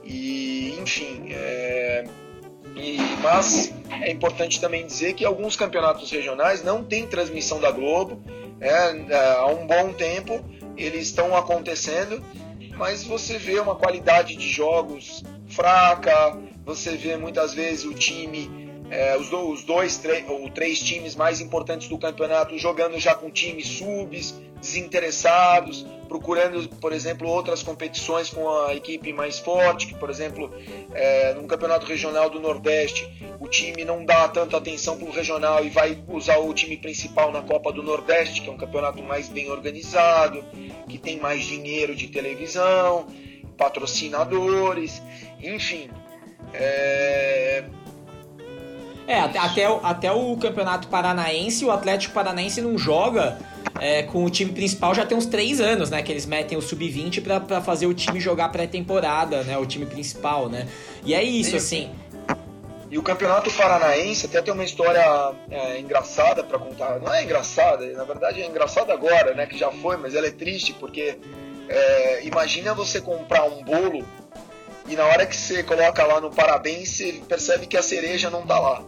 e, 0.02 0.76
enfim, 0.80 1.28
é, 1.30 2.04
e, 2.76 2.98
mas 3.22 3.72
é 3.90 4.10
importante 4.10 4.60
também 4.60 4.86
dizer 4.86 5.14
que 5.14 5.24
alguns 5.24 5.56
campeonatos 5.56 6.10
regionais 6.10 6.62
não 6.62 6.82
têm 6.82 7.06
transmissão 7.06 7.60
da 7.60 7.70
Globo. 7.70 8.22
É, 8.60 8.68
é, 8.68 9.32
há 9.38 9.46
um 9.46 9.66
bom 9.66 9.92
tempo 9.92 10.44
eles 10.76 11.08
estão 11.08 11.36
acontecendo, 11.36 12.24
mas 12.76 13.04
você 13.04 13.36
vê 13.38 13.58
uma 13.60 13.74
qualidade 13.74 14.36
de 14.36 14.48
jogos 14.48 15.22
fraca, 15.48 16.38
você 16.64 16.96
vê 16.96 17.16
muitas 17.16 17.52
vezes 17.52 17.84
o 17.84 17.92
time 17.92 18.61
é, 18.92 19.16
os, 19.16 19.30
do, 19.30 19.48
os, 19.48 19.64
dois 19.64 19.98
ou 20.28 20.50
três 20.50 20.78
times 20.78 21.16
mais 21.16 21.40
importantes 21.40 21.88
do 21.88 21.96
campeonato 21.96 22.58
jogando 22.58 22.98
já 22.98 23.14
com 23.14 23.30
times 23.30 23.66
subs, 23.66 24.34
desinteressados, 24.60 25.86
procurando, 26.06 26.68
por 26.76 26.92
exemplo, 26.92 27.26
outras 27.26 27.62
competições 27.62 28.28
com 28.28 28.46
a 28.66 28.74
equipe 28.74 29.10
mais 29.10 29.38
forte, 29.38 29.86
que, 29.86 29.94
por 29.94 30.10
exemplo, 30.10 30.52
é, 30.92 31.34
campeonato 31.52 31.86
regional 31.86 32.30
do 32.30 32.40
Nordeste, 32.40 33.08
o 33.38 33.46
time 33.46 33.84
não 33.84 34.04
dá 34.04 34.26
tanta 34.28 34.56
atenção 34.56 34.96
para 34.96 35.08
o 35.08 35.10
regional 35.10 35.64
e 35.64 35.68
vai 35.68 36.02
usar 36.08 36.38
o 36.38 36.52
time 36.54 36.78
principal 36.78 37.30
na 37.30 37.42
Copa 37.42 37.72
do 37.72 37.82
Nordeste, 37.82 38.40
que 38.40 38.48
é 38.48 38.52
um 38.52 38.56
campeonato 38.56 39.02
mais 39.02 39.28
bem 39.28 39.50
organizado, 39.50 40.42
que 40.88 40.98
tem 40.98 41.18
mais 41.18 41.44
dinheiro 41.44 41.94
de 41.94 42.08
televisão, 42.08 43.06
patrocinadores, 43.56 45.02
enfim. 45.42 45.90
É, 46.54 47.64
é, 49.06 49.20
até, 49.20 49.38
até, 49.38 49.70
o, 49.70 49.80
até 49.82 50.12
o 50.12 50.36
Campeonato 50.36 50.88
Paranaense, 50.88 51.64
o 51.64 51.70
Atlético 51.70 52.14
Paranaense 52.14 52.60
não 52.60 52.78
joga 52.78 53.38
é, 53.80 54.02
com 54.04 54.24
o 54.24 54.30
time 54.30 54.52
principal 54.52 54.94
já 54.94 55.04
tem 55.04 55.16
uns 55.16 55.26
três 55.26 55.60
anos, 55.60 55.90
né? 55.90 56.02
Que 56.02 56.12
eles 56.12 56.26
metem 56.26 56.56
o 56.56 56.62
sub-20 56.62 57.22
para 57.22 57.60
fazer 57.60 57.86
o 57.86 57.94
time 57.94 58.20
jogar 58.20 58.48
pré-temporada, 58.50 59.42
né? 59.42 59.58
O 59.58 59.66
time 59.66 59.86
principal, 59.86 60.48
né? 60.48 60.68
E 61.04 61.14
é 61.14 61.22
isso, 61.22 61.56
assim. 61.56 61.90
E 62.90 62.98
o 62.98 63.02
Campeonato 63.02 63.50
Paranaense 63.50 64.26
até 64.26 64.42
tem 64.42 64.52
uma 64.52 64.64
história 64.64 65.02
é, 65.50 65.80
engraçada 65.80 66.44
para 66.44 66.58
contar. 66.58 67.00
Não 67.00 67.12
é 67.12 67.24
engraçada, 67.24 67.86
na 67.92 68.04
verdade 68.04 68.42
é 68.42 68.46
engraçada 68.46 68.92
agora, 68.92 69.34
né? 69.34 69.46
Que 69.46 69.58
já 69.58 69.70
foi, 69.70 69.96
mas 69.96 70.14
ela 70.14 70.26
é 70.26 70.30
triste 70.30 70.74
porque 70.74 71.18
é, 71.68 72.24
imagina 72.24 72.74
você 72.74 73.00
comprar 73.00 73.44
um 73.44 73.64
bolo 73.64 74.04
e 74.86 74.94
na 74.94 75.06
hora 75.06 75.26
que 75.26 75.34
você 75.34 75.62
coloca 75.62 76.04
lá 76.04 76.20
no 76.20 76.30
parabéns, 76.30 76.90
você 76.90 77.22
percebe 77.26 77.66
que 77.66 77.76
a 77.76 77.82
cereja 77.82 78.28
não 78.28 78.46
tá 78.46 78.58
lá. 78.58 78.84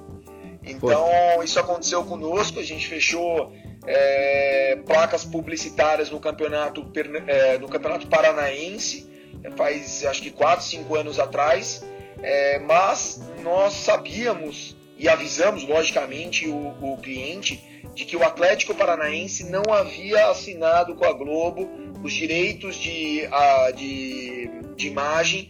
Então, 0.66 1.42
isso 1.42 1.59
aconteceu 1.61 2.05
conosco, 2.05 2.59
a 2.59 2.62
gente 2.62 2.87
fechou 2.87 3.53
é, 3.87 4.79
placas 4.87 5.24
publicitárias 5.24 6.11
no 6.11 6.18
campeonato, 6.18 6.87
é, 7.27 7.59
no 7.59 7.68
campeonato 7.68 8.07
paranaense, 8.07 9.11
é, 9.42 9.50
faz 9.50 10.05
acho 10.07 10.22
que 10.22 10.31
4, 10.31 10.64
5 10.64 10.94
anos 10.94 11.18
atrás, 11.18 11.85
é, 12.22 12.59
mas 12.61 13.20
nós 13.42 13.74
sabíamos 13.74 14.77
e 14.96 15.09
avisamos, 15.09 15.64
logicamente, 15.64 16.48
o, 16.48 16.74
o 16.81 16.98
cliente 16.98 17.62
de 17.94 18.05
que 18.05 18.16
o 18.16 18.24
Atlético 18.24 18.74
Paranaense 18.74 19.50
não 19.50 19.72
havia 19.72 20.29
assinado 20.29 20.94
com 20.94 21.05
a 21.05 21.12
Globo 21.12 21.68
os 22.03 22.12
direitos 22.12 22.77
de, 22.77 23.27
a, 23.31 23.70
de, 23.70 24.50
de 24.77 24.88
imagem 24.88 25.48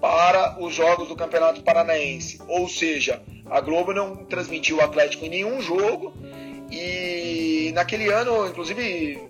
para 0.00 0.60
os 0.60 0.74
jogos 0.74 1.08
do 1.08 1.16
Campeonato 1.16 1.62
Paranaense. 1.62 2.40
Ou 2.46 2.68
seja, 2.68 3.22
a 3.50 3.60
Globo 3.60 3.92
não 3.92 4.16
transmitiu 4.16 4.78
o 4.78 4.80
Atlético 4.80 5.24
em 5.24 5.28
nenhum 5.28 5.60
jogo 5.60 6.12
e 6.70 7.70
naquele 7.74 8.10
ano, 8.10 8.48
inclusive, 8.48 9.20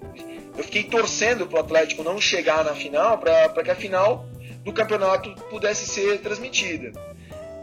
eu 0.56 0.64
fiquei 0.64 0.84
torcendo 0.84 1.46
para 1.46 1.58
o 1.58 1.60
Atlético 1.60 2.02
não 2.02 2.20
chegar 2.20 2.64
na 2.64 2.74
final, 2.74 3.18
para 3.18 3.62
que 3.62 3.70
a 3.70 3.74
final 3.74 4.26
do 4.64 4.72
campeonato 4.72 5.34
pudesse 5.50 5.86
ser 5.86 6.18
transmitida. 6.20 6.92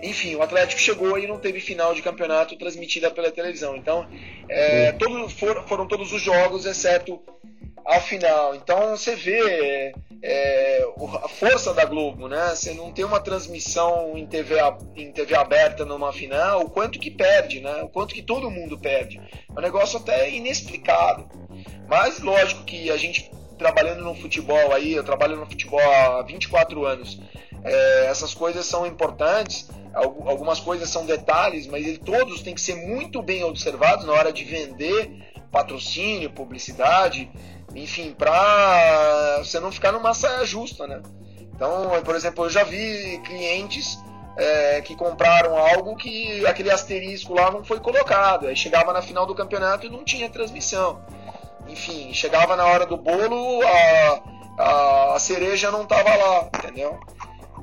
Enfim, 0.01 0.35
o 0.35 0.41
Atlético 0.41 0.81
chegou 0.81 1.17
e 1.17 1.25
não 1.25 1.39
teve 1.39 1.59
final 1.59 1.95
de 1.95 2.01
campeonato 2.01 2.57
transmitida 2.57 3.09
pela 3.09 3.31
televisão. 3.31 3.75
Então, 3.75 4.05
é, 4.49 4.91
todo, 4.91 5.29
for, 5.29 5.63
foram 5.65 5.87
todos 5.87 6.11
os 6.11 6.21
jogos, 6.21 6.65
exceto 6.65 7.21
a 7.85 7.99
final. 7.99 8.55
Então, 8.55 8.91
você 8.91 9.15
vê 9.15 9.93
é, 10.21 10.85
a 11.23 11.27
força 11.27 11.73
da 11.73 11.85
Globo, 11.85 12.27
né? 12.27 12.55
Você 12.55 12.73
não 12.73 12.91
tem 12.91 13.03
uma 13.03 13.19
transmissão 13.19 14.17
em 14.17 14.25
TV, 14.25 14.55
em 14.95 15.11
TV 15.11 15.35
aberta 15.35 15.85
numa 15.85 16.13
final, 16.13 16.61
o 16.61 16.69
quanto 16.69 16.99
que 16.99 17.11
perde, 17.11 17.59
né? 17.59 17.83
O 17.83 17.89
quanto 17.89 18.13
que 18.13 18.21
todo 18.21 18.49
mundo 18.49 18.77
perde. 18.77 19.19
É 19.49 19.59
um 19.59 19.61
negócio 19.61 19.99
até 19.99 20.29
inexplicado. 20.29 21.29
Mas, 21.87 22.19
lógico 22.19 22.63
que 22.63 22.89
a 22.89 22.97
gente 22.97 23.31
trabalhando 23.57 24.03
no 24.03 24.15
futebol 24.15 24.73
aí, 24.73 24.93
eu 24.93 25.03
trabalho 25.03 25.37
no 25.37 25.45
futebol 25.45 25.79
há 25.79 26.21
24 26.23 26.85
anos, 26.85 27.19
é, 27.63 28.05
essas 28.07 28.33
coisas 28.33 28.65
são 28.65 28.85
importantes 28.85 29.69
algumas 29.93 30.59
coisas 30.59 30.89
são 30.89 31.05
detalhes, 31.05 31.67
mas 31.67 31.85
ele, 31.85 31.97
todos 31.97 32.41
têm 32.41 32.55
que 32.55 32.61
ser 32.61 32.75
muito 32.75 33.21
bem 33.21 33.43
observados 33.43 34.05
na 34.05 34.13
hora 34.13 34.33
de 34.33 34.43
vender 34.43 35.11
patrocínio, 35.53 36.31
publicidade, 36.31 37.31
enfim, 37.75 38.13
para 38.17 39.37
você 39.37 39.59
não 39.59 39.71
ficar 39.71 39.91
numa 39.91 40.13
saia 40.15 40.43
justa, 40.43 40.87
né? 40.87 41.01
Então, 41.55 42.01
por 42.03 42.15
exemplo, 42.15 42.45
eu 42.45 42.49
já 42.49 42.63
vi 42.63 43.21
clientes 43.23 43.99
é, 44.35 44.81
que 44.81 44.95
compraram 44.95 45.55
algo 45.55 45.95
que 45.95 46.45
aquele 46.47 46.71
asterisco 46.71 47.35
lá 47.35 47.51
não 47.51 47.63
foi 47.63 47.79
colocado, 47.79 48.47
aí 48.47 48.55
chegava 48.55 48.91
na 48.91 49.01
final 49.01 49.27
do 49.27 49.35
campeonato 49.35 49.85
e 49.85 49.89
não 49.89 50.03
tinha 50.03 50.27
transmissão. 50.27 50.99
Enfim, 51.67 52.11
chegava 52.13 52.55
na 52.55 52.65
hora 52.65 52.85
do 52.87 52.97
bolo, 52.97 53.61
a, 53.61 54.23
a, 54.57 55.15
a 55.15 55.19
cereja 55.19 55.71
não 55.71 55.83
estava 55.83 56.15
lá, 56.15 56.49
entendeu? 56.57 56.99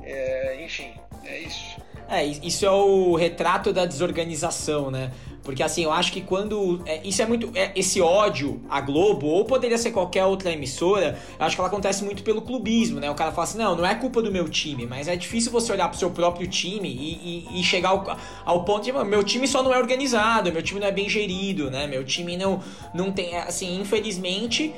É, 0.01 0.63
enfim, 0.63 0.93
é 1.25 1.39
isso. 1.39 1.81
É, 2.07 2.25
isso 2.25 2.65
é 2.65 2.71
o 2.71 3.15
retrato 3.15 3.71
da 3.71 3.85
desorganização, 3.85 4.89
né? 4.89 5.11
Porque 5.43 5.63
assim, 5.63 5.83
eu 5.83 5.91
acho 5.91 6.11
que 6.11 6.21
quando. 6.21 6.81
É, 6.85 7.05
isso 7.05 7.21
é 7.21 7.25
muito. 7.25 7.49
É, 7.55 7.71
esse 7.75 7.99
ódio 7.99 8.61
à 8.69 8.79
Globo, 8.79 9.25
ou 9.25 9.45
poderia 9.45 9.77
ser 9.77 9.91
qualquer 9.91 10.25
outra 10.25 10.51
emissora, 10.51 11.17
eu 11.39 11.45
acho 11.45 11.55
que 11.55 11.61
ela 11.61 11.67
acontece 11.67 12.03
muito 12.03 12.21
pelo 12.21 12.41
clubismo, 12.41 12.99
né? 12.99 13.09
O 13.09 13.15
cara 13.15 13.31
fala 13.31 13.47
assim: 13.47 13.57
não, 13.57 13.75
não 13.75 13.85
é 13.85 13.95
culpa 13.95 14.21
do 14.21 14.31
meu 14.31 14.47
time, 14.47 14.85
mas 14.85 15.07
é 15.07 15.15
difícil 15.15 15.51
você 15.51 15.71
olhar 15.71 15.89
pro 15.89 15.97
seu 15.97 16.11
próprio 16.11 16.47
time 16.47 16.87
e, 16.89 17.47
e, 17.53 17.59
e 17.59 17.63
chegar 17.63 17.89
ao, 17.89 18.17
ao, 18.45 18.63
ponto 18.63 18.83
de. 18.83 18.91
Meu 18.91 19.23
time 19.23 19.47
só 19.47 19.63
não 19.63 19.73
é 19.73 19.79
organizado, 19.79 20.51
meu 20.51 20.61
time 20.61 20.79
não 20.79 20.87
é 20.87 20.91
bem 20.91 21.09
gerido, 21.09 21.71
né? 21.71 21.87
Meu 21.87 22.03
time 22.03 22.37
não, 22.37 22.61
não 22.93 23.11
tem. 23.11 23.35
Assim, 23.37 23.81
infelizmente 23.81 24.73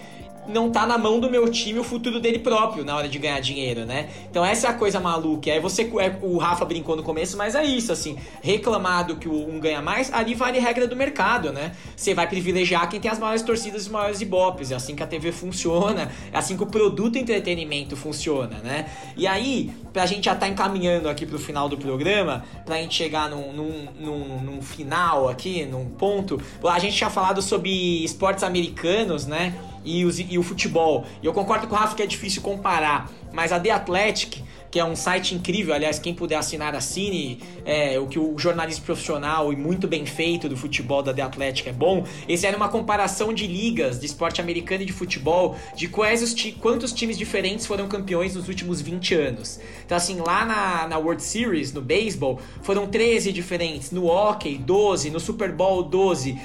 não 0.47 0.69
tá 0.69 0.85
na 0.85 0.97
mão 0.97 1.19
do 1.19 1.29
meu 1.29 1.49
time 1.49 1.79
o 1.79 1.83
futuro 1.83 2.19
dele 2.19 2.39
próprio 2.39 2.83
na 2.83 2.95
hora 2.95 3.07
de 3.07 3.17
ganhar 3.17 3.39
dinheiro, 3.39 3.85
né? 3.85 4.09
Então 4.29 4.45
essa 4.45 4.67
é 4.67 4.69
a 4.69 4.73
coisa 4.73 4.99
maluca. 4.99 5.51
Aí 5.51 5.59
você, 5.59 5.83
é, 5.99 6.17
o 6.21 6.37
Rafa 6.37 6.65
brincou 6.65 6.95
no 6.95 7.03
começo, 7.03 7.37
mas 7.37 7.55
é 7.55 7.63
isso, 7.63 7.91
assim, 7.91 8.17
reclamado 8.41 9.15
que 9.17 9.27
um 9.27 9.59
ganha 9.59 9.81
mais, 9.81 10.11
ali 10.13 10.33
vale 10.33 10.59
regra 10.59 10.87
do 10.87 10.95
mercado, 10.95 11.51
né? 11.51 11.73
Você 11.95 12.13
vai 12.13 12.27
privilegiar 12.27 12.89
quem 12.89 12.99
tem 12.99 13.09
as 13.09 13.19
maiores 13.19 13.41
torcidas 13.41 13.83
e 13.83 13.85
os 13.85 13.91
maiores 13.91 14.21
ibopes, 14.21 14.71
é 14.71 14.75
assim 14.75 14.95
que 14.95 15.03
a 15.03 15.07
TV 15.07 15.31
funciona, 15.31 16.11
é 16.31 16.37
assim 16.37 16.57
que 16.57 16.63
o 16.63 16.67
produto 16.67 17.17
entretenimento 17.17 17.95
funciona, 17.95 18.57
né? 18.57 18.89
E 19.15 19.27
aí, 19.27 19.71
pra 19.91 20.05
gente 20.05 20.25
já 20.25 20.35
tá 20.35 20.47
encaminhando 20.47 21.09
aqui 21.09 21.25
pro 21.25 21.39
final 21.39 21.69
do 21.69 21.77
programa, 21.77 22.43
pra 22.65 22.77
gente 22.77 22.95
chegar 22.95 23.29
num, 23.29 23.53
num, 23.53 23.87
num, 23.99 24.41
num 24.41 24.61
final 24.61 25.29
aqui, 25.29 25.65
num 25.65 25.85
ponto, 25.85 26.41
a 26.63 26.79
gente 26.79 26.95
tinha 26.95 27.09
falado 27.09 27.41
sobre 27.41 28.03
esportes 28.03 28.43
americanos, 28.43 29.25
né? 29.25 29.53
E, 29.83 30.05
os, 30.05 30.19
e 30.19 30.37
o 30.37 30.43
futebol. 30.43 31.05
E 31.21 31.25
eu 31.25 31.33
concordo 31.33 31.67
com 31.67 31.75
o 31.75 31.77
Rafa 31.77 31.95
que 31.95 32.03
é 32.03 32.07
difícil 32.07 32.41
comparar, 32.41 33.11
mas 33.31 33.51
a 33.51 33.59
The 33.59 33.71
Athletic, 33.71 34.43
que 34.73 34.79
é 34.79 34.85
um 34.85 34.95
site 34.95 35.35
incrível, 35.35 35.71
aliás, 35.71 35.99
quem 35.99 36.15
puder 36.15 36.35
assinar, 36.35 36.73
assine, 36.75 37.39
é, 37.63 37.99
o 37.99 38.07
que 38.07 38.17
o 38.17 38.37
jornalismo 38.39 38.83
profissional 38.83 39.53
e 39.53 39.55
muito 39.55 39.87
bem 39.87 40.03
feito 40.03 40.49
do 40.49 40.57
futebol 40.57 41.03
da 41.03 41.13
The 41.13 41.21
Athletic 41.21 41.67
é 41.67 41.71
bom. 41.71 42.03
Esse 42.27 42.47
era 42.47 42.57
uma 42.57 42.67
comparação 42.67 43.31
de 43.31 43.45
ligas 43.45 43.99
de 43.99 44.07
esporte 44.07 44.41
americano 44.41 44.81
e 44.81 44.85
de 44.87 44.91
futebol, 44.91 45.55
de 45.75 45.87
quais 45.87 46.23
os 46.23 46.33
quantos 46.59 46.91
times 46.91 47.19
diferentes 47.19 47.67
foram 47.67 47.87
campeões 47.87 48.33
nos 48.33 48.47
últimos 48.47 48.81
20 48.81 49.13
anos. 49.13 49.59
Então, 49.85 49.95
assim, 49.95 50.19
lá 50.19 50.43
na, 50.43 50.87
na 50.87 50.97
World 50.97 51.21
Series, 51.21 51.71
no 51.71 51.81
beisebol, 51.81 52.39
foram 52.63 52.87
13 52.87 53.31
diferentes, 53.31 53.91
no 53.91 54.07
hockey, 54.07 54.57
12, 54.57 55.11
no 55.11 55.19
Super 55.19 55.51
Bowl, 55.51 55.83
12 55.83 56.35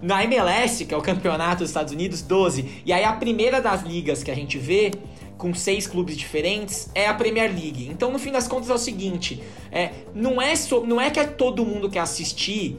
na 0.00 0.22
MLS, 0.24 0.84
que 0.84 0.94
é 0.94 0.96
o 0.96 1.02
campeonato 1.02 1.58
dos 1.58 1.70
Estados 1.70 1.92
Unidos, 1.92 2.22
12. 2.22 2.82
E 2.84 2.92
aí 2.92 3.04
a 3.04 3.12
primeira 3.12 3.60
das 3.60 3.82
ligas 3.82 4.22
que 4.22 4.30
a 4.30 4.34
gente 4.34 4.58
vê 4.58 4.92
com 5.36 5.54
seis 5.54 5.86
clubes 5.86 6.16
diferentes 6.16 6.90
é 6.94 7.06
a 7.06 7.14
Premier 7.14 7.50
League. 7.50 7.88
Então, 7.90 8.10
no 8.10 8.18
fim 8.18 8.32
das 8.32 8.48
contas, 8.48 8.68
é 8.68 8.74
o 8.74 8.78
seguinte: 8.78 9.42
é, 9.70 9.90
não, 10.14 10.42
é 10.42 10.54
so, 10.56 10.84
não 10.84 11.00
é 11.00 11.10
que 11.10 11.20
é 11.20 11.24
todo 11.24 11.64
mundo 11.64 11.88
quer 11.88 12.00
assistir 12.00 12.76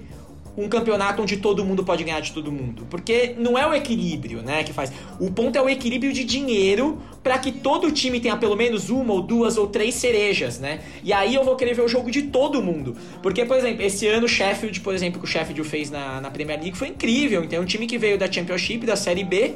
um 0.57 0.67
campeonato 0.67 1.21
onde 1.21 1.37
todo 1.37 1.63
mundo 1.63 1.83
pode 1.83 2.03
ganhar 2.03 2.19
de 2.19 2.31
todo 2.31 2.51
mundo. 2.51 2.85
Porque 2.89 3.35
não 3.37 3.57
é 3.57 3.65
o 3.67 3.73
equilíbrio, 3.73 4.41
né, 4.41 4.63
que 4.63 4.73
faz. 4.73 4.91
O 5.19 5.31
ponto 5.31 5.57
é 5.57 5.61
o 5.61 5.69
equilíbrio 5.69 6.11
de 6.11 6.23
dinheiro 6.23 6.99
para 7.23 7.37
que 7.37 7.51
todo 7.51 7.91
time 7.91 8.19
tenha 8.19 8.37
pelo 8.37 8.55
menos 8.55 8.89
uma 8.89 9.13
ou 9.13 9.21
duas 9.21 9.57
ou 9.57 9.67
três 9.67 9.95
cerejas, 9.95 10.59
né? 10.59 10.79
E 11.03 11.11
aí 11.11 11.35
eu 11.35 11.43
vou 11.43 11.55
querer 11.55 11.73
ver 11.73 11.81
o 11.81 11.87
jogo 11.87 12.09
de 12.09 12.23
todo 12.23 12.61
mundo. 12.61 12.95
Porque, 13.21 13.45
por 13.45 13.57
exemplo, 13.57 13.83
esse 13.83 14.07
ano 14.07 14.25
o 14.25 14.29
Sheffield, 14.29 14.79
por 14.81 14.93
exemplo, 14.93 15.19
que 15.19 15.25
o 15.25 15.27
Sheffield 15.27 15.63
fez 15.63 15.91
na, 15.91 16.21
na 16.21 16.31
Premier 16.31 16.59
League 16.59 16.77
foi 16.77 16.87
incrível. 16.89 17.43
Então, 17.43 17.59
é 17.59 17.61
um 17.61 17.65
time 17.65 17.85
que 17.85 17.97
veio 17.97 18.17
da 18.17 18.31
Championship, 18.31 18.85
da 18.85 18.95
Série 18.95 19.23
B, 19.23 19.55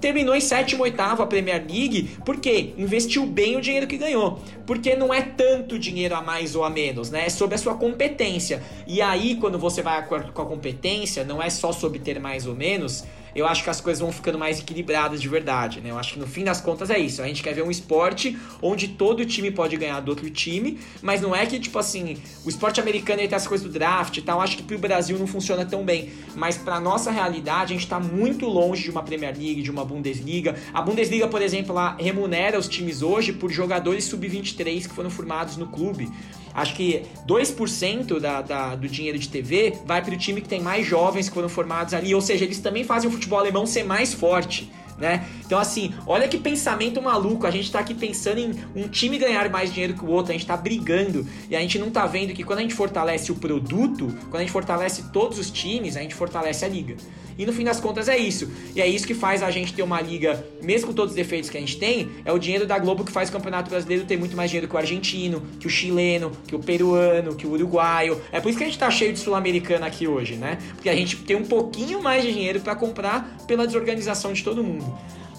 terminou 0.00 0.34
em 0.34 0.40
sétimo, 0.40 0.82
oitavo 0.82 1.22
a 1.22 1.26
Premier 1.26 1.64
League, 1.68 2.16
porque 2.24 2.74
investiu 2.76 3.26
bem 3.26 3.56
o 3.56 3.60
dinheiro 3.60 3.86
que 3.86 3.96
ganhou. 3.96 4.40
Porque 4.66 4.94
não 4.94 5.12
é 5.12 5.22
tanto 5.22 5.78
dinheiro 5.78 6.14
a 6.14 6.22
mais 6.22 6.54
ou 6.54 6.64
a 6.64 6.70
menos, 6.70 7.10
né? 7.10 7.26
É 7.26 7.28
sobre 7.28 7.54
a 7.54 7.58
sua 7.58 7.74
competência. 7.74 8.62
E 8.86 9.00
aí, 9.00 9.36
quando 9.36 9.58
você 9.58 9.82
vai 9.82 10.06
com 10.06 10.14
a 10.14 10.46
competência, 10.46 11.24
não 11.24 11.42
é 11.42 11.50
só 11.50 11.72
sobre 11.72 11.98
ter 11.98 12.20
mais 12.20 12.46
ou 12.46 12.54
menos, 12.54 13.04
eu 13.36 13.46
acho 13.46 13.62
que 13.62 13.70
as 13.70 13.80
coisas 13.80 14.00
vão 14.00 14.10
ficando 14.10 14.38
mais 14.38 14.58
equilibradas 14.60 15.20
de 15.20 15.28
verdade, 15.28 15.80
né? 15.80 15.90
Eu 15.90 15.98
acho 15.98 16.14
que 16.14 16.18
no 16.18 16.26
fim 16.26 16.42
das 16.42 16.60
contas 16.60 16.88
é 16.88 16.98
isso. 16.98 17.20
A 17.20 17.26
gente 17.26 17.42
quer 17.42 17.54
ver 17.54 17.62
um 17.62 17.70
esporte 17.70 18.36
onde 18.62 18.88
todo 18.88 19.24
time 19.26 19.50
pode 19.50 19.76
ganhar 19.76 20.00
do 20.00 20.08
outro 20.08 20.28
time, 20.30 20.78
mas 21.02 21.20
não 21.20 21.36
é 21.36 21.44
que, 21.44 21.60
tipo 21.60 21.78
assim, 21.78 22.16
o 22.44 22.48
esporte 22.48 22.80
americano 22.80 23.18
tem 23.18 23.34
as 23.34 23.46
coisas 23.46 23.66
do 23.66 23.72
draft 23.72 24.16
e 24.16 24.22
tal. 24.22 24.40
Acho 24.40 24.56
que 24.56 24.62
pro 24.62 24.78
Brasil 24.78 25.18
não 25.18 25.26
funciona 25.26 25.66
tão 25.66 25.84
bem. 25.84 26.10
Mas 26.34 26.56
pra 26.56 26.80
nossa 26.80 27.10
realidade, 27.10 27.74
a 27.74 27.76
gente 27.76 27.88
tá 27.88 28.00
muito 28.00 28.46
longe 28.46 28.84
de 28.84 28.90
uma 28.90 29.02
Premier 29.02 29.36
League, 29.36 29.62
de 29.62 29.70
uma 29.70 29.84
Bundesliga. 29.84 30.56
A 30.72 30.80
Bundesliga, 30.80 31.28
por 31.28 31.42
exemplo, 31.42 31.72
ela 31.72 31.96
remunera 31.98 32.58
os 32.58 32.68
times 32.68 33.02
hoje 33.02 33.32
por 33.32 33.50
jogadores 33.50 34.04
sub-23 34.04 34.88
que 34.88 34.94
foram 34.94 35.10
formados 35.10 35.56
no 35.56 35.66
clube. 35.66 36.10
Acho 36.56 36.74
que 36.74 37.02
2% 37.28 38.18
da, 38.18 38.40
da, 38.40 38.74
do 38.74 38.88
dinheiro 38.88 39.18
de 39.18 39.28
TV 39.28 39.74
vai 39.84 40.02
para 40.02 40.14
o 40.14 40.16
time 40.16 40.40
que 40.40 40.48
tem 40.48 40.58
mais 40.58 40.86
jovens 40.86 41.28
que 41.28 41.34
foram 41.34 41.50
formados 41.50 41.92
ali. 41.92 42.14
Ou 42.14 42.20
seja, 42.22 42.46
eles 42.46 42.58
também 42.60 42.82
fazem 42.82 43.10
o 43.10 43.12
futebol 43.12 43.38
alemão 43.38 43.66
ser 43.66 43.84
mais 43.84 44.14
forte. 44.14 44.72
Né? 44.98 45.26
Então, 45.44 45.58
assim, 45.58 45.94
olha 46.06 46.26
que 46.26 46.38
pensamento 46.38 47.02
maluco. 47.02 47.46
A 47.46 47.50
gente 47.50 47.70
tá 47.70 47.80
aqui 47.80 47.94
pensando 47.94 48.38
em 48.38 48.54
um 48.74 48.88
time 48.88 49.18
ganhar 49.18 49.48
mais 49.50 49.72
dinheiro 49.72 49.94
que 49.94 50.04
o 50.04 50.08
outro, 50.08 50.32
a 50.32 50.34
gente 50.34 50.46
tá 50.46 50.56
brigando 50.56 51.26
e 51.50 51.56
a 51.56 51.60
gente 51.60 51.78
não 51.78 51.90
tá 51.90 52.06
vendo 52.06 52.32
que 52.32 52.42
quando 52.42 52.60
a 52.60 52.62
gente 52.62 52.74
fortalece 52.74 53.30
o 53.30 53.34
produto, 53.34 54.06
quando 54.30 54.36
a 54.36 54.40
gente 54.40 54.52
fortalece 54.52 55.10
todos 55.12 55.38
os 55.38 55.50
times, 55.50 55.96
a 55.96 56.00
gente 56.00 56.14
fortalece 56.14 56.64
a 56.64 56.68
liga. 56.68 56.96
E 57.38 57.44
no 57.44 57.52
fim 57.52 57.64
das 57.64 57.78
contas 57.78 58.08
é 58.08 58.16
isso. 58.16 58.50
E 58.74 58.80
é 58.80 58.86
isso 58.86 59.06
que 59.06 59.14
faz 59.14 59.42
a 59.42 59.50
gente 59.50 59.74
ter 59.74 59.82
uma 59.82 60.00
liga, 60.00 60.44
mesmo 60.62 60.88
com 60.88 60.92
todos 60.94 61.10
os 61.10 61.16
defeitos 61.16 61.50
que 61.50 61.56
a 61.56 61.60
gente 61.60 61.76
tem, 61.76 62.10
é 62.24 62.32
o 62.32 62.38
dinheiro 62.38 62.66
da 62.66 62.78
Globo 62.78 63.04
que 63.04 63.12
faz 63.12 63.28
o 63.28 63.32
Campeonato 63.32 63.68
Brasileiro 63.68 64.04
ter 64.04 64.16
muito 64.16 64.36
mais 64.36 64.50
dinheiro 64.50 64.68
que 64.68 64.74
o 64.74 64.78
argentino, 64.78 65.42
que 65.60 65.66
o 65.66 65.70
chileno, 65.70 66.32
que 66.46 66.56
o 66.56 66.58
peruano, 66.58 67.34
que 67.34 67.46
o 67.46 67.50
uruguaio. 67.50 68.20
É 68.32 68.40
por 68.40 68.48
isso 68.48 68.58
que 68.58 68.64
a 68.64 68.66
gente 68.66 68.78
tá 68.78 68.90
cheio 68.90 69.12
de 69.12 69.18
sul-americano 69.18 69.84
aqui 69.84 70.08
hoje, 70.08 70.36
né? 70.36 70.58
Porque 70.74 70.88
a 70.88 70.94
gente 70.94 71.16
tem 71.18 71.36
um 71.36 71.44
pouquinho 71.44 72.02
mais 72.02 72.24
de 72.24 72.32
dinheiro 72.32 72.60
para 72.60 72.74
comprar 72.74 73.36
pela 73.46 73.66
desorganização 73.66 74.32
de 74.32 74.42
todo 74.42 74.64
mundo. 74.64 74.85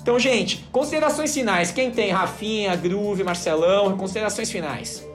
Então, 0.02 0.18
gente, 0.18 0.66
considerações 0.72 1.34
finais. 1.34 1.72
Quem 1.72 1.92
tem? 1.92 2.12
Rafinha, 2.12 2.76
Groove, 2.76 3.24
Marcelão, 3.24 3.98
considerações 3.98 4.50
finais. 4.50 5.06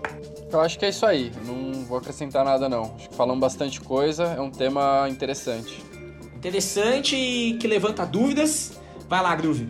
Eu 0.52 0.60
acho 0.60 0.78
que 0.78 0.84
é 0.84 0.90
isso 0.90 1.06
aí. 1.06 1.32
Não 1.46 1.84
vou 1.84 1.96
acrescentar 1.96 2.44
nada, 2.44 2.68
não. 2.68 2.94
Acho 2.96 3.08
que 3.08 3.14
falamos 3.14 3.40
bastante 3.40 3.80
coisa. 3.80 4.24
É 4.24 4.40
um 4.40 4.50
tema 4.50 5.06
interessante 5.08 5.92
interessante 6.42 7.14
e 7.14 7.54
que 7.54 7.68
levanta 7.68 8.04
dúvidas. 8.04 8.80
Vai 9.08 9.22
lá, 9.22 9.34
Groove. 9.36 9.68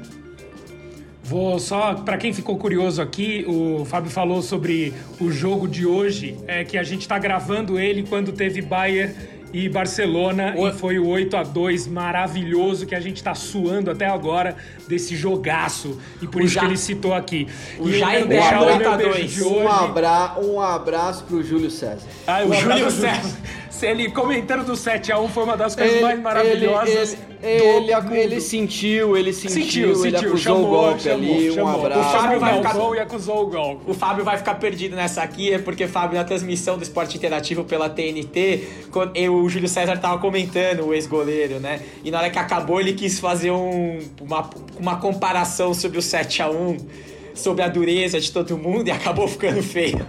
Vou 1.22 1.58
só, 1.58 1.94
para 1.94 2.16
quem 2.16 2.32
ficou 2.32 2.56
curioso 2.56 3.00
aqui, 3.02 3.44
o 3.46 3.84
Fábio 3.84 4.10
falou 4.10 4.40
sobre 4.40 4.92
o 5.20 5.30
jogo 5.30 5.68
de 5.68 5.86
hoje, 5.86 6.36
é 6.48 6.64
que 6.64 6.78
a 6.78 6.82
gente 6.82 7.02
está 7.02 7.18
gravando 7.18 7.78
ele 7.78 8.02
quando 8.02 8.32
teve 8.32 8.62
Bayern 8.62 9.14
e 9.52 9.68
Barcelona 9.68 10.54
o... 10.56 10.68
e 10.68 10.72
foi 10.72 10.98
o 10.98 11.06
8 11.06 11.36
a 11.36 11.42
2 11.42 11.86
maravilhoso 11.86 12.86
que 12.86 12.94
a 12.94 13.00
gente 13.00 13.22
tá 13.22 13.34
suando 13.34 13.90
até 13.90 14.06
agora 14.06 14.56
desse 14.88 15.14
jogaço 15.16 15.98
e 16.20 16.26
por 16.26 16.42
o 16.42 16.44
isso 16.44 16.54
já... 16.54 16.60
que 16.60 16.66
ele 16.66 16.76
citou 16.76 17.14
aqui. 17.14 17.46
O 17.78 17.88
e 17.88 17.98
Jair 17.98 18.26
deixar 18.26 18.62
o 18.62 18.76
meu 18.76 18.96
beijo 18.96 19.28
de 19.28 19.42
hoje. 19.42 19.64
Um, 19.64 19.68
abra... 19.68 20.34
um 20.40 20.60
abraço 20.60 21.24
pro 21.24 21.42
Júlio 21.42 21.70
César. 21.70 22.06
Ah, 22.26 22.44
o 22.44 22.52
Júlio 22.52 22.90
César. 22.90 23.36
Ele 23.80 24.10
comentando 24.10 24.64
do 24.64 24.72
7x1 24.72 25.28
foi 25.28 25.44
uma 25.44 25.56
das 25.56 25.74
coisas 25.74 26.00
mais 26.00 26.20
maravilhosas. 26.20 27.12
Ele, 27.12 27.32
ele, 27.42 27.92
ele, 27.92 28.18
ele, 28.18 28.40
sentiu, 28.40 29.16
ele 29.16 29.32
sentiu, 29.32 29.62
sentiu 29.62 29.88
ele 29.88 29.96
sentiu, 29.96 30.18
acusou 30.18 30.38
chamou, 30.38 30.64
o 30.64 30.70
golpe 30.70 31.02
chamou, 31.02 31.18
ali, 31.18 31.54
chamou. 31.54 31.72
um 31.72 31.74
abraço. 31.74 32.00
O 32.00 32.12
Fábio 32.12 32.40
vai 32.40 32.56
ficar... 32.56 32.94
e 32.94 33.00
acusou 33.00 33.42
o 33.42 33.46
golpe. 33.46 33.90
O 33.90 33.94
Fábio 33.94 34.24
vai 34.24 34.38
ficar 34.38 34.54
perdido 34.56 34.94
nessa 34.94 35.22
aqui, 35.22 35.52
é 35.52 35.58
porque, 35.58 35.86
Fábio, 35.86 36.18
na 36.18 36.24
transmissão 36.24 36.76
do 36.76 36.82
esporte 36.82 37.16
interativo 37.16 37.64
pela 37.64 37.88
TNT, 37.88 38.68
eu, 39.14 39.34
o 39.34 39.48
Júlio 39.48 39.68
César 39.68 39.96
tava 39.98 40.18
comentando, 40.18 40.86
o 40.86 40.94
ex-goleiro, 40.94 41.58
né? 41.58 41.80
E 42.04 42.10
na 42.10 42.18
hora 42.18 42.30
que 42.30 42.38
acabou, 42.38 42.80
ele 42.80 42.92
quis 42.92 43.18
fazer 43.18 43.50
um, 43.50 43.98
uma, 44.20 44.48
uma 44.78 44.96
comparação 44.96 45.74
sobre 45.74 45.98
o 45.98 46.02
7x1 46.02 47.11
sobre 47.34 47.62
a 47.62 47.68
dureza 47.68 48.20
de 48.20 48.30
todo 48.30 48.56
mundo 48.56 48.88
e 48.88 48.90
acabou 48.90 49.26
ficando 49.28 49.62
feio. 49.62 50.06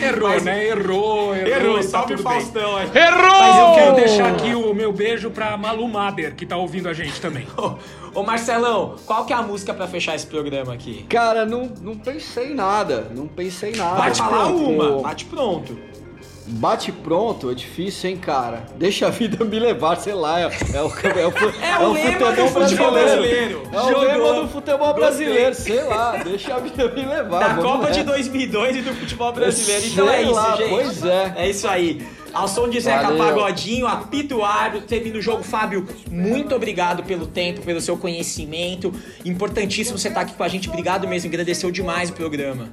Errou, 0.00 0.28
Mas, 0.28 0.44
né? 0.44 0.68
Errou, 0.68 1.34
errou. 1.34 1.48
Errou, 1.48 1.76
tá 1.76 1.82
salve 1.82 2.16
Faustão. 2.16 2.76
Aí. 2.76 2.86
Errou! 2.94 3.40
Mas 3.40 3.58
eu 3.58 3.74
quero 3.74 3.96
deixar 3.96 4.30
aqui 4.30 4.54
o 4.54 4.72
meu 4.74 4.92
beijo 4.92 5.30
pra 5.30 5.56
Malu 5.56 5.88
Mader, 5.88 6.34
que 6.34 6.46
tá 6.46 6.56
ouvindo 6.56 6.88
a 6.88 6.92
gente 6.92 7.20
também. 7.20 7.46
Ô 8.14 8.22
Marcelão, 8.22 8.96
qual 9.06 9.24
que 9.24 9.32
é 9.32 9.36
a 9.36 9.42
música 9.42 9.72
pra 9.72 9.86
fechar 9.86 10.14
esse 10.14 10.26
programa 10.26 10.74
aqui? 10.74 11.04
Cara, 11.08 11.46
não, 11.46 11.70
não 11.80 11.96
pensei 11.96 12.54
nada, 12.54 13.10
não 13.14 13.26
pensei 13.26 13.72
nada. 13.72 13.96
Bate 13.96 14.18
falar 14.18 14.46
uma, 14.46 15.02
bate 15.02 15.24
pronto. 15.26 15.89
Bate 16.46 16.90
pronto 16.90 17.50
é 17.50 17.54
difícil, 17.54 18.10
hein, 18.10 18.16
cara? 18.16 18.66
Deixa 18.76 19.06
a 19.06 19.10
vida 19.10 19.44
me 19.44 19.58
levar, 19.58 19.96
sei 19.96 20.14
lá. 20.14 20.40
É, 20.40 20.44
é 20.44 20.46
o, 20.46 20.50
é 20.50 20.80
o, 20.80 20.82
é 21.62 21.86
o, 21.86 21.96
é 21.96 22.42
o 22.42 22.48
futebol 22.48 22.92
brasileiro. 22.92 22.92
brasileiro. 22.92 23.62
É 23.72 23.80
o 23.80 23.98
lema 23.98 24.40
do 24.40 24.48
futebol 24.48 24.94
brasileiro, 24.94 25.54
sei 25.54 25.82
lá. 25.84 26.16
Deixa 26.16 26.54
a 26.54 26.58
vida 26.58 26.88
me 26.88 27.04
levar. 27.04 27.56
Da 27.56 27.62
Copa 27.62 27.90
de 27.90 28.02
2002 28.02 28.76
e 28.76 28.82
do 28.82 28.94
futebol 28.94 29.32
brasileiro. 29.32 29.86
Então 29.86 30.10
é 30.10 30.22
isso, 30.22 30.32
lá, 30.32 30.56
gente. 30.56 30.68
Pois 30.70 31.04
é. 31.04 31.32
É 31.36 31.50
isso 31.50 31.68
aí. 31.68 32.06
Ao 32.32 32.46
som 32.46 32.68
de 32.68 32.80
Zeca 32.80 33.02
Valeu. 33.02 33.18
Pagodinho, 33.18 33.86
apito 33.86 34.36
o 34.38 34.44
árbitro, 34.44 34.86
teve 34.86 35.10
no 35.10 35.20
jogo. 35.20 35.42
Fábio, 35.42 35.86
muito 36.10 36.54
obrigado 36.54 37.02
pelo 37.02 37.26
tempo, 37.26 37.60
pelo 37.62 37.80
seu 37.80 37.96
conhecimento. 37.96 38.92
Importantíssimo 39.24 39.98
você 39.98 40.08
estar 40.08 40.22
aqui 40.22 40.34
com 40.34 40.42
a 40.42 40.48
gente. 40.48 40.68
Obrigado 40.68 41.08
mesmo, 41.08 41.28
agradeceu 41.28 41.70
demais 41.70 42.10
o 42.10 42.12
programa. 42.12 42.70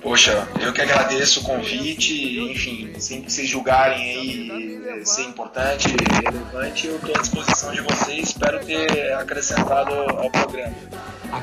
Poxa, 0.00 0.48
eu 0.60 0.72
que 0.72 0.80
agradeço 0.80 1.40
o 1.40 1.44
convite, 1.44 2.40
enfim, 2.40 2.92
sempre 2.98 3.26
que 3.26 3.32
vocês 3.32 3.48
julgarem 3.48 4.02
aí 4.02 5.04
ser 5.04 5.22
importante, 5.22 5.88
relevante, 6.24 6.88
eu 6.88 6.96
estou 6.96 7.14
à 7.14 7.18
disposição 7.18 7.72
de 7.72 7.80
vocês, 7.80 8.28
espero 8.28 8.64
ter 8.64 9.12
acrescentado 9.14 9.92
ao 9.92 10.30
programa. 10.30 10.74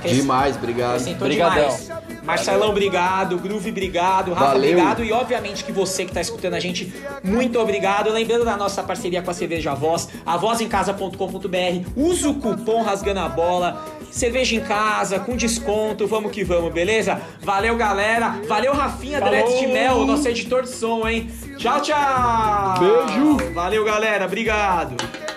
Demais, 0.06 0.56
obrigado. 0.56 1.02
Obrigadão. 1.14 1.78
Marcelão, 2.24 2.70
obrigado. 2.70 3.40
Groove, 3.40 3.72
obrigado. 3.72 4.34
Rafa, 4.34 4.54
Valeu. 4.54 4.72
obrigado. 4.72 5.04
E 5.04 5.12
obviamente 5.12 5.64
que 5.64 5.72
você 5.72 6.04
que 6.04 6.12
está 6.12 6.22
escutando 6.22 6.54
a 6.54 6.60
gente, 6.60 6.94
muito 7.24 7.60
obrigado. 7.60 8.12
Lembrando 8.12 8.46
da 8.46 8.56
nossa 8.56 8.84
parceria 8.84 9.22
com 9.22 9.32
a 9.32 9.34
Cerveja 9.34 9.74
Voz, 9.74 10.10
avozencasa.com.br. 10.26 11.90
Usa 11.96 12.30
o 12.30 12.36
cupom 12.36 12.84
Rasgando 12.84 13.22
a 13.22 13.30
Bola. 13.30 13.99
Cerveja 14.12 14.56
em 14.56 14.62
casa, 14.62 15.20
com 15.20 15.36
desconto, 15.36 16.08
vamos 16.08 16.32
que 16.32 16.44
vamos, 16.44 16.74
beleza? 16.74 17.22
Valeu, 17.42 17.76
galera. 17.76 18.40
Valeu, 18.48 18.74
Rafinha 18.74 19.22
Drex 19.22 19.60
de 19.60 19.68
Mel, 19.68 20.06
nosso 20.06 20.28
editor 20.28 20.64
de 20.64 20.70
som, 20.70 21.08
hein? 21.08 21.30
Tchau, 21.58 21.82
tchau. 21.82 22.80
Beijo. 22.80 23.54
Valeu, 23.54 23.84
galera. 23.86 24.26
Obrigado. 24.26 25.29